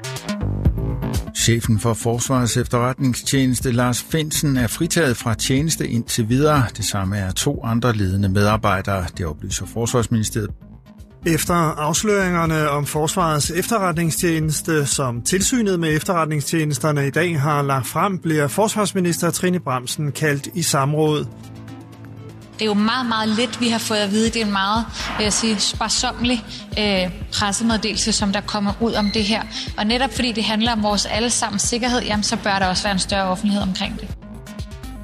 Chefen 1.41 1.79
for 1.79 1.93
Forsvarets 1.93 2.57
efterretningstjeneste, 2.57 3.71
Lars 3.71 4.05
Finsen, 4.11 4.57
er 4.57 4.67
fritaget 4.67 5.17
fra 5.17 5.33
tjeneste 5.33 5.87
indtil 5.87 6.29
videre. 6.29 6.63
Det 6.77 6.85
samme 6.85 7.17
er 7.17 7.31
to 7.31 7.63
andre 7.63 7.93
ledende 7.93 8.29
medarbejdere, 8.29 9.05
det 9.17 9.25
oplyser 9.25 9.65
Forsvarsministeriet. 9.65 10.49
Efter 11.25 11.53
afsløringerne 11.53 12.69
om 12.69 12.85
Forsvarets 12.85 13.51
efterretningstjeneste, 13.51 14.85
som 14.85 15.21
tilsynet 15.21 15.79
med 15.79 15.95
efterretningstjenesterne 15.95 17.07
i 17.07 17.09
dag 17.09 17.39
har 17.39 17.61
lagt 17.61 17.87
frem, 17.87 18.17
bliver 18.17 18.47
forsvarsminister 18.47 19.31
Trine 19.31 19.59
Bremsen 19.59 20.11
kaldt 20.11 20.47
i 20.53 20.61
samråd. 20.61 21.25
Det 22.61 22.65
er 22.65 22.69
jo 22.69 22.73
meget, 22.73 23.05
meget 23.05 23.29
lidt, 23.29 23.61
vi 23.61 23.69
har 23.69 23.79
fået 23.79 23.97
at 23.97 24.11
vide. 24.11 24.25
Det 24.25 24.41
er 24.41 24.45
en 24.45 24.51
meget, 24.51 24.85
vil 25.17 25.23
jeg 25.23 25.33
sige, 25.33 25.59
sparsomlig 25.59 26.45
øh, 26.79 27.09
pressemeddelelse, 27.33 28.11
som 28.11 28.33
der 28.33 28.41
kommer 28.41 28.73
ud 28.79 28.93
om 28.93 29.11
det 29.13 29.23
her. 29.23 29.41
Og 29.77 29.85
netop 29.85 30.13
fordi 30.15 30.31
det 30.31 30.43
handler 30.43 30.71
om 30.71 30.83
vores 30.83 31.05
allesammens 31.05 31.61
sikkerhed, 31.61 32.01
jamen, 32.01 32.23
så 32.23 32.37
bør 32.43 32.59
der 32.59 32.67
også 32.67 32.83
være 32.83 32.93
en 32.93 32.99
større 32.99 33.29
offentlighed 33.29 33.63
omkring 33.63 33.99
det. 33.99 34.07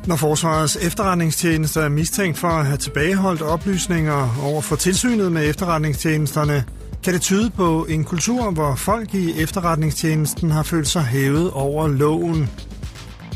Når 0.08 0.16
Forsvarets 0.16 0.76
efterretningstjenester 0.82 1.82
er 1.82 1.90
mistænkt 1.90 2.38
for 2.38 2.48
at 2.48 2.66
have 2.66 2.78
tilbageholdt 2.78 3.42
oplysninger 3.42 4.40
over 4.44 4.62
for 4.62 4.76
tilsynet 4.76 5.32
med 5.32 5.50
efterretningstjenesterne, 5.50 6.64
kan 7.04 7.14
det 7.14 7.22
tyde 7.22 7.50
på 7.50 7.86
en 7.90 8.04
kultur, 8.04 8.52
hvor 8.52 8.76
folk 8.76 9.14
i 9.14 9.42
efterretningstjenesten 9.42 10.52
har 10.52 10.64
følt 10.64 10.88
sig 10.88 11.04
hævet 11.04 11.52
over 11.52 11.88
loven. 11.88 12.50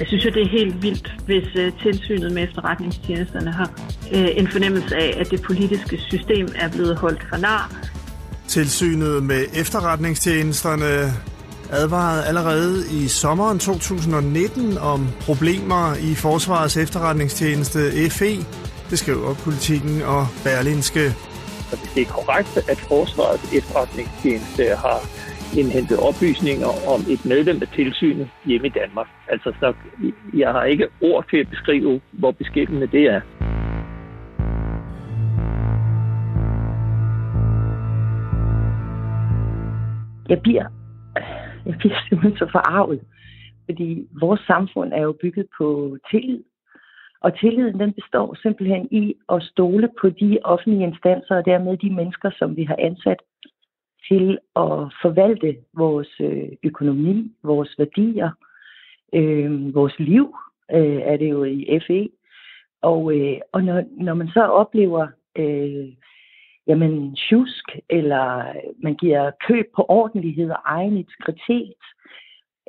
Jeg 0.02 0.08
synes 0.08 0.26
jo, 0.26 0.30
det 0.30 0.42
er 0.42 0.50
helt 0.50 0.84
vildt, 0.84 1.14
hvis 1.26 1.48
uh, 1.56 1.82
tilsynet 1.84 2.32
med 2.32 2.44
efterretningstjenesterne 2.44 3.52
har 3.52 3.72
uh, 4.12 4.38
en 4.38 4.48
fornemmelse 4.48 4.96
af, 4.96 5.18
at 5.20 5.32
det 5.32 5.42
politiske 5.42 5.98
system 5.98 6.48
er 6.56 6.70
blevet 6.70 6.98
holdt 6.98 7.26
for 7.30 7.38
nar. 7.38 7.72
Tilsynet 8.48 9.24
med 9.24 9.46
efterretningstjenesterne 9.56 11.14
advarede 11.72 12.26
allerede 12.26 12.84
i 12.92 13.08
sommeren 13.08 13.60
2019 13.60 14.78
om 14.78 15.08
problemer 15.22 15.96
i 15.96 16.16
Forsvarets 16.16 16.78
efterretningstjeneste 16.78 18.10
FE. 18.10 18.38
Det 18.90 19.00
skriver 19.00 19.34
politikken 19.34 20.02
og 20.02 20.28
Berlinske. 20.44 21.16
Så 21.70 21.76
hvis 21.76 21.92
det 21.96 22.02
er 22.02 22.06
korrekt, 22.06 22.58
at 22.70 22.78
Forsvarets 22.78 23.54
efterretningstjeneste 23.54 24.64
har 24.64 25.00
indhentet 25.58 25.98
oplysninger 25.98 26.88
om 26.94 27.06
et 27.10 27.26
medlem 27.26 27.62
af 27.62 27.68
tilsynet 27.68 28.30
hjemme 28.46 28.68
i 28.68 28.70
Danmark. 28.70 29.08
Altså, 29.28 29.54
så 29.60 29.74
jeg 30.34 30.52
har 30.52 30.64
ikke 30.64 30.88
ord 31.02 31.30
til 31.30 31.38
at 31.38 31.50
beskrive, 31.50 32.02
hvor 32.12 32.32
beskæmmende 32.32 32.88
det 32.88 33.04
er. 33.06 33.22
Jeg 40.30 40.42
bliver, 40.42 40.66
jeg 41.66 41.76
bliver 41.80 41.96
simpelthen 42.10 42.38
så 42.38 42.48
forarvet, 42.52 43.02
fordi 43.66 44.08
vores 44.22 44.42
samfund 44.48 44.94
er 44.94 45.02
jo 45.02 45.18
bygget 45.22 45.48
på 45.58 45.98
tillid. 46.12 46.44
Og 47.22 47.40
tilliden 47.40 47.80
den 47.80 47.94
består 47.94 48.38
simpelthen 48.42 48.88
i 48.92 49.16
at 49.30 49.44
stole 49.44 49.90
på 50.02 50.10
de 50.10 50.40
offentlige 50.44 50.84
instanser 50.84 51.36
og 51.36 51.46
dermed 51.46 51.78
de 51.78 51.90
mennesker, 51.90 52.30
som 52.40 52.56
vi 52.58 52.64
har 52.64 52.76
ansat 52.80 53.20
til 54.08 54.38
at 54.56 54.94
forvalte 55.02 55.58
vores 55.74 56.10
øh, 56.22 56.50
økonomi, 56.64 57.32
vores 57.44 57.76
værdier, 57.80 58.32
øh, 59.14 59.76
vores 59.76 60.00
liv, 60.00 60.36
øh, 60.72 61.02
er 61.02 61.18
det 61.18 61.30
jo 61.30 61.44
i 61.44 61.80
FE. 61.88 62.10
Og, 62.82 63.18
øh, 63.18 63.38
og 63.52 63.64
når, 63.64 63.84
når 63.92 64.14
man 64.14 64.28
så 64.28 64.42
oplever 64.42 65.08
øh, 65.36 65.88
jamen, 66.68 67.16
tjusk, 67.16 67.66
eller 67.90 68.54
man 68.84 68.96
giver 68.96 69.32
køb 69.48 69.66
på 69.76 69.86
ordentlighed 69.90 70.50
og 70.50 70.60
egen 70.66 70.98
integritet, 70.98 71.74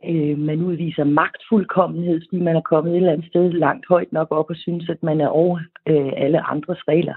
øh, 0.05 0.39
man 0.39 0.61
udviser 0.61 1.05
magtfuldkommenhed, 1.05 2.21
fordi 2.29 2.43
man 2.43 2.57
er 2.57 2.61
kommet 2.61 2.93
et 2.93 2.97
eller 2.97 3.13
andet 3.13 3.27
sted 3.27 3.53
langt 3.53 3.87
højt 3.89 4.13
nok 4.13 4.29
op 4.31 4.51
og 4.51 4.57
synes, 4.57 4.89
at 4.89 5.03
man 5.03 5.21
er 5.21 5.29
over 5.29 5.59
øh, 5.89 6.13
alle 6.17 6.41
andres 6.41 6.89
regler, 6.89 7.15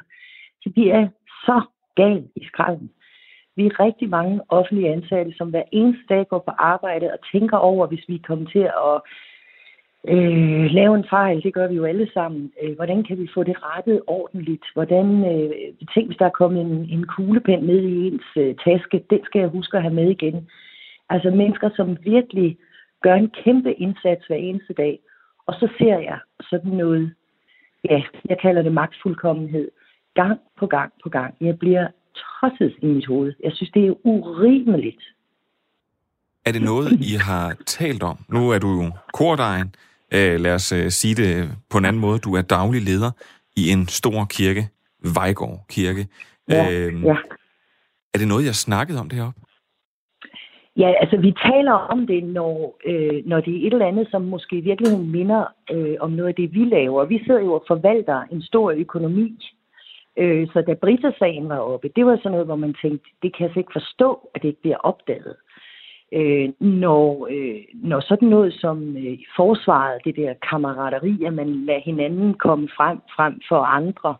så 0.63 0.69
bliver 0.73 0.95
jeg 0.99 1.09
så 1.45 1.61
gal 1.95 2.27
i 2.35 2.45
skralden. 2.45 2.89
Vi 3.55 3.65
er 3.65 3.79
rigtig 3.79 4.09
mange 4.09 4.41
offentlige 4.49 4.91
ansatte, 4.91 5.33
som 5.37 5.49
hver 5.49 5.63
eneste 5.71 6.03
dag 6.09 6.27
går 6.27 6.39
på 6.39 6.51
arbejde 6.57 7.13
og 7.13 7.19
tænker 7.31 7.57
over, 7.57 7.87
hvis 7.87 8.05
vi 8.07 8.17
kommer 8.17 8.49
til 8.49 8.59
at 8.89 9.01
øh, 10.07 10.65
lave 10.65 10.95
en 10.95 11.05
fejl. 11.09 11.43
Det 11.43 11.53
gør 11.53 11.67
vi 11.67 11.75
jo 11.75 11.85
alle 11.85 12.09
sammen. 12.13 12.51
Øh, 12.61 12.75
hvordan 12.75 13.03
kan 13.03 13.17
vi 13.17 13.27
få 13.33 13.43
det 13.43 13.55
rettet 13.63 14.01
ordentligt? 14.07 14.65
Hvordan, 14.73 15.07
øh, 15.31 15.51
tænk, 15.93 16.07
hvis 16.07 16.17
der 16.17 16.25
er 16.25 16.39
kommet 16.41 16.61
en, 16.61 16.89
en 16.89 17.07
kuglepen 17.07 17.59
ned 17.63 17.81
i 17.81 18.07
ens 18.07 18.29
øh, 18.37 18.55
taske, 18.65 19.03
den 19.09 19.19
skal 19.23 19.39
jeg 19.39 19.49
huske 19.49 19.77
at 19.77 19.83
have 19.83 19.93
med 19.93 20.09
igen. 20.09 20.49
Altså 21.09 21.29
mennesker, 21.29 21.69
som 21.75 21.97
virkelig 22.03 22.57
gør 23.01 23.13
en 23.13 23.31
kæmpe 23.43 23.73
indsats 23.73 24.27
hver 24.27 24.35
eneste 24.35 24.73
dag. 24.73 24.99
Og 25.47 25.53
så 25.53 25.67
ser 25.77 25.97
jeg 25.99 26.19
sådan 26.49 26.71
noget, 26.71 27.13
ja, 27.89 28.01
jeg 28.29 28.37
kalder 28.39 28.61
det 28.61 28.71
magtfuldkommenhed, 28.71 29.71
gang 30.13 30.39
på 30.59 30.67
gang 30.67 30.93
på 31.03 31.09
gang. 31.09 31.35
Jeg 31.41 31.59
bliver 31.59 31.87
tosset 32.49 32.75
i 32.81 32.85
mit 32.85 33.05
hoved. 33.05 33.33
Jeg 33.43 33.51
synes, 33.55 33.71
det 33.71 33.87
er 33.87 33.93
urimeligt. 34.07 35.03
Er 36.45 36.51
det 36.51 36.61
noget, 36.61 36.91
I 36.91 37.13
har 37.29 37.55
talt 37.65 38.03
om? 38.03 38.17
Nu 38.29 38.49
er 38.49 38.59
du 38.59 38.67
jo 38.67 38.91
kordejen. 39.13 39.75
Øh, 40.13 40.39
lad 40.39 40.53
os 40.53 40.73
uh, 40.73 40.87
sige 40.87 41.15
det 41.15 41.49
på 41.69 41.77
en 41.77 41.85
anden 41.85 42.01
måde. 42.01 42.19
Du 42.19 42.35
er 42.35 42.41
daglig 42.41 42.81
leder 42.81 43.11
i 43.57 43.69
en 43.69 43.87
stor 43.87 44.25
kirke, 44.25 44.69
Vejgaard 45.15 45.65
Kirke. 45.69 46.07
Ja, 46.49 46.71
øh, 46.71 47.03
ja. 47.03 47.15
Er 48.13 48.17
det 48.17 48.27
noget, 48.27 48.43
jeg 48.43 48.49
har 48.49 48.65
snakket 48.67 48.99
om 48.99 49.09
det 49.09 49.17
heroppe? 49.19 49.39
Ja, 50.77 50.93
altså 51.01 51.17
vi 51.17 51.31
taler 51.31 51.71
om 51.71 52.07
det, 52.07 52.23
når, 52.23 52.77
øh, 52.85 53.25
når 53.25 53.39
det 53.39 53.53
er 53.53 53.67
et 53.67 53.73
eller 53.73 53.87
andet, 53.87 54.07
som 54.11 54.21
måske 54.21 54.57
i 54.57 54.61
virkeligheden 54.61 55.11
minder 55.11 55.43
øh, 55.71 55.95
om 55.99 56.11
noget 56.11 56.29
af 56.29 56.35
det, 56.35 56.53
vi 56.53 56.63
laver. 56.65 57.05
Vi 57.05 57.23
sidder 57.25 57.41
jo 57.41 57.53
og 57.53 57.63
forvalter 57.67 58.21
en 58.31 58.41
stor 58.41 58.71
økonomi. 58.71 59.37
Øh, 60.17 60.47
så 60.53 60.61
da 60.61 60.73
Brita-sagen 60.73 61.49
var 61.49 61.57
oppe, 61.57 61.89
det 61.95 62.05
var 62.05 62.15
sådan 62.17 62.31
noget, 62.31 62.45
hvor 62.45 62.55
man 62.55 62.75
tænkte, 62.81 63.09
det 63.21 63.33
kan 63.33 63.41
jeg 63.43 63.49
altså 63.49 63.59
ikke 63.59 63.73
forstå, 63.73 64.29
at 64.35 64.41
det 64.41 64.47
ikke 64.47 64.61
bliver 64.61 64.77
opdaget. 64.77 65.35
Øh, 66.13 66.49
når, 66.59 67.27
øh, 67.31 67.61
når 67.73 67.99
sådan 67.99 68.27
noget 68.27 68.53
som 68.53 68.97
øh, 68.97 69.17
forsvaret, 69.35 70.05
det 70.05 70.15
der 70.15 70.33
kammerateri, 70.49 71.23
at 71.25 71.33
man 71.33 71.65
lader 71.65 71.79
hinanden 71.79 72.33
komme 72.33 72.69
frem, 72.77 72.97
frem 73.15 73.41
for 73.49 73.59
andre, 73.59 74.15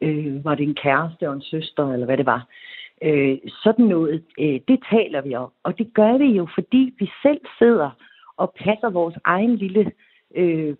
øh, 0.00 0.44
var 0.44 0.54
det 0.54 0.64
en 0.64 0.74
kæreste 0.74 1.28
og 1.28 1.34
en 1.34 1.42
søster, 1.42 1.92
eller 1.92 2.06
hvad 2.06 2.16
det 2.16 2.26
var, 2.26 2.46
øh, 3.02 3.38
sådan 3.62 3.84
noget, 3.84 4.24
øh, 4.38 4.60
det 4.68 4.78
taler 4.90 5.20
vi 5.20 5.34
om. 5.34 5.52
Og 5.62 5.78
det 5.78 5.94
gør 5.94 6.18
vi 6.18 6.26
jo, 6.26 6.48
fordi 6.54 6.94
vi 6.98 7.10
selv 7.22 7.40
sidder 7.58 7.90
og 8.36 8.54
passer 8.64 8.90
vores 8.90 9.14
egen 9.24 9.56
lille 9.56 9.92
øh, 10.36 10.76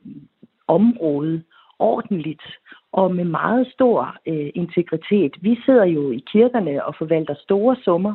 område 0.68 1.42
ordentligt 1.78 2.42
og 2.92 3.14
med 3.14 3.24
meget 3.24 3.66
stor 3.72 4.16
øh, 4.26 4.50
integritet. 4.54 5.36
Vi 5.40 5.58
sidder 5.64 5.84
jo 5.84 6.10
i 6.10 6.24
kirkerne 6.32 6.84
og 6.84 6.94
forvalter 6.98 7.34
store 7.34 7.76
summer. 7.84 8.14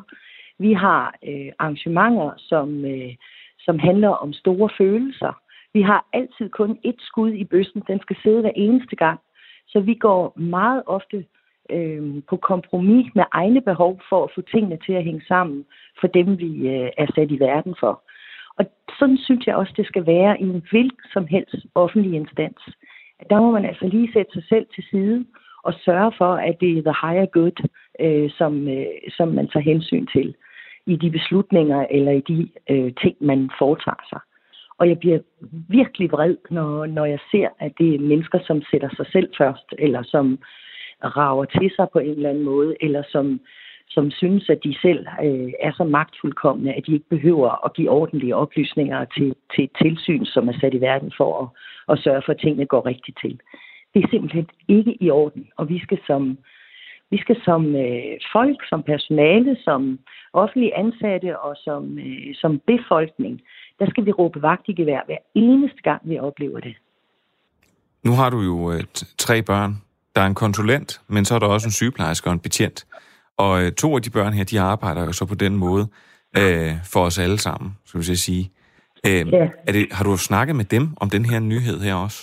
Vi 0.59 0.73
har 0.73 1.15
øh, 1.27 1.51
arrangementer, 1.59 2.31
som, 2.37 2.85
øh, 2.85 3.15
som 3.59 3.79
handler 3.79 4.09
om 4.09 4.33
store 4.33 4.69
følelser. 4.77 5.41
Vi 5.73 5.81
har 5.81 6.05
altid 6.13 6.49
kun 6.49 6.79
et 6.83 6.95
skud 6.99 7.31
i 7.31 7.43
bøssen. 7.43 7.83
Den 7.87 7.99
skal 7.99 8.15
sidde 8.23 8.41
hver 8.41 8.51
eneste 8.55 8.95
gang. 8.95 9.19
Så 9.67 9.79
vi 9.79 9.93
går 9.93 10.39
meget 10.39 10.83
ofte 10.85 11.25
øh, 11.69 12.23
på 12.29 12.37
kompromis 12.37 13.07
med 13.15 13.23
egne 13.31 13.61
behov 13.61 14.01
for 14.09 14.23
at 14.23 14.31
få 14.35 14.41
tingene 14.41 14.77
til 14.85 14.93
at 14.93 15.03
hænge 15.03 15.23
sammen 15.27 15.65
for 15.99 16.07
dem, 16.07 16.39
vi 16.39 16.67
øh, 16.67 16.89
er 16.97 17.07
sat 17.15 17.31
i 17.31 17.39
verden 17.39 17.75
for. 17.79 18.03
Og 18.57 18.65
sådan 18.99 19.17
synes 19.17 19.47
jeg 19.47 19.55
også, 19.55 19.73
det 19.77 19.87
skal 19.87 20.05
være 20.05 20.41
i 20.41 20.43
en 20.43 20.63
hvilken 20.71 21.05
som 21.13 21.27
helst 21.27 21.55
offentlig 21.75 22.13
instans 22.13 22.61
der 23.29 23.39
må 23.39 23.51
man 23.51 23.65
altså 23.65 23.87
lige 23.87 24.13
sætte 24.13 24.31
sig 24.33 24.43
selv 24.49 24.65
til 24.75 24.83
side 24.91 25.25
og 25.63 25.73
sørge 25.85 26.11
for, 26.17 26.33
at 26.33 26.55
det 26.61 26.77
er 26.77 26.81
the 26.81 26.95
higher 27.03 27.25
good, 27.25 27.67
øh, 27.99 28.29
som, 28.37 28.67
øh, 28.67 28.85
som 29.17 29.27
man 29.27 29.47
tager 29.47 29.63
hensyn 29.63 30.07
til. 30.07 30.35
i 30.85 30.95
de 30.95 31.11
beslutninger 31.11 31.85
eller 31.89 32.11
i 32.11 32.19
de 32.21 32.49
øh, 32.69 32.91
ting, 33.01 33.15
man 33.19 33.49
foretager 33.59 34.03
sig. 34.09 34.19
Og 34.79 34.89
jeg 34.89 34.99
bliver 34.99 35.19
virkelig 35.69 36.11
vred, 36.11 36.35
når, 36.49 36.85
når 36.85 37.05
jeg 37.05 37.19
ser, 37.31 37.49
at 37.59 37.71
det 37.77 37.95
er 37.95 37.99
mennesker, 37.99 38.39
som 38.47 38.61
sætter 38.71 38.89
sig 38.95 39.05
selv 39.11 39.29
først, 39.37 39.65
eller 39.77 40.03
som 40.03 40.39
rager 41.03 41.45
til 41.45 41.71
sig 41.75 41.87
på 41.93 41.99
en 41.99 42.09
eller 42.09 42.29
anden 42.29 42.43
måde, 42.43 42.75
eller 42.81 43.03
som, 43.11 43.39
som 43.93 44.11
synes, 44.11 44.49
at 44.49 44.59
de 44.63 44.73
selv 44.81 45.05
øh, 45.25 45.51
er 45.59 45.71
så 45.77 45.83
magtfuldkommende, 45.83 46.73
at 46.73 46.83
de 46.87 46.93
ikke 46.93 47.09
behøver 47.09 47.65
at 47.65 47.73
give 47.73 47.89
ordentlige 47.89 48.35
oplysninger 48.35 49.05
til, 49.05 49.35
til 49.55 49.63
et 49.63 49.71
tilsyn, 49.81 50.25
som 50.25 50.49
er 50.49 50.53
sat 50.61 50.73
i 50.73 50.81
verden 50.81 51.11
for 51.17 51.31
at, 51.41 51.47
at 51.91 52.03
sørge 52.03 52.21
for, 52.25 52.31
at 52.31 52.39
tingene 52.39 52.65
går 52.65 52.85
rigtigt 52.85 53.17
til. 53.21 53.39
Det 53.93 54.03
er 54.03 54.07
simpelthen 54.09 54.47
ikke 54.67 55.03
i 55.03 55.09
orden, 55.09 55.47
og 55.57 55.69
vi 55.69 55.79
skal 55.79 55.99
som, 56.07 56.37
vi 57.09 57.17
skal 57.21 57.37
som 57.45 57.75
øh, 57.75 58.17
folk, 58.33 58.59
som 58.69 58.83
personale, 58.83 59.57
som 59.63 59.99
offentlige 60.33 60.77
ansatte 60.77 61.39
og 61.39 61.55
som, 61.65 61.97
øh, 61.99 62.35
som 62.35 62.61
befolkning, 62.67 63.41
der 63.79 63.89
skal 63.89 64.05
vi 64.05 64.11
råbe 64.11 64.41
vagt 64.41 64.69
i 64.69 64.73
gevær 64.73 65.01
hver 65.05 65.21
eneste 65.35 65.81
gang, 65.81 66.01
vi 66.05 66.19
oplever 66.19 66.59
det. 66.59 66.75
Nu 68.03 68.11
har 68.11 68.29
du 68.29 68.39
jo 68.41 68.71
øh, 68.71 68.83
tre 69.17 69.41
børn. 69.41 69.73
Der 70.15 70.21
er 70.21 70.25
en 70.25 70.35
konsulent, 70.35 71.01
men 71.07 71.25
så 71.25 71.35
er 71.35 71.39
der 71.39 71.47
også 71.47 71.67
en 71.67 71.71
sygeplejerske 71.71 72.29
og 72.29 72.33
en 72.33 72.39
betjent. 72.39 72.85
Og 73.43 73.51
øh, 73.61 73.71
to 73.71 73.95
af 73.95 74.01
de 74.01 74.11
børn 74.17 74.33
her, 74.33 74.43
de 74.43 74.59
arbejder 74.59 75.01
jo 75.05 75.11
så 75.11 75.25
på 75.25 75.35
den 75.35 75.55
måde 75.65 75.85
øh, 76.39 76.71
for 76.93 77.01
os 77.07 77.19
alle 77.19 77.37
sammen, 77.37 77.69
skal 77.85 77.99
vi 77.99 78.15
sige. 78.27 78.45
Øh, 79.07 79.33
ja. 79.33 79.47
er 79.67 79.71
det, 79.77 79.85
har 79.91 80.03
du 80.03 80.17
snakket 80.17 80.55
med 80.55 80.65
dem 80.65 80.85
om 81.01 81.09
den 81.09 81.25
her 81.25 81.39
nyhed 81.39 81.79
her 81.87 81.95
også? 81.95 82.21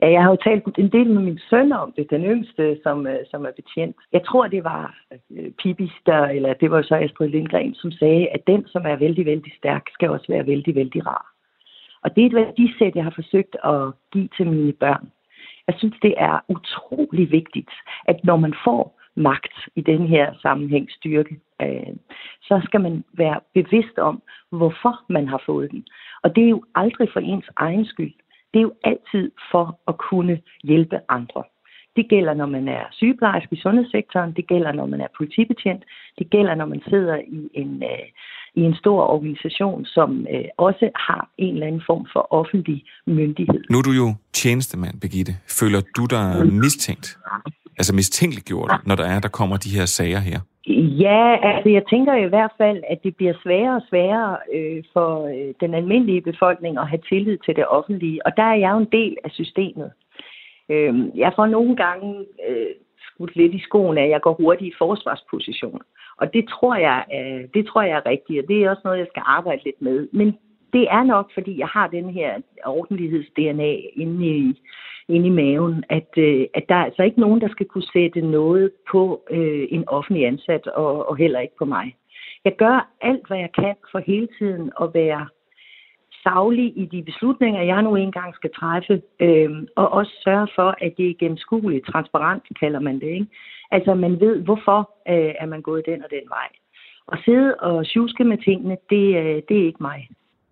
Ja, 0.00 0.10
jeg 0.10 0.22
har 0.22 0.30
jo 0.30 0.38
talt 0.44 0.64
en 0.78 0.92
del 0.96 1.08
med 1.14 1.22
min 1.22 1.40
søn 1.50 1.72
om 1.72 1.92
det, 1.96 2.06
den 2.10 2.24
yngste, 2.24 2.78
som, 2.82 3.06
øh, 3.06 3.18
som 3.30 3.44
er 3.44 3.52
betjent. 3.60 3.96
Jeg 4.12 4.22
tror, 4.26 4.46
det 4.46 4.64
var 4.64 4.94
øh, 5.30 5.50
Pipis, 5.62 5.96
der, 6.06 6.22
eller 6.36 6.54
det 6.54 6.70
var 6.70 6.82
så 6.82 6.94
Astrid 6.94 7.28
Lindgren, 7.28 7.74
som 7.74 7.90
sagde, 7.92 8.28
at 8.28 8.42
den, 8.46 8.66
som 8.66 8.82
er 8.86 8.96
vældig, 8.96 9.26
vældig 9.26 9.52
stærk, 9.58 9.82
skal 9.92 10.08
også 10.10 10.26
være 10.28 10.46
vældig, 10.46 10.74
vældig 10.74 11.06
rar. 11.06 11.26
Og 12.04 12.16
det 12.16 12.22
er 12.22 12.26
et 12.26 12.34
værdisæt, 12.34 12.96
jeg 12.96 13.04
har 13.04 13.14
forsøgt 13.14 13.56
at 13.64 13.92
give 14.12 14.28
til 14.36 14.46
mine 14.46 14.72
børn. 14.72 15.06
Jeg 15.68 15.74
synes, 15.78 15.96
det 16.02 16.14
er 16.18 16.44
utrolig 16.48 17.30
vigtigt, 17.30 17.70
at 18.04 18.16
når 18.24 18.36
man 18.36 18.54
får 18.64 19.00
magt 19.16 19.54
i 19.76 19.80
den 19.80 20.06
her 20.06 20.34
sammenhæng 20.42 20.90
styrke, 20.90 21.40
øh, 21.62 21.94
så 22.42 22.60
skal 22.64 22.80
man 22.80 23.04
være 23.12 23.40
bevidst 23.54 23.98
om, 23.98 24.22
hvorfor 24.50 25.00
man 25.08 25.28
har 25.28 25.42
fået 25.46 25.70
den. 25.70 25.86
Og 26.22 26.36
det 26.36 26.44
er 26.44 26.48
jo 26.48 26.64
aldrig 26.74 27.08
for 27.12 27.20
ens 27.20 27.48
egen 27.56 27.86
skyld 27.86 28.12
det 28.54 28.60
er 28.60 28.68
jo 28.70 28.74
altid 28.84 29.30
for 29.52 29.66
at 29.88 29.94
kunne 30.08 30.40
hjælpe 30.64 30.98
andre. 31.08 31.42
Det 31.96 32.08
gælder, 32.08 32.34
når 32.34 32.46
man 32.46 32.68
er 32.68 32.84
sygeplejerske 32.92 33.56
i 33.56 33.60
sundhedssektoren, 33.60 34.32
det 34.32 34.46
gælder, 34.46 34.72
når 34.72 34.86
man 34.86 35.00
er 35.00 35.06
politibetjent, 35.16 35.82
det 36.18 36.30
gælder, 36.30 36.54
når 36.54 36.66
man 36.66 36.82
sidder 36.88 37.16
i 37.16 37.40
en, 37.54 37.82
øh, 37.82 38.06
i 38.54 38.60
en 38.60 38.74
stor 38.74 39.00
organisation, 39.02 39.84
som 39.84 40.26
øh, 40.34 40.44
også 40.56 40.90
har 40.96 41.30
en 41.38 41.54
eller 41.54 41.66
anden 41.66 41.82
form 41.86 42.06
for 42.12 42.22
offentlig 42.30 42.84
myndighed. 43.06 43.62
Nu 43.70 43.78
er 43.78 43.82
du 43.82 43.90
jo 43.90 44.14
tjenestemand, 44.32 45.00
Begitte. 45.00 45.32
Føler 45.60 45.80
du 45.96 46.06
dig 46.06 46.52
mistænkt? 46.52 47.18
Altså 47.78 47.94
mistænkeliggjort, 47.94 48.72
når 48.86 48.94
der 48.94 49.06
er, 49.14 49.20
der 49.20 49.28
kommer 49.28 49.56
de 49.56 49.76
her 49.76 49.86
sager 49.86 50.18
her? 50.18 50.40
Ja, 51.06 51.54
altså 51.54 51.68
jeg 51.68 51.82
tænker 51.90 52.14
i 52.14 52.28
hvert 52.28 52.52
fald, 52.58 52.82
at 52.90 52.98
det 53.04 53.16
bliver 53.16 53.34
sværere 53.42 53.76
og 53.76 53.82
sværere 53.90 54.36
øh, 54.54 54.82
for 54.92 55.10
øh, 55.26 55.54
den 55.60 55.74
almindelige 55.74 56.22
befolkning 56.22 56.78
at 56.78 56.88
have 56.88 57.02
tillid 57.08 57.38
til 57.44 57.56
det 57.56 57.66
offentlige. 57.66 58.26
Og 58.26 58.32
der 58.36 58.42
er 58.42 58.54
jeg 58.54 58.70
jo 58.72 58.78
en 58.78 58.92
del 58.92 59.16
af 59.24 59.30
systemet. 59.30 59.90
Øh, 60.68 60.94
jeg 61.14 61.32
får 61.36 61.46
nogle 61.46 61.76
gange 61.76 62.10
øh, 62.48 62.66
skudt 63.06 63.36
lidt 63.36 63.54
i 63.54 63.62
skoen 63.68 63.98
af, 63.98 64.04
at 64.04 64.10
jeg 64.10 64.20
går 64.20 64.34
hurtigt 64.34 64.74
i 64.74 64.78
forsvarsposition. 64.78 65.80
Og 66.16 66.34
det 66.34 66.48
tror, 66.48 66.74
jeg, 66.76 67.04
øh, 67.18 67.48
det 67.54 67.66
tror 67.66 67.82
jeg 67.82 67.96
er 67.96 68.06
rigtigt, 68.06 68.42
og 68.42 68.48
det 68.48 68.56
er 68.64 68.70
også 68.70 68.82
noget, 68.84 68.98
jeg 68.98 69.06
skal 69.10 69.22
arbejde 69.26 69.64
lidt 69.64 69.82
med. 69.82 70.08
Men 70.12 70.38
det 70.74 70.86
er 70.90 71.04
nok, 71.04 71.30
fordi 71.34 71.58
jeg 71.58 71.66
har 71.66 71.86
den 71.86 72.10
her 72.10 72.30
ordentligheds-DNA 72.66 73.72
inde 74.02 74.26
i, 74.26 74.60
inde 75.08 75.26
i 75.26 75.30
maven, 75.30 75.84
at, 75.88 76.10
øh, 76.16 76.46
at 76.54 76.64
der 76.68 76.74
er 76.74 76.84
altså 76.84 77.02
ikke 77.02 77.20
nogen, 77.20 77.40
der 77.40 77.48
skal 77.48 77.66
kunne 77.66 77.92
sætte 77.92 78.20
noget 78.20 78.70
på 78.90 79.22
øh, 79.30 79.66
en 79.70 79.88
offentlig 79.88 80.26
ansat, 80.26 80.66
og, 80.66 81.08
og 81.08 81.16
heller 81.16 81.40
ikke 81.40 81.56
på 81.58 81.64
mig. 81.64 81.96
Jeg 82.44 82.56
gør 82.56 82.88
alt, 83.00 83.26
hvad 83.26 83.38
jeg 83.38 83.52
kan 83.52 83.74
for 83.92 83.98
hele 83.98 84.28
tiden 84.38 84.72
at 84.80 84.90
være 84.94 85.26
savlig 86.22 86.78
i 86.78 86.84
de 86.86 87.02
beslutninger, 87.02 87.62
jeg 87.62 87.82
nu 87.82 87.96
engang 87.96 88.34
skal 88.34 88.50
træffe, 88.60 89.02
øh, 89.20 89.50
og 89.76 89.88
også 89.88 90.12
sørge 90.24 90.48
for, 90.54 90.74
at 90.80 90.94
det 90.96 91.10
er 91.10 91.14
gennemskueligt, 91.18 91.86
transparent 91.86 92.42
kalder 92.60 92.80
man 92.80 93.00
det. 93.00 93.06
Ikke? 93.18 93.26
Altså 93.70 93.94
man 93.94 94.20
ved, 94.20 94.42
hvorfor 94.42 94.78
øh, 95.08 95.34
er 95.42 95.46
man 95.46 95.62
gået 95.62 95.86
den 95.86 96.04
og 96.04 96.10
den 96.10 96.28
vej. 96.28 96.48
Og 97.06 97.18
sidde 97.24 97.54
og 97.54 97.86
sjuske 97.86 98.24
med 98.24 98.38
tingene, 98.38 98.76
det, 98.90 99.06
øh, 99.16 99.42
det 99.48 99.56
er 99.60 99.66
ikke 99.66 99.82
mig. 99.82 100.08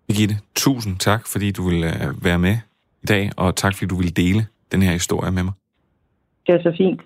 Birgitte, 0.07 0.37
tusind 0.55 0.97
tak, 0.97 1.27
fordi 1.27 1.51
du 1.51 1.69
vil 1.69 1.83
øh, 1.83 2.23
være 2.23 2.39
med 2.39 2.57
i 3.03 3.05
dag, 3.05 3.31
og 3.37 3.55
tak 3.55 3.73
fordi 3.75 3.85
du 3.85 3.95
vil 3.95 4.15
dele 4.15 4.45
den 4.71 4.81
her 4.81 4.91
historie 4.91 5.31
med 5.31 5.43
mig. 5.43 5.53
Det 6.47 6.55
er 6.55 6.61
så 6.63 6.73
fint. 6.77 7.01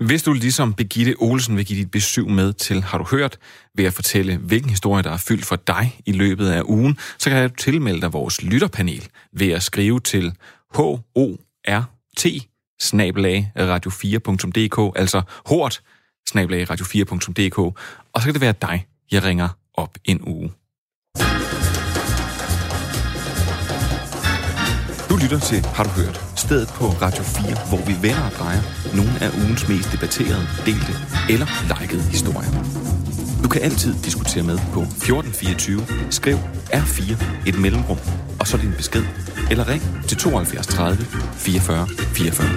Hvis 0.00 0.22
du 0.22 0.32
ligesom 0.32 0.74
Begitte 0.74 1.14
Olsen 1.18 1.56
vil 1.56 1.66
give 1.66 1.78
dit 1.78 1.90
besøg 1.90 2.28
med 2.28 2.52
til 2.52 2.82
Har 2.82 2.98
du 2.98 3.04
hørt, 3.10 3.38
ved 3.74 3.84
at 3.84 3.92
fortælle, 3.92 4.36
hvilken 4.36 4.70
historie, 4.70 5.02
der 5.02 5.10
er 5.10 5.24
fyldt 5.28 5.44
for 5.44 5.56
dig 5.56 6.00
i 6.06 6.12
løbet 6.12 6.48
af 6.48 6.62
ugen, 6.64 6.98
så 7.18 7.30
kan 7.30 7.50
du 7.50 7.54
tilmelde 7.56 8.00
dig 8.00 8.12
vores 8.12 8.42
lytterpanel 8.42 9.08
ved 9.32 9.52
at 9.52 9.62
skrive 9.62 10.00
til 10.00 10.32
HORT 10.74 11.00
radio4.dk, 13.58 14.98
altså 14.98 15.22
hort 15.46 15.82
radio4.dk, 16.36 17.58
og 18.12 18.20
så 18.20 18.24
kan 18.24 18.34
det 18.34 18.40
være 18.40 18.54
dig, 18.62 18.86
jeg 19.12 19.24
ringer 19.24 19.48
op 19.74 19.98
en 20.04 20.20
uge. 20.26 20.52
Lytter 25.22 25.38
til 25.38 25.60
Har 25.66 25.84
du 25.84 25.90
hørt? 25.90 26.20
Stedet 26.36 26.68
på 26.68 26.84
Radio 26.84 27.22
4, 27.22 27.68
hvor 27.68 27.82
vi 27.88 27.94
vender 28.06 28.24
og 28.30 28.32
drejer 28.38 28.62
nogle 28.98 29.12
af 29.20 29.30
ugens 29.42 29.68
mest 29.68 29.92
debatterede, 29.92 30.46
delte 30.66 30.92
eller 31.32 31.46
likede 31.80 32.02
historier. 32.02 32.52
Du 33.44 33.48
kan 33.48 33.62
altid 33.62 33.94
diskutere 34.04 34.42
med 34.42 34.58
på 34.58 34.80
1424. 34.80 35.86
Skriv 36.10 36.36
R4 36.80 37.24
et 37.46 37.58
mellemrum, 37.58 37.98
og 38.40 38.46
så 38.46 38.56
din 38.56 38.72
besked. 38.76 39.04
Eller 39.50 39.68
ring 39.68 39.82
til 40.08 40.16
72 40.18 40.66
30 40.66 41.04
44 41.34 41.88
44. 41.88 42.48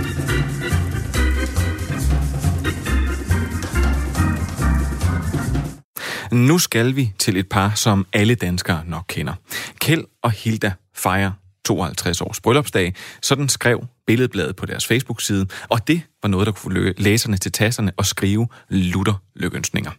Nu 6.32 6.58
skal 6.58 6.96
vi 6.96 7.14
til 7.20 7.38
et 7.38 7.50
par, 7.50 7.72
som 7.76 8.06
alle 8.14 8.36
danskere 8.36 8.86
nok 8.86 9.06
kender. 9.08 9.34
Kjeld 9.80 10.04
og 10.24 10.32
Hilda 10.32 10.74
fejrer 10.96 11.32
52 11.66 12.22
års 12.22 12.42
bryllupsdag. 12.42 12.94
Sådan 13.22 13.50
skrev 13.50 13.86
Billedbladet 14.08 14.56
på 14.56 14.66
deres 14.66 14.88
Facebook-side, 14.88 15.48
og 15.70 15.88
det 15.88 16.02
var 16.24 16.30
noget, 16.30 16.46
der 16.48 16.52
kunne 16.52 16.94
få 16.94 16.94
læserne 16.98 17.38
til 17.38 17.52
tasserne 17.52 17.92
og 17.98 18.06
skrive 18.06 18.48
lutter 18.70 19.14
lykønsninger. 19.36 19.92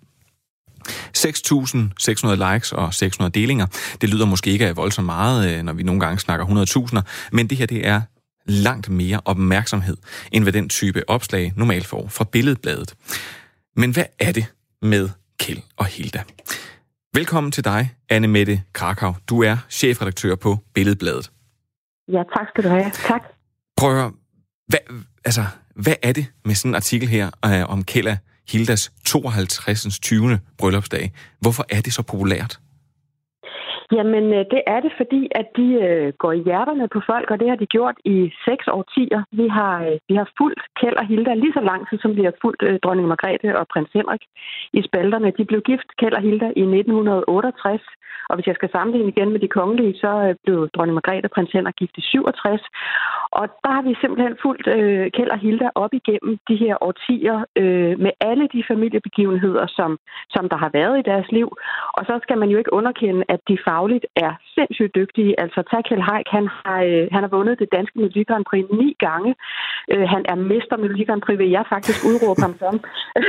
6.600 1.17 2.53
likes 2.53 2.73
og 2.73 2.95
600 2.95 3.41
delinger. 3.41 3.67
Det 4.01 4.09
lyder 4.09 4.27
måske 4.27 4.51
ikke 4.51 4.67
af 4.67 4.77
voldsomt 4.77 5.07
meget, 5.07 5.51
øh, 5.51 5.63
når 5.63 5.73
vi 5.73 5.83
nogle 5.83 6.01
gange 6.01 6.19
snakker 6.19 6.47
100.000, 6.47 7.01
men 7.33 7.47
det 7.51 7.59
her 7.59 7.67
det 7.67 7.87
er 7.87 8.01
langt 8.47 8.89
mere 8.89 9.21
opmærksomhed, 9.25 9.97
end 10.33 10.45
hvad 10.45 10.53
den 10.53 10.69
type 10.69 11.11
opslag 11.11 11.53
normalt 11.57 11.87
får 11.87 12.09
fra 12.09 12.25
Billedbladet. 12.25 12.95
Men 13.77 13.91
hvad 13.91 14.05
er 14.19 14.33
det 14.33 14.47
med 14.83 15.09
Kjeld 15.39 15.63
og 15.77 15.87
Hilda? 15.87 16.23
Velkommen 17.15 17.53
til 17.53 17.65
dig, 17.65 17.95
Anne 18.09 18.29
Mette 18.29 18.63
Krakau. 18.73 19.15
Du 19.29 19.43
er 19.43 19.57
chefredaktør 19.71 20.35
på 20.35 20.59
Billedbladet. 20.75 21.31
Ja, 22.09 22.23
tak 22.37 22.49
skal 22.49 22.65
du 22.65 22.69
have. 22.69 22.91
Tak. 22.91 23.23
Prøv 23.77 23.91
at 23.91 23.97
høre, 23.97 24.13
hvad, 24.69 24.79
altså, 25.25 25.45
hvad 25.75 25.95
er 26.03 26.13
det 26.13 26.27
med 26.45 26.55
sådan 26.55 26.71
en 26.71 26.75
artikel 26.75 27.09
her 27.09 27.31
øh, 27.45 27.71
om 27.71 27.85
Kella 27.85 28.19
Hildas 28.49 28.93
52. 29.05 29.99
20. 29.99 30.41
bryllupsdag? 30.59 31.13
Hvorfor 31.41 31.67
er 31.69 31.81
det 31.81 31.93
så 31.95 32.03
populært? 32.03 32.61
Jamen, 33.93 34.25
øh, 34.39 34.45
det 34.53 34.63
er 34.67 34.81
det, 34.81 34.93
fordi 34.97 35.29
at 35.41 35.49
de 35.57 35.69
øh, 35.87 36.13
går 36.23 36.33
i 36.33 36.43
hjerterne 36.49 36.89
på 36.89 37.01
folk, 37.07 37.31
og 37.31 37.41
det 37.41 37.49
har 37.49 37.57
de 37.57 37.67
gjort 37.67 37.97
i 38.05 38.33
seks 38.49 38.65
årtier. 38.69 39.23
Vi 39.33 39.49
har, 39.49 39.75
øh, 39.87 39.99
vi 40.09 40.15
har 40.15 40.29
fulgt 40.39 40.63
Kjeld 40.81 40.97
og 40.97 41.07
Hilda 41.07 41.35
lige 41.35 41.53
så 41.53 41.61
lang 41.61 41.89
tid, 41.89 41.99
som 41.99 42.17
vi 42.17 42.25
har 42.25 42.35
fulgt 42.43 42.63
øh, 42.63 42.79
dronning 42.85 43.09
Margrethe 43.09 43.59
og 43.59 43.67
prins 43.73 43.91
Henrik 43.95 44.23
i 44.73 44.83
spalterne. 44.89 45.33
De 45.39 45.45
blev 45.45 45.61
gift, 45.61 45.89
Kjeld 45.99 46.15
og 46.15 46.23
Hilda, 46.23 46.49
i 46.57 46.63
1968, 46.63 47.83
og 48.29 48.35
hvis 48.37 48.47
jeg 48.47 48.55
skal 48.55 48.71
sammenligne 48.73 49.09
igen 49.09 49.31
med 49.33 49.41
de 49.41 49.49
kongelige, 49.59 49.95
så 50.03 50.13
øh, 50.27 50.35
blev 50.45 50.69
dronning 50.75 50.95
Margrethe 50.95 51.29
og 51.29 51.35
prins 51.35 51.53
Henrik 51.53 51.77
gift 51.77 51.99
i 51.99 52.01
67. 52.01 52.63
Og 53.39 53.45
der 53.65 53.73
har 53.77 53.83
vi 53.83 53.95
simpelthen 54.01 54.37
fulgt 54.43 54.67
øh, 54.77 55.11
Kjeld 55.15 55.31
og 55.37 55.39
Hilda 55.39 55.69
op 55.75 55.93
igennem 56.01 56.39
de 56.49 56.57
her 56.57 56.75
årtier 56.89 57.39
øh, 57.63 57.95
med 58.05 58.13
alle 58.21 58.49
de 58.55 58.65
familiebegivenheder, 58.71 59.67
som, 59.79 59.99
som 60.35 60.49
der 60.49 60.57
har 60.65 60.71
været 60.79 60.99
i 60.99 61.09
deres 61.11 61.29
liv. 61.39 61.49
Og 61.97 62.03
så 62.09 62.15
skal 62.23 62.39
man 62.39 62.49
jo 62.49 62.59
ikke 62.59 62.73
underkende, 62.73 63.25
at 63.29 63.41
de 63.49 63.59
far 63.67 63.76
fagligt 63.77 64.07
er 64.27 64.33
sindssygt 64.57 64.95
dygtige. 65.01 65.33
Altså 65.43 65.61
Takel 65.71 66.03
Haik, 66.09 66.29
han 66.37 66.47
har, 66.59 66.79
øh, 66.91 67.05
han 67.15 67.23
har 67.25 67.33
vundet 67.37 67.59
det 67.63 67.69
danske 67.77 67.95
Melodi 67.99 68.23
Grand 68.31 68.45
Prix 68.51 68.65
ni 68.81 68.89
gange. 69.07 69.31
Øh, 69.93 70.07
han 70.15 70.23
er 70.33 70.37
mester 70.51 70.77
Melodi 70.77 71.05
Grand 71.09 71.23
Prix, 71.25 71.39
vil 71.39 71.51
jeg 71.59 71.65
faktisk 71.75 71.99
udråbe 72.11 72.41
ham 72.47 72.55
som. 72.63 72.75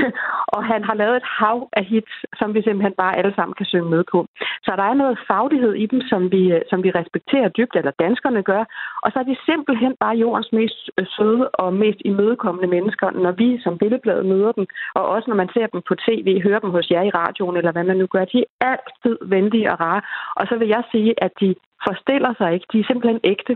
og 0.55 0.61
han 0.71 0.81
har 0.87 0.95
lavet 1.01 1.15
et 1.21 1.27
hav 1.39 1.57
af 1.79 1.83
hits, 1.91 2.15
som 2.39 2.47
vi 2.55 2.61
simpelthen 2.61 2.95
bare 3.03 3.17
alle 3.19 3.33
sammen 3.37 3.55
kan 3.59 3.67
synge 3.71 3.89
med 3.95 4.03
på. 4.13 4.19
Så 4.65 4.71
der 4.79 4.85
er 4.91 5.01
noget 5.03 5.17
faglighed 5.31 5.73
i 5.83 5.85
dem, 5.93 6.01
som 6.11 6.21
vi, 6.33 6.41
øh, 6.55 6.61
som 6.71 6.79
vi 6.85 6.89
respekterer 6.99 7.49
dybt, 7.57 7.75
eller 7.79 7.91
danskerne 8.05 8.41
gør. 8.51 8.63
Og 9.03 9.07
så 9.11 9.17
er 9.19 9.27
de 9.31 9.37
simpelthen 9.49 9.93
bare 10.03 10.15
jordens 10.23 10.51
mest 10.59 10.79
øh, 10.97 11.05
søde 11.15 11.45
og 11.63 11.69
mest 11.83 11.99
imødekommende 12.09 12.69
mennesker, 12.75 13.07
når 13.23 13.33
vi 13.41 13.49
som 13.63 13.77
billedblad 13.81 14.23
møder 14.23 14.51
dem, 14.57 14.65
og 14.97 15.03
også 15.13 15.25
når 15.29 15.37
man 15.43 15.49
ser 15.55 15.67
dem 15.73 15.81
på 15.89 15.93
tv, 16.05 16.27
hører 16.45 16.59
dem 16.63 16.71
hos 16.77 16.87
jer 16.91 17.03
i 17.05 17.15
radioen, 17.21 17.57
eller 17.57 17.71
hvad 17.71 17.83
man 17.83 17.97
nu 17.97 18.07
gør. 18.15 18.25
De 18.25 18.39
er 18.39 18.45
altid 18.71 19.17
venlige 19.35 19.71
og 19.71 19.79
rare. 19.79 20.01
Og 20.39 20.45
så 20.49 20.55
vil 20.59 20.67
jeg 20.75 20.83
sige, 20.93 21.11
at 21.25 21.31
de 21.41 21.49
forstiller 21.88 22.31
sig 22.39 22.49
ikke. 22.53 22.65
De 22.73 22.79
er 22.79 22.88
simpelthen 22.88 23.19
ægte. 23.33 23.53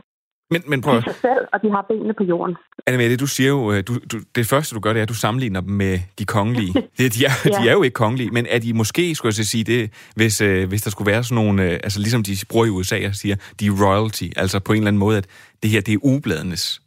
Men, 0.53 0.61
men 0.67 0.81
prøv 0.81 0.95
De 0.97 1.03
sig 1.03 1.15
selv, 1.27 1.43
og 1.53 1.61
de 1.63 1.69
har 1.75 1.85
benene 1.89 2.13
på 2.13 2.23
jorden. 2.23 2.55
Anne 2.87 3.09
det 3.09 3.19
du 3.19 3.27
siger 3.27 3.49
jo, 3.49 3.71
øh, 3.71 3.83
du, 3.87 3.93
du, 4.11 4.17
det 4.35 4.45
første 4.51 4.75
du 4.75 4.79
gør, 4.79 4.93
det 4.93 4.99
er, 4.99 5.03
at 5.03 5.09
du 5.09 5.21
sammenligner 5.25 5.61
dem 5.61 5.69
med 5.69 5.99
de 6.19 6.25
kongelige. 6.25 6.73
Det, 6.97 7.05
de, 7.15 7.25
er, 7.29 7.33
ja. 7.45 7.49
de 7.57 7.69
er 7.69 7.73
jo 7.73 7.83
ikke 7.83 7.93
kongelige, 7.93 8.29
men 8.31 8.45
er 8.49 8.59
de 8.59 8.73
måske, 8.73 9.15
skulle 9.15 9.29
jeg 9.29 9.33
så 9.33 9.47
sige 9.53 9.63
det, 9.63 9.81
hvis, 10.15 10.41
øh, 10.41 10.69
hvis 10.69 10.81
der 10.81 10.91
skulle 10.91 11.11
være 11.11 11.23
sådan 11.23 11.43
nogle, 11.43 11.63
øh, 11.63 11.73
altså 11.85 11.99
ligesom 11.99 12.23
de 12.23 12.33
bruger 12.51 12.65
i 12.65 12.69
USA 12.69 12.97
og 13.07 13.15
siger, 13.15 13.35
de 13.59 13.65
er 13.65 13.75
royalty, 13.85 14.27
altså 14.35 14.59
på 14.59 14.71
en 14.73 14.77
eller 14.77 14.87
anden 14.87 14.99
måde, 15.05 15.17
at 15.17 15.27
det 15.63 15.69
her, 15.69 15.81
det 15.81 15.93
er 15.93 16.01
ubladenes 16.03 16.81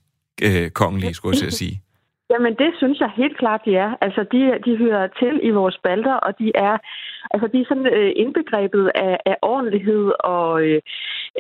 øh, 0.47 0.71
kongelige, 0.71 1.15
skulle 1.15 1.33
jeg 1.37 1.53
så 1.53 1.59
sige. 1.63 1.81
Jamen, 2.31 2.53
det 2.63 2.71
synes 2.81 3.01
jeg 3.01 3.11
helt 3.17 3.39
klart, 3.39 3.61
de 3.67 3.77
er. 3.77 3.91
Altså, 4.01 4.21
de, 4.33 4.41
de 4.67 4.77
hører 4.77 5.07
til 5.21 5.35
i 5.49 5.51
vores 5.51 5.75
spalter, 5.75 6.15
og 6.15 6.33
de 6.39 6.53
er, 6.55 6.75
altså, 7.31 7.47
de 7.53 7.61
er 7.61 7.69
sådan 7.69 7.87
øh, 7.99 8.13
indbegrebet 8.17 8.91
af, 8.95 9.19
af 9.27 9.37
ordentlighed 9.43 10.13
og 10.21 10.63
øh, 10.67 10.81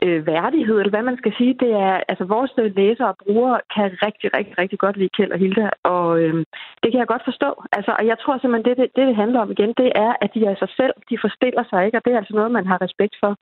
øh, 0.02 0.26
værdighed, 0.26 0.76
eller 0.78 0.94
hvad 0.94 1.02
man 1.10 1.16
skal 1.16 1.32
sige. 1.38 1.54
Det 1.64 1.72
er, 1.72 1.94
altså, 2.10 2.24
vores 2.24 2.52
øh, 2.58 2.76
læsere 2.76 3.08
og 3.08 3.16
brugere 3.24 3.60
kan 3.74 3.86
rigtig, 4.06 4.28
rigtig, 4.36 4.54
rigtig 4.58 4.78
godt 4.78 4.96
lide 4.96 5.14
Kjeld 5.16 5.32
og 5.32 5.38
Hilda, 5.38 5.68
og 5.82 6.08
øh, 6.22 6.34
det 6.82 6.88
kan 6.90 7.00
jeg 7.00 7.12
godt 7.12 7.24
forstå. 7.30 7.50
Altså, 7.76 7.92
og 7.98 8.06
jeg 8.06 8.16
tror 8.18 8.38
simpelthen, 8.38 8.66
det, 8.68 8.76
det, 8.80 8.88
det, 8.96 9.06
det 9.08 9.16
handler 9.16 9.40
om 9.40 9.50
igen, 9.50 9.72
det 9.82 9.90
er, 9.94 10.12
at 10.20 10.30
de 10.34 10.40
er 10.44 10.54
sig 10.58 10.70
selv, 10.80 10.94
de 11.10 11.16
forstiller 11.24 11.64
sig 11.70 11.86
ikke, 11.86 11.98
og 11.98 12.04
det 12.04 12.12
er 12.12 12.20
altså 12.22 12.34
noget, 12.34 12.50
man 12.58 12.66
har 12.66 12.78
respekt 12.86 13.14
for. 13.22 13.32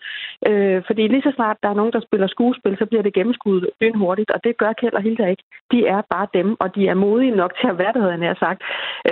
Øh, 0.48 0.82
fordi 0.86 1.02
lige 1.08 1.26
så 1.26 1.32
snart 1.34 1.56
der 1.62 1.68
er 1.70 1.78
nogen, 1.80 1.92
der 1.92 2.00
spiller 2.00 2.26
skuespil, 2.26 2.76
så 2.78 2.86
bliver 2.86 3.02
det 3.02 3.14
gennemskuddet 3.14 3.70
hurtigt, 3.94 4.30
og 4.30 4.44
det 4.44 4.56
gør 4.56 4.72
Kjeld 4.72 4.94
og 4.94 5.02
Hilda 5.02 5.26
ikke. 5.26 5.44
De 5.72 5.86
er 5.86 6.00
bare 6.14 6.26
dem, 6.34 6.56
og 6.60 6.74
de 6.74 6.82
er 6.88 6.94
modige 6.94 7.36
nok 7.42 7.52
til 7.60 7.68
at 7.68 7.78
være, 7.78 7.92
det 7.92 8.02
havde 8.02 8.24
jeg 8.24 8.36
sagt. 8.46 8.60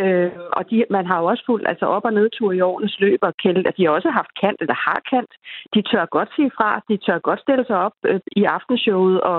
Øh, 0.01 0.31
og 0.53 0.71
de, 0.71 0.85
man 0.91 1.07
har 1.07 1.19
jo 1.21 1.25
også 1.25 1.45
fuldt 1.47 1.69
altså 1.69 1.87
op- 1.87 2.05
og 2.05 2.13
nedtur 2.13 2.53
i 2.53 2.61
årenes 2.61 3.01
løb, 3.01 3.20
og 3.29 3.35
kæld, 3.43 3.67
at 3.69 3.77
de 3.77 3.85
har 3.85 3.93
også 3.99 4.11
haft 4.21 4.33
kant, 4.41 4.59
eller 4.61 4.79
har 4.87 5.01
kant. 5.11 5.33
De 5.75 5.81
tør 5.91 6.05
godt 6.17 6.31
sige 6.37 6.51
fra, 6.57 6.69
de 6.89 6.97
tør 7.07 7.19
godt 7.29 7.41
stille 7.41 7.65
sig 7.67 7.79
op 7.87 7.97
øh, 8.11 8.21
i 8.41 8.43
aftenshowet 8.57 9.21
og 9.21 9.39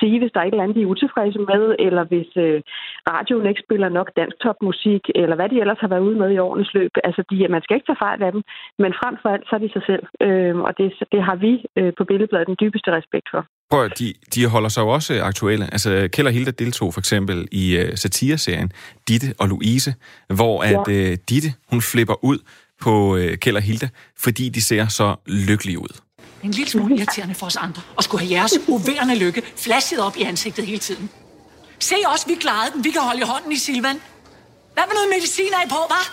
sige, 0.00 0.18
hvis 0.20 0.32
der 0.32 0.40
er 0.40 0.46
et 0.46 0.54
eller 0.54 0.64
andet, 0.64 0.76
de 0.78 0.82
er 0.82 0.92
utilfredse 0.94 1.40
med, 1.52 1.62
eller 1.86 2.04
hvis 2.10 2.30
øh, 2.46 2.58
radioen 3.12 3.46
ikke 3.48 3.64
spiller 3.66 3.88
nok 3.98 4.08
dansk 4.20 4.36
topmusik, 4.44 5.04
eller 5.14 5.36
hvad 5.36 5.48
de 5.48 5.60
ellers 5.62 5.80
har 5.84 5.90
været 5.92 6.06
ude 6.08 6.18
med 6.22 6.30
i 6.32 6.42
årenes 6.46 6.74
løb. 6.74 6.92
Altså, 7.04 7.20
de, 7.30 7.48
man 7.48 7.62
skal 7.62 7.74
ikke 7.76 7.88
tage 7.88 8.04
fejl 8.06 8.22
af 8.22 8.32
dem, 8.32 8.42
men 8.82 8.92
frem 9.00 9.14
for 9.22 9.28
alt, 9.34 9.46
så 9.48 9.52
er 9.56 9.62
de 9.64 9.70
sig 9.76 9.84
selv. 9.90 10.04
Øh, 10.26 10.56
og 10.66 10.72
det, 10.78 10.88
det 11.12 11.22
har 11.28 11.36
vi 11.44 11.52
øh, 11.78 11.92
på 11.98 12.04
Billedbladet 12.04 12.46
den 12.46 12.60
dybeste 12.62 12.90
respekt 12.98 13.28
for. 13.34 13.42
Prøv 13.70 13.84
at, 13.84 13.98
de, 13.98 14.14
de 14.34 14.48
holder 14.48 14.68
sig 14.68 14.82
jo 14.82 14.88
også 14.88 15.22
aktuelle. 15.22 15.64
Altså, 15.64 16.08
Kjell 16.12 16.28
og 16.28 16.32
Hilda 16.32 16.50
deltog 16.50 16.94
for 16.94 17.00
eksempel 17.00 17.48
i 17.52 17.64
uh, 17.80 17.94
satireserien 17.94 18.70
Ditte 19.08 19.26
og 19.40 19.48
Louise, 19.48 19.94
hvor 20.38 20.62
at 20.62 20.82
ja. 20.88 21.12
uh, 21.12 21.16
Ditte, 21.30 21.50
hun 21.70 21.80
flipper 21.92 22.24
ud 22.24 22.38
på 22.80 23.16
øh, 23.16 23.38
Kjell 23.38 23.56
og 23.56 23.62
Hilda, 23.62 23.88
fordi 24.18 24.48
de 24.48 24.62
ser 24.64 24.88
så 24.88 25.16
lykkelige 25.26 25.78
ud. 25.78 26.00
En 26.42 26.50
lille 26.50 26.70
smule 26.70 26.96
irriterende 26.96 27.34
for 27.34 27.46
os 27.46 27.56
andre 27.56 27.82
at 27.98 28.04
skulle 28.04 28.26
have 28.26 28.32
jeres 28.38 28.58
uværende 28.68 29.14
lykke 29.14 29.42
flashet 29.56 29.98
op 29.98 30.16
i 30.16 30.22
ansigtet 30.22 30.66
hele 30.66 30.78
tiden. 30.78 31.10
Se 31.78 31.94
også, 32.06 32.26
vi 32.26 32.34
klarede 32.34 32.72
den. 32.74 32.84
Vi 32.84 32.90
kan 32.90 33.00
holde 33.00 33.20
i 33.20 33.24
hånden 33.24 33.52
i 33.52 33.56
Silvan. 33.56 34.00
Hvad 34.74 34.84
med 34.86 34.94
noget 34.94 35.08
medicin 35.10 35.52
af 35.62 35.68
på, 35.68 35.74
hva'? 35.74 36.10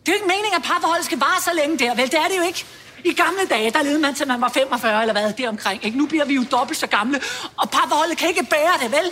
Det 0.00 0.08
er 0.08 0.12
jo 0.12 0.14
ikke 0.14 0.26
meningen, 0.26 0.54
at 0.56 0.62
parforholdet 0.62 1.04
skal 1.04 1.18
vare 1.18 1.40
så 1.42 1.50
længe 1.60 1.78
der, 1.78 1.94
vel? 1.94 2.06
Det 2.06 2.18
er 2.24 2.28
det 2.30 2.36
jo 2.36 2.42
ikke. 2.42 2.64
I 3.04 3.12
gamle 3.12 3.44
dage, 3.50 3.70
der 3.70 3.82
levede 3.82 4.00
man 4.00 4.14
til 4.14 4.28
man 4.28 4.40
var 4.40 4.48
45 4.48 5.00
eller 5.00 5.14
hvad, 5.14 5.32
deromkring. 5.32 5.84
Ikke? 5.84 5.98
Nu 5.98 6.06
bliver 6.06 6.24
vi 6.24 6.34
jo 6.34 6.44
dobbelt 6.50 6.78
så 6.78 6.86
gamle, 6.86 7.20
og 7.56 7.70
parforholdet 7.70 8.18
kan 8.18 8.28
ikke 8.28 8.46
bære 8.50 8.76
det, 8.82 8.90
vel? 8.92 9.08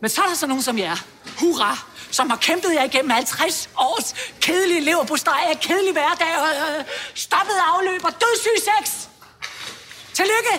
Men 0.00 0.10
så 0.10 0.22
er 0.22 0.26
der 0.26 0.34
så 0.34 0.46
nogen 0.46 0.62
som 0.62 0.78
jer, 0.78 0.96
hurra, 1.40 1.86
som 2.18 2.30
har 2.30 2.40
kæmpet 2.48 2.70
jer 2.78 2.84
igennem 2.90 3.10
50 3.10 3.70
års 3.88 4.08
kedelige 4.44 4.82
leverpostej 4.88 5.40
af 5.52 5.56
kedelig 5.66 5.92
hverdag, 5.98 6.32
og 6.44 6.50
øh, 6.64 6.84
stoppet 7.14 7.58
afløb 7.72 8.02
og 8.08 8.14
dødssyg 8.22 8.58
sex. 8.70 8.84
Tillykke! 10.18 10.54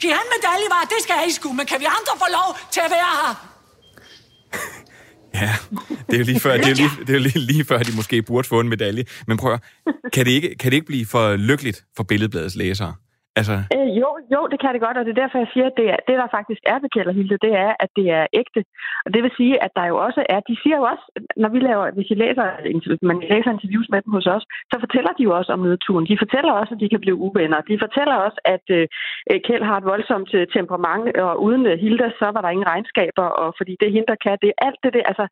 Giv 0.00 0.10
han 0.10 0.26
medalje, 0.36 0.66
var 0.74 0.82
det 0.92 1.00
skal 1.02 1.16
I 1.28 1.32
sgu, 1.32 1.48
men 1.52 1.66
kan 1.66 1.80
vi 1.80 1.86
andre 1.98 2.14
få 2.22 2.28
lov 2.38 2.50
til 2.74 2.80
at 2.86 2.90
være 2.90 3.12
her? 3.20 3.32
Ja, 5.34 5.52
det 6.06 6.14
er 6.14 6.18
jo 6.18 6.24
lige 6.24 6.40
før, 6.40 6.56
det 6.56 6.64
er 6.64 6.68
jo 6.68 6.74
lige, 6.74 6.90
det 7.00 7.10
er 7.10 7.14
jo 7.14 7.18
lige, 7.18 7.38
lige 7.38 7.64
før, 7.64 7.78
de 7.78 7.92
måske 7.96 8.22
burde 8.22 8.48
få 8.48 8.60
en 8.60 8.68
medalje. 8.68 9.04
Men 9.26 9.36
prøv 9.36 9.52
at, 9.52 9.60
kan 10.12 10.26
det, 10.26 10.32
ikke, 10.32 10.54
kan 10.60 10.70
det 10.70 10.76
ikke 10.76 10.86
blive 10.86 11.06
for 11.06 11.36
lykkeligt 11.36 11.84
for 11.96 12.02
Billedbladets 12.02 12.56
læsere? 12.56 12.94
Altså... 13.38 13.54
Øh, 13.76 13.90
jo, 14.02 14.10
jo, 14.34 14.40
det 14.52 14.58
kan 14.60 14.72
det 14.74 14.84
godt, 14.86 14.96
og 14.98 15.04
det 15.04 15.12
er 15.12 15.22
derfor, 15.22 15.38
jeg 15.38 15.50
siger, 15.54 15.66
at 15.70 15.76
det, 15.80 15.86
er, 15.94 15.98
det 16.08 16.16
der 16.20 16.34
faktisk 16.38 16.62
er 16.72 16.78
ved 16.82 16.90
Kælderhilde, 16.94 17.28
Hilde, 17.28 17.44
det 17.46 17.52
er, 17.66 17.72
at 17.84 17.90
det 17.98 18.06
er 18.18 18.24
ægte. 18.40 18.60
Og 19.04 19.10
det 19.14 19.20
vil 19.24 19.32
sige, 19.40 19.54
at 19.64 19.72
der 19.78 19.84
jo 19.92 19.96
også 20.06 20.20
er, 20.34 20.40
de 20.48 20.56
siger 20.62 20.76
jo 20.80 20.84
også, 20.92 21.04
når 21.42 21.50
vi 21.54 21.58
laver, 21.68 21.84
hvis 21.96 22.10
I 22.12 22.14
læser, 22.24 22.44
man 23.10 23.18
læser 23.32 23.50
interviews 23.56 23.88
med 23.92 24.00
dem 24.04 24.12
hos 24.16 24.26
os, 24.36 24.44
så 24.72 24.76
fortæller 24.84 25.12
de 25.18 25.22
jo 25.28 25.32
også 25.38 25.50
om 25.56 25.62
nedturen. 25.68 26.06
De 26.12 26.22
fortæller 26.22 26.52
også, 26.60 26.72
at 26.74 26.80
de 26.82 26.88
kan 26.92 27.00
blive 27.04 27.22
uvenner. 27.26 27.60
De 27.70 27.78
fortæller 27.84 28.16
også, 28.26 28.38
at 28.54 28.66
øh, 28.78 28.84
øh 29.30 29.38
Kjeld 29.46 29.64
har 29.70 29.76
et 29.78 29.90
voldsomt 29.92 30.30
øh, 30.38 30.46
temperament, 30.56 31.16
og 31.16 31.42
uden 31.46 31.58
Hilde, 31.66 31.82
Hilda, 31.82 32.08
så 32.20 32.26
var 32.34 32.42
der 32.42 32.54
ingen 32.54 32.70
regnskaber, 32.74 33.26
og 33.42 33.48
fordi 33.58 33.72
det 33.80 33.86
er 33.86 33.96
hende, 33.96 34.12
der 34.12 34.24
kan 34.26 34.36
det. 34.42 34.52
Alt 34.66 34.78
det, 34.82 34.92
det 34.94 35.02
altså, 35.10 35.26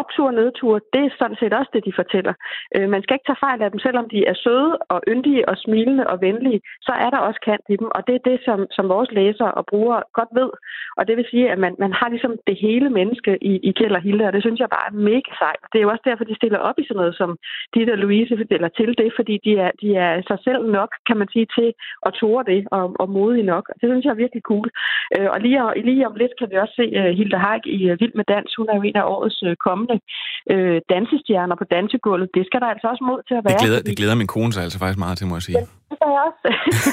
optur 0.00 0.26
og 0.26 0.34
nedtur, 0.34 0.74
det 0.94 1.02
er 1.04 1.18
sådan 1.18 1.38
set 1.40 1.52
også 1.60 1.70
det, 1.74 1.84
de 1.88 1.98
fortæller. 2.00 2.34
Øh, 2.76 2.88
man 2.94 3.02
skal 3.02 3.14
ikke 3.14 3.28
tage 3.28 3.44
fejl 3.46 3.62
af 3.62 3.70
dem, 3.70 3.80
selvom 3.86 4.06
de 4.14 4.20
er 4.30 4.36
søde 4.44 4.72
og 4.92 5.00
yndige 5.12 5.48
og 5.48 5.56
smilende 5.64 6.04
og 6.12 6.16
venlige, 6.20 6.60
så 6.86 6.92
er 7.04 7.10
der 7.10 7.26
også 7.28 7.40
kant 7.48 7.66
i 7.74 7.76
dem, 7.76 7.88
og 7.96 8.00
det 8.06 8.14
er 8.14 8.24
det, 8.30 8.38
som, 8.46 8.58
som 8.76 8.88
vores 8.88 9.10
læsere 9.18 9.52
og 9.58 9.66
brugere 9.70 10.02
godt 10.18 10.32
ved. 10.40 10.50
Og 10.98 11.02
det 11.08 11.16
vil 11.16 11.26
sige, 11.30 11.50
at 11.52 11.58
man, 11.58 11.74
man 11.78 11.92
har 11.92 12.08
ligesom 12.08 12.34
det 12.46 12.56
hele 12.66 12.90
menneske 12.90 13.32
i, 13.50 13.52
i 13.68 13.70
Kjell 13.72 13.98
og 13.98 14.02
Hilde, 14.02 14.24
og 14.28 14.32
det 14.32 14.42
synes 14.42 14.60
jeg 14.60 14.74
bare 14.76 14.88
er 14.90 15.00
mega 15.10 15.30
sejt. 15.42 15.62
Det 15.72 15.78
er 15.78 15.86
jo 15.86 15.90
også 15.94 16.06
derfor, 16.10 16.24
de 16.24 16.40
stiller 16.40 16.58
op 16.58 16.78
i 16.78 16.86
sådan 16.86 17.00
noget 17.02 17.14
som 17.20 17.30
de 17.74 17.86
der 17.86 17.96
Louise, 17.96 18.36
fortæller 18.36 18.68
til 18.68 18.90
det, 19.00 19.12
fordi 19.18 19.34
de 19.46 19.52
er, 19.64 19.70
de 19.82 19.88
er 20.06 20.12
sig 20.30 20.38
selv 20.46 20.62
nok, 20.78 20.90
kan 21.08 21.16
man 21.16 21.28
sige, 21.32 21.46
til 21.58 21.68
at 22.06 22.12
tåre 22.20 22.44
det, 22.50 22.60
og, 22.70 22.84
og 23.02 23.08
modige 23.10 23.50
nok. 23.54 23.64
Det 23.80 23.86
synes 23.88 24.04
jeg 24.04 24.10
er 24.10 24.22
virkelig 24.24 24.42
cool. 24.50 24.68
Øh, 25.16 25.28
og 25.34 25.40
lige, 25.40 25.58
lige 25.88 26.06
om 26.08 26.14
lidt 26.14 26.34
kan 26.38 26.50
vi 26.50 26.56
også 26.56 26.74
se 26.80 26.86
uh, 27.00 27.10
Hilde 27.18 27.38
Haik 27.44 27.64
i 27.66 27.78
uh, 27.90 28.00
Vild 28.00 28.14
med 28.14 28.24
Dans. 28.32 28.54
Hun 28.58 28.68
er 28.68 28.76
jo 28.76 28.82
en 28.82 28.96
af 29.02 29.08
årets 29.14 29.42
uh, 29.42 29.54
kommende 29.82 30.04
øh, 30.52 30.80
dansestjerner 30.92 31.56
på 31.56 31.64
dansegulvet. 31.74 32.28
Det 32.34 32.42
skal 32.48 32.60
der 32.60 32.66
altså 32.74 32.86
også 32.92 33.04
mod 33.10 33.20
til 33.28 33.34
at 33.34 33.44
være. 33.44 33.52
Det 33.52 33.62
glæder, 33.64 33.80
det 33.88 33.96
glæder 33.96 34.14
min 34.14 34.26
kone 34.26 34.52
sig 34.52 34.62
altså 34.62 34.78
faktisk 34.78 34.98
meget 34.98 35.18
til, 35.18 35.26
må 35.26 35.34
jeg 35.36 35.42
sige. 35.42 35.58
Ja, 35.58 35.64
det 35.90 35.96
gør 36.02 36.10
jeg 36.16 36.22
også. 36.28 36.42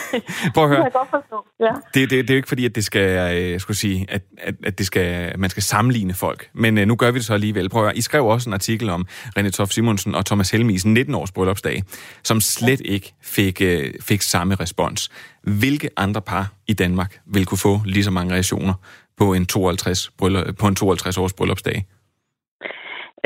Prøv 0.56 0.64
at 0.64 0.70
høre. 0.74 0.86
Det 0.86 0.94
godt 0.94 1.10
forstå. 1.10 1.38
Ja. 1.60 1.74
Det, 1.94 2.10
det, 2.10 2.12
det 2.12 2.30
er 2.30 2.34
jo 2.36 2.42
ikke 2.42 2.48
fordi, 2.48 2.66
at 2.66 2.76
det 2.76 2.84
skal, 2.90 3.08
øh, 3.36 3.52
jeg 3.52 3.62
skulle 3.62 3.78
sige, 3.78 4.06
at, 4.10 4.22
at, 4.38 4.56
at 4.64 4.78
det 4.78 4.86
skal, 4.86 5.40
man 5.40 5.50
skal 5.50 5.64
sammenligne 5.64 6.14
folk. 6.14 6.50
Men 6.54 6.78
øh, 6.78 6.88
nu 6.88 6.96
gør 6.96 7.12
vi 7.12 7.18
det 7.18 7.26
så 7.26 7.34
alligevel. 7.34 7.70
Prøv 7.70 7.82
at 7.82 7.86
høre. 7.86 7.98
I 7.98 8.02
skrev 8.02 8.26
også 8.26 8.50
en 8.50 8.54
artikel 8.54 8.90
om 8.90 9.06
René 9.40 9.50
Toft 9.50 9.74
Simonsen 9.74 10.16
og 10.16 10.26
Thomas 10.26 10.52
Helmis 10.52 10.86
19-års 10.86 11.32
bryllupsdag, 11.32 11.84
som 12.24 12.42
slet 12.42 12.82
ikke 12.86 13.14
fik, 13.24 13.62
øh, 13.62 13.94
fik 14.02 14.22
samme 14.22 14.56
respons. 14.56 15.10
Hvilke 15.44 15.90
andre 15.98 16.22
par 16.22 16.54
i 16.68 16.74
Danmark 16.74 17.20
vil 17.26 17.46
kunne 17.46 17.58
få 17.58 17.80
lige 17.86 18.04
så 18.04 18.12
mange 18.12 18.34
reaktioner 18.34 18.74
på 19.18 19.34
en 19.34 19.46
52, 19.46 20.12
bryllup, 20.18 20.58
på 20.60 20.68
en 20.68 20.76
52 20.76 21.18
års 21.18 21.34
bryllupsdag? 21.34 21.86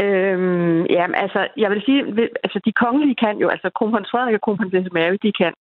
Øhm, 0.01 0.85
ja, 0.97 1.05
altså, 1.23 1.47
jeg 1.57 1.69
vil 1.71 1.81
sige, 1.85 1.99
altså, 2.43 2.59
de 2.65 2.71
kongelige 2.71 3.15
kan 3.15 3.37
jo, 3.37 3.47
altså 3.49 3.69
kronprins 3.75 4.11
Frederik 4.11 4.35
og 4.35 4.41
kronprinsesse 4.41 4.89
Mary, 4.93 5.17
de 5.23 5.31
kan. 5.31 5.53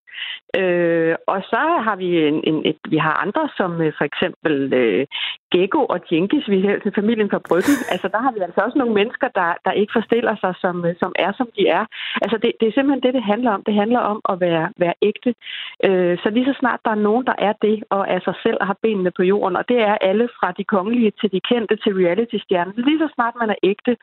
Øh, 0.61 1.15
og 1.27 1.39
så 1.53 1.63
har 1.87 1.97
vi 1.97 2.09
en, 2.29 2.39
en, 2.51 2.57
et, 2.71 2.79
vi 2.89 2.97
har 2.97 3.15
andre, 3.25 3.49
som 3.57 3.71
øh, 3.83 3.93
for 3.99 4.05
eksempel 4.11 4.73
øh, 4.75 5.07
Gekko 5.53 5.81
og 5.95 5.99
Jenkins, 6.11 6.49
vi 6.49 6.67
er 6.67 6.79
til 6.79 6.93
familien 6.95 7.31
fra 7.31 7.45
Bryggen. 7.49 7.77
Altså, 7.93 8.09
der 8.15 8.21
har 8.25 8.33
vi 8.33 8.41
altså 8.47 8.61
også 8.67 8.79
nogle 8.79 8.95
mennesker, 8.95 9.29
der, 9.29 9.49
der 9.65 9.73
ikke 9.73 9.93
forstiller 9.99 10.35
sig, 10.43 10.53
som, 10.63 10.85
øh, 10.87 10.95
som 11.03 11.13
er, 11.25 11.33
som 11.39 11.49
de 11.57 11.63
er. 11.79 11.85
Altså, 12.23 12.37
det, 12.43 12.51
det 12.61 12.67
er 12.69 12.73
simpelthen 12.75 13.03
det, 13.07 13.15
det 13.15 13.25
handler 13.33 13.51
om. 13.51 13.63
Det 13.69 13.75
handler 13.75 14.01
om 14.13 14.21
at 14.33 14.41
være, 14.41 14.67
være 14.77 14.95
ægte. 15.03 15.35
Øh, 15.87 16.19
så 16.23 16.31
lige 16.31 16.49
så 16.51 16.55
snart 16.61 16.81
der 16.85 16.91
er 16.91 17.05
nogen, 17.09 17.25
der 17.31 17.37
er 17.39 17.55
det, 17.67 17.77
og 17.91 18.03
er 18.09 18.21
sig 18.25 18.35
selv 18.43 18.57
og 18.61 18.67
har 18.67 18.79
benene 18.83 19.11
på 19.17 19.23
jorden, 19.23 19.57
og 19.57 19.65
det 19.69 19.79
er 19.91 19.97
alle 20.09 20.29
fra 20.39 20.53
de 20.59 20.65
kongelige 20.65 21.13
til 21.21 21.33
de 21.33 21.41
kendte 21.51 21.77
til 21.77 21.93
reality-stjerner. 22.03 22.73
Lige 22.77 22.99
så 22.99 23.09
snart 23.15 23.35
man 23.41 23.51
er 23.51 23.61
ægte, 23.63 23.97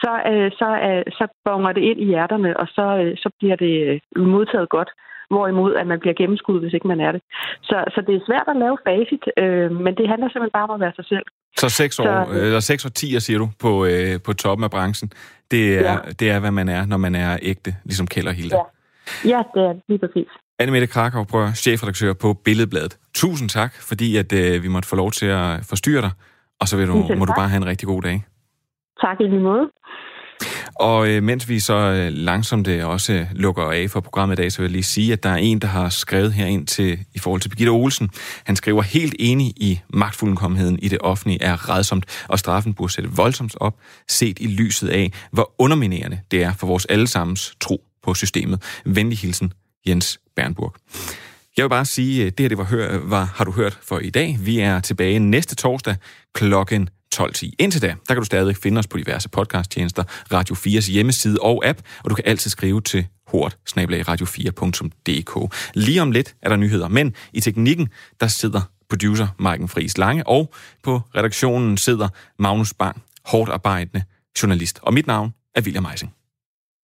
så, 0.00 0.12
øh, 0.30 0.50
så, 0.60 0.68
øh, 0.88 1.04
så 1.18 1.24
bonger 1.44 1.72
det 1.72 1.82
ind 1.82 2.00
i 2.00 2.04
hjerterne, 2.04 2.56
og 2.56 2.66
så, 2.68 2.86
øh, 3.02 3.16
så 3.16 3.30
bliver 3.38 3.56
det 3.56 4.00
øh, 4.16 4.26
modtaget 4.26 4.68
godt. 4.68 4.90
Hvorimod, 5.32 5.74
at 5.74 5.86
man 5.86 6.00
bliver 6.00 6.14
gennemskuddet, 6.20 6.62
hvis 6.62 6.74
ikke 6.74 6.88
man 6.88 7.00
er 7.00 7.12
det. 7.12 7.22
Så, 7.62 7.76
så 7.94 7.98
det 8.06 8.14
er 8.14 8.22
svært 8.28 8.48
at 8.52 8.56
lave 8.64 8.76
facit, 8.86 9.24
øh, 9.42 9.70
men 9.84 9.92
det 9.98 10.08
handler 10.12 10.28
simpelthen 10.28 10.56
bare 10.58 10.68
om 10.68 10.74
at 10.76 10.80
være 10.84 10.94
sig 10.96 11.06
selv. 11.12 11.26
Så 11.56 11.68
6 11.68 11.98
år, 11.98 12.04
så, 12.04 12.32
eller 12.46 12.60
6 12.60 12.84
år 12.84 12.88
10, 12.88 13.20
siger 13.20 13.38
du, 13.38 13.48
på, 13.64 13.70
øh, 13.84 14.14
på 14.26 14.32
toppen 14.32 14.64
af 14.64 14.70
branchen. 14.70 15.08
Det 15.50 15.78
er, 15.78 15.92
ja. 15.92 15.98
det 16.20 16.30
er, 16.30 16.38
hvad 16.40 16.50
man 16.50 16.68
er, 16.68 16.86
når 16.86 16.96
man 16.96 17.14
er 17.14 17.38
ægte, 17.42 17.70
ligesom 17.84 18.06
Kjell 18.06 18.28
og 18.28 18.34
Hilda. 18.34 18.56
Ja. 18.56 18.62
ja, 19.32 19.40
det 19.54 19.62
er 19.68 19.74
lige 19.88 19.98
præcis. 19.98 20.28
Annemette 20.58 20.86
Krakau, 20.86 21.24
prøver, 21.24 21.52
chefredaktør 21.52 22.12
på 22.12 22.28
Billedbladet. 22.44 22.98
Tusind 23.14 23.48
tak, 23.48 23.72
fordi 23.90 24.16
at, 24.16 24.32
øh, 24.32 24.62
vi 24.62 24.68
måtte 24.68 24.88
få 24.88 24.96
lov 24.96 25.10
til 25.10 25.26
at 25.26 25.48
forstyrre 25.70 26.02
dig, 26.02 26.10
og 26.60 26.68
så 26.68 26.76
vil 26.76 26.86
du, 26.88 26.94
må 27.18 27.24
du 27.24 27.32
bare 27.36 27.48
have 27.48 27.62
en 27.62 27.66
rigtig 27.66 27.86
god 27.88 28.02
dag. 28.02 28.24
Tak 29.00 29.20
i 29.20 29.22
lige 29.22 29.40
måde. 29.40 29.70
Og 30.74 31.08
øh, 31.08 31.22
mens 31.22 31.48
vi 31.48 31.60
så 31.60 31.74
øh, 31.74 32.12
langsomt 32.12 32.68
øh, 32.68 32.88
også 32.88 33.12
øh, 33.12 33.26
lukker 33.32 33.62
af 33.62 33.90
for 33.90 34.00
programmet 34.00 34.38
i 34.38 34.42
dag, 34.42 34.52
så 34.52 34.58
vil 34.58 34.64
jeg 34.64 34.72
lige 34.72 34.82
sige, 34.82 35.12
at 35.12 35.22
der 35.22 35.28
er 35.28 35.36
en, 35.36 35.58
der 35.58 35.68
har 35.68 35.88
skrevet 35.88 36.32
her 36.32 36.46
ind 36.46 36.66
til, 36.66 36.98
i 37.14 37.18
forhold 37.18 37.40
til 37.40 37.48
Birgitte 37.48 37.70
Olsen. 37.70 38.10
Han 38.44 38.56
skriver 38.56 38.82
helt 38.82 39.14
enig 39.18 39.46
i 39.46 39.80
magtfuldkommenheden 39.88 40.78
i 40.78 40.88
det 40.88 40.98
offentlige 41.00 41.42
er 41.42 41.70
redsomt, 41.70 42.06
og 42.28 42.38
straffen 42.38 42.74
burde 42.74 42.92
sætte 42.92 43.10
voldsomt 43.10 43.56
op, 43.60 43.74
set 44.08 44.38
i 44.40 44.46
lyset 44.46 44.88
af, 44.88 45.12
hvor 45.30 45.54
underminerende 45.58 46.20
det 46.30 46.42
er 46.42 46.52
for 46.52 46.66
vores 46.66 46.84
allesammens 46.84 47.56
tro 47.60 47.84
på 48.02 48.14
systemet. 48.14 48.62
Venlig 48.84 49.18
hilsen, 49.18 49.52
Jens 49.86 50.20
Bernburg. 50.36 50.74
Jeg 51.56 51.62
vil 51.62 51.68
bare 51.68 51.84
sige, 51.84 52.26
at 52.26 52.38
det 52.38 52.44
her 52.44 52.48
det 52.48 52.58
var, 52.58 52.64
hør, 52.64 52.94
øh, 52.94 53.10
var 53.10 53.32
Har 53.36 53.44
du 53.44 53.52
hørt 53.52 53.78
for 53.82 53.98
i 53.98 54.10
dag. 54.10 54.38
Vi 54.40 54.58
er 54.58 54.80
tilbage 54.80 55.18
næste 55.18 55.54
torsdag 55.54 55.96
klokken 56.34 56.88
12.10. 57.20 57.50
Indtil 57.58 57.82
da, 57.82 57.86
der 57.86 58.14
kan 58.14 58.16
du 58.16 58.24
stadig 58.24 58.56
finde 58.56 58.78
os 58.78 58.86
på 58.86 58.98
diverse 58.98 59.28
podcasttjenester, 59.28 60.04
Radio 60.32 60.54
4's 60.54 60.92
hjemmeside 60.92 61.38
og 61.40 61.66
app, 61.66 61.80
og 62.04 62.10
du 62.10 62.14
kan 62.14 62.24
altid 62.26 62.50
skrive 62.50 62.80
til 62.80 63.06
hort 63.26 63.58
radio4.dk. 63.68 65.54
Lige 65.74 66.02
om 66.02 66.10
lidt 66.10 66.34
er 66.42 66.48
der 66.48 66.56
nyheder, 66.56 66.88
men 66.88 67.14
i 67.32 67.40
teknikken, 67.40 67.88
der 68.20 68.26
sidder 68.26 68.60
producer 68.88 69.26
Marken 69.38 69.68
Friis 69.68 69.98
Lange, 69.98 70.26
og 70.26 70.54
på 70.82 71.00
redaktionen 71.16 71.76
sidder 71.76 72.08
Magnus 72.38 72.74
Bang, 72.74 73.02
hårdt 73.24 73.50
arbejdende 73.50 74.04
journalist. 74.42 74.78
Og 74.82 74.94
mit 74.94 75.06
navn 75.06 75.34
er 75.54 75.60
William 75.60 75.86
Eising. 75.92 76.23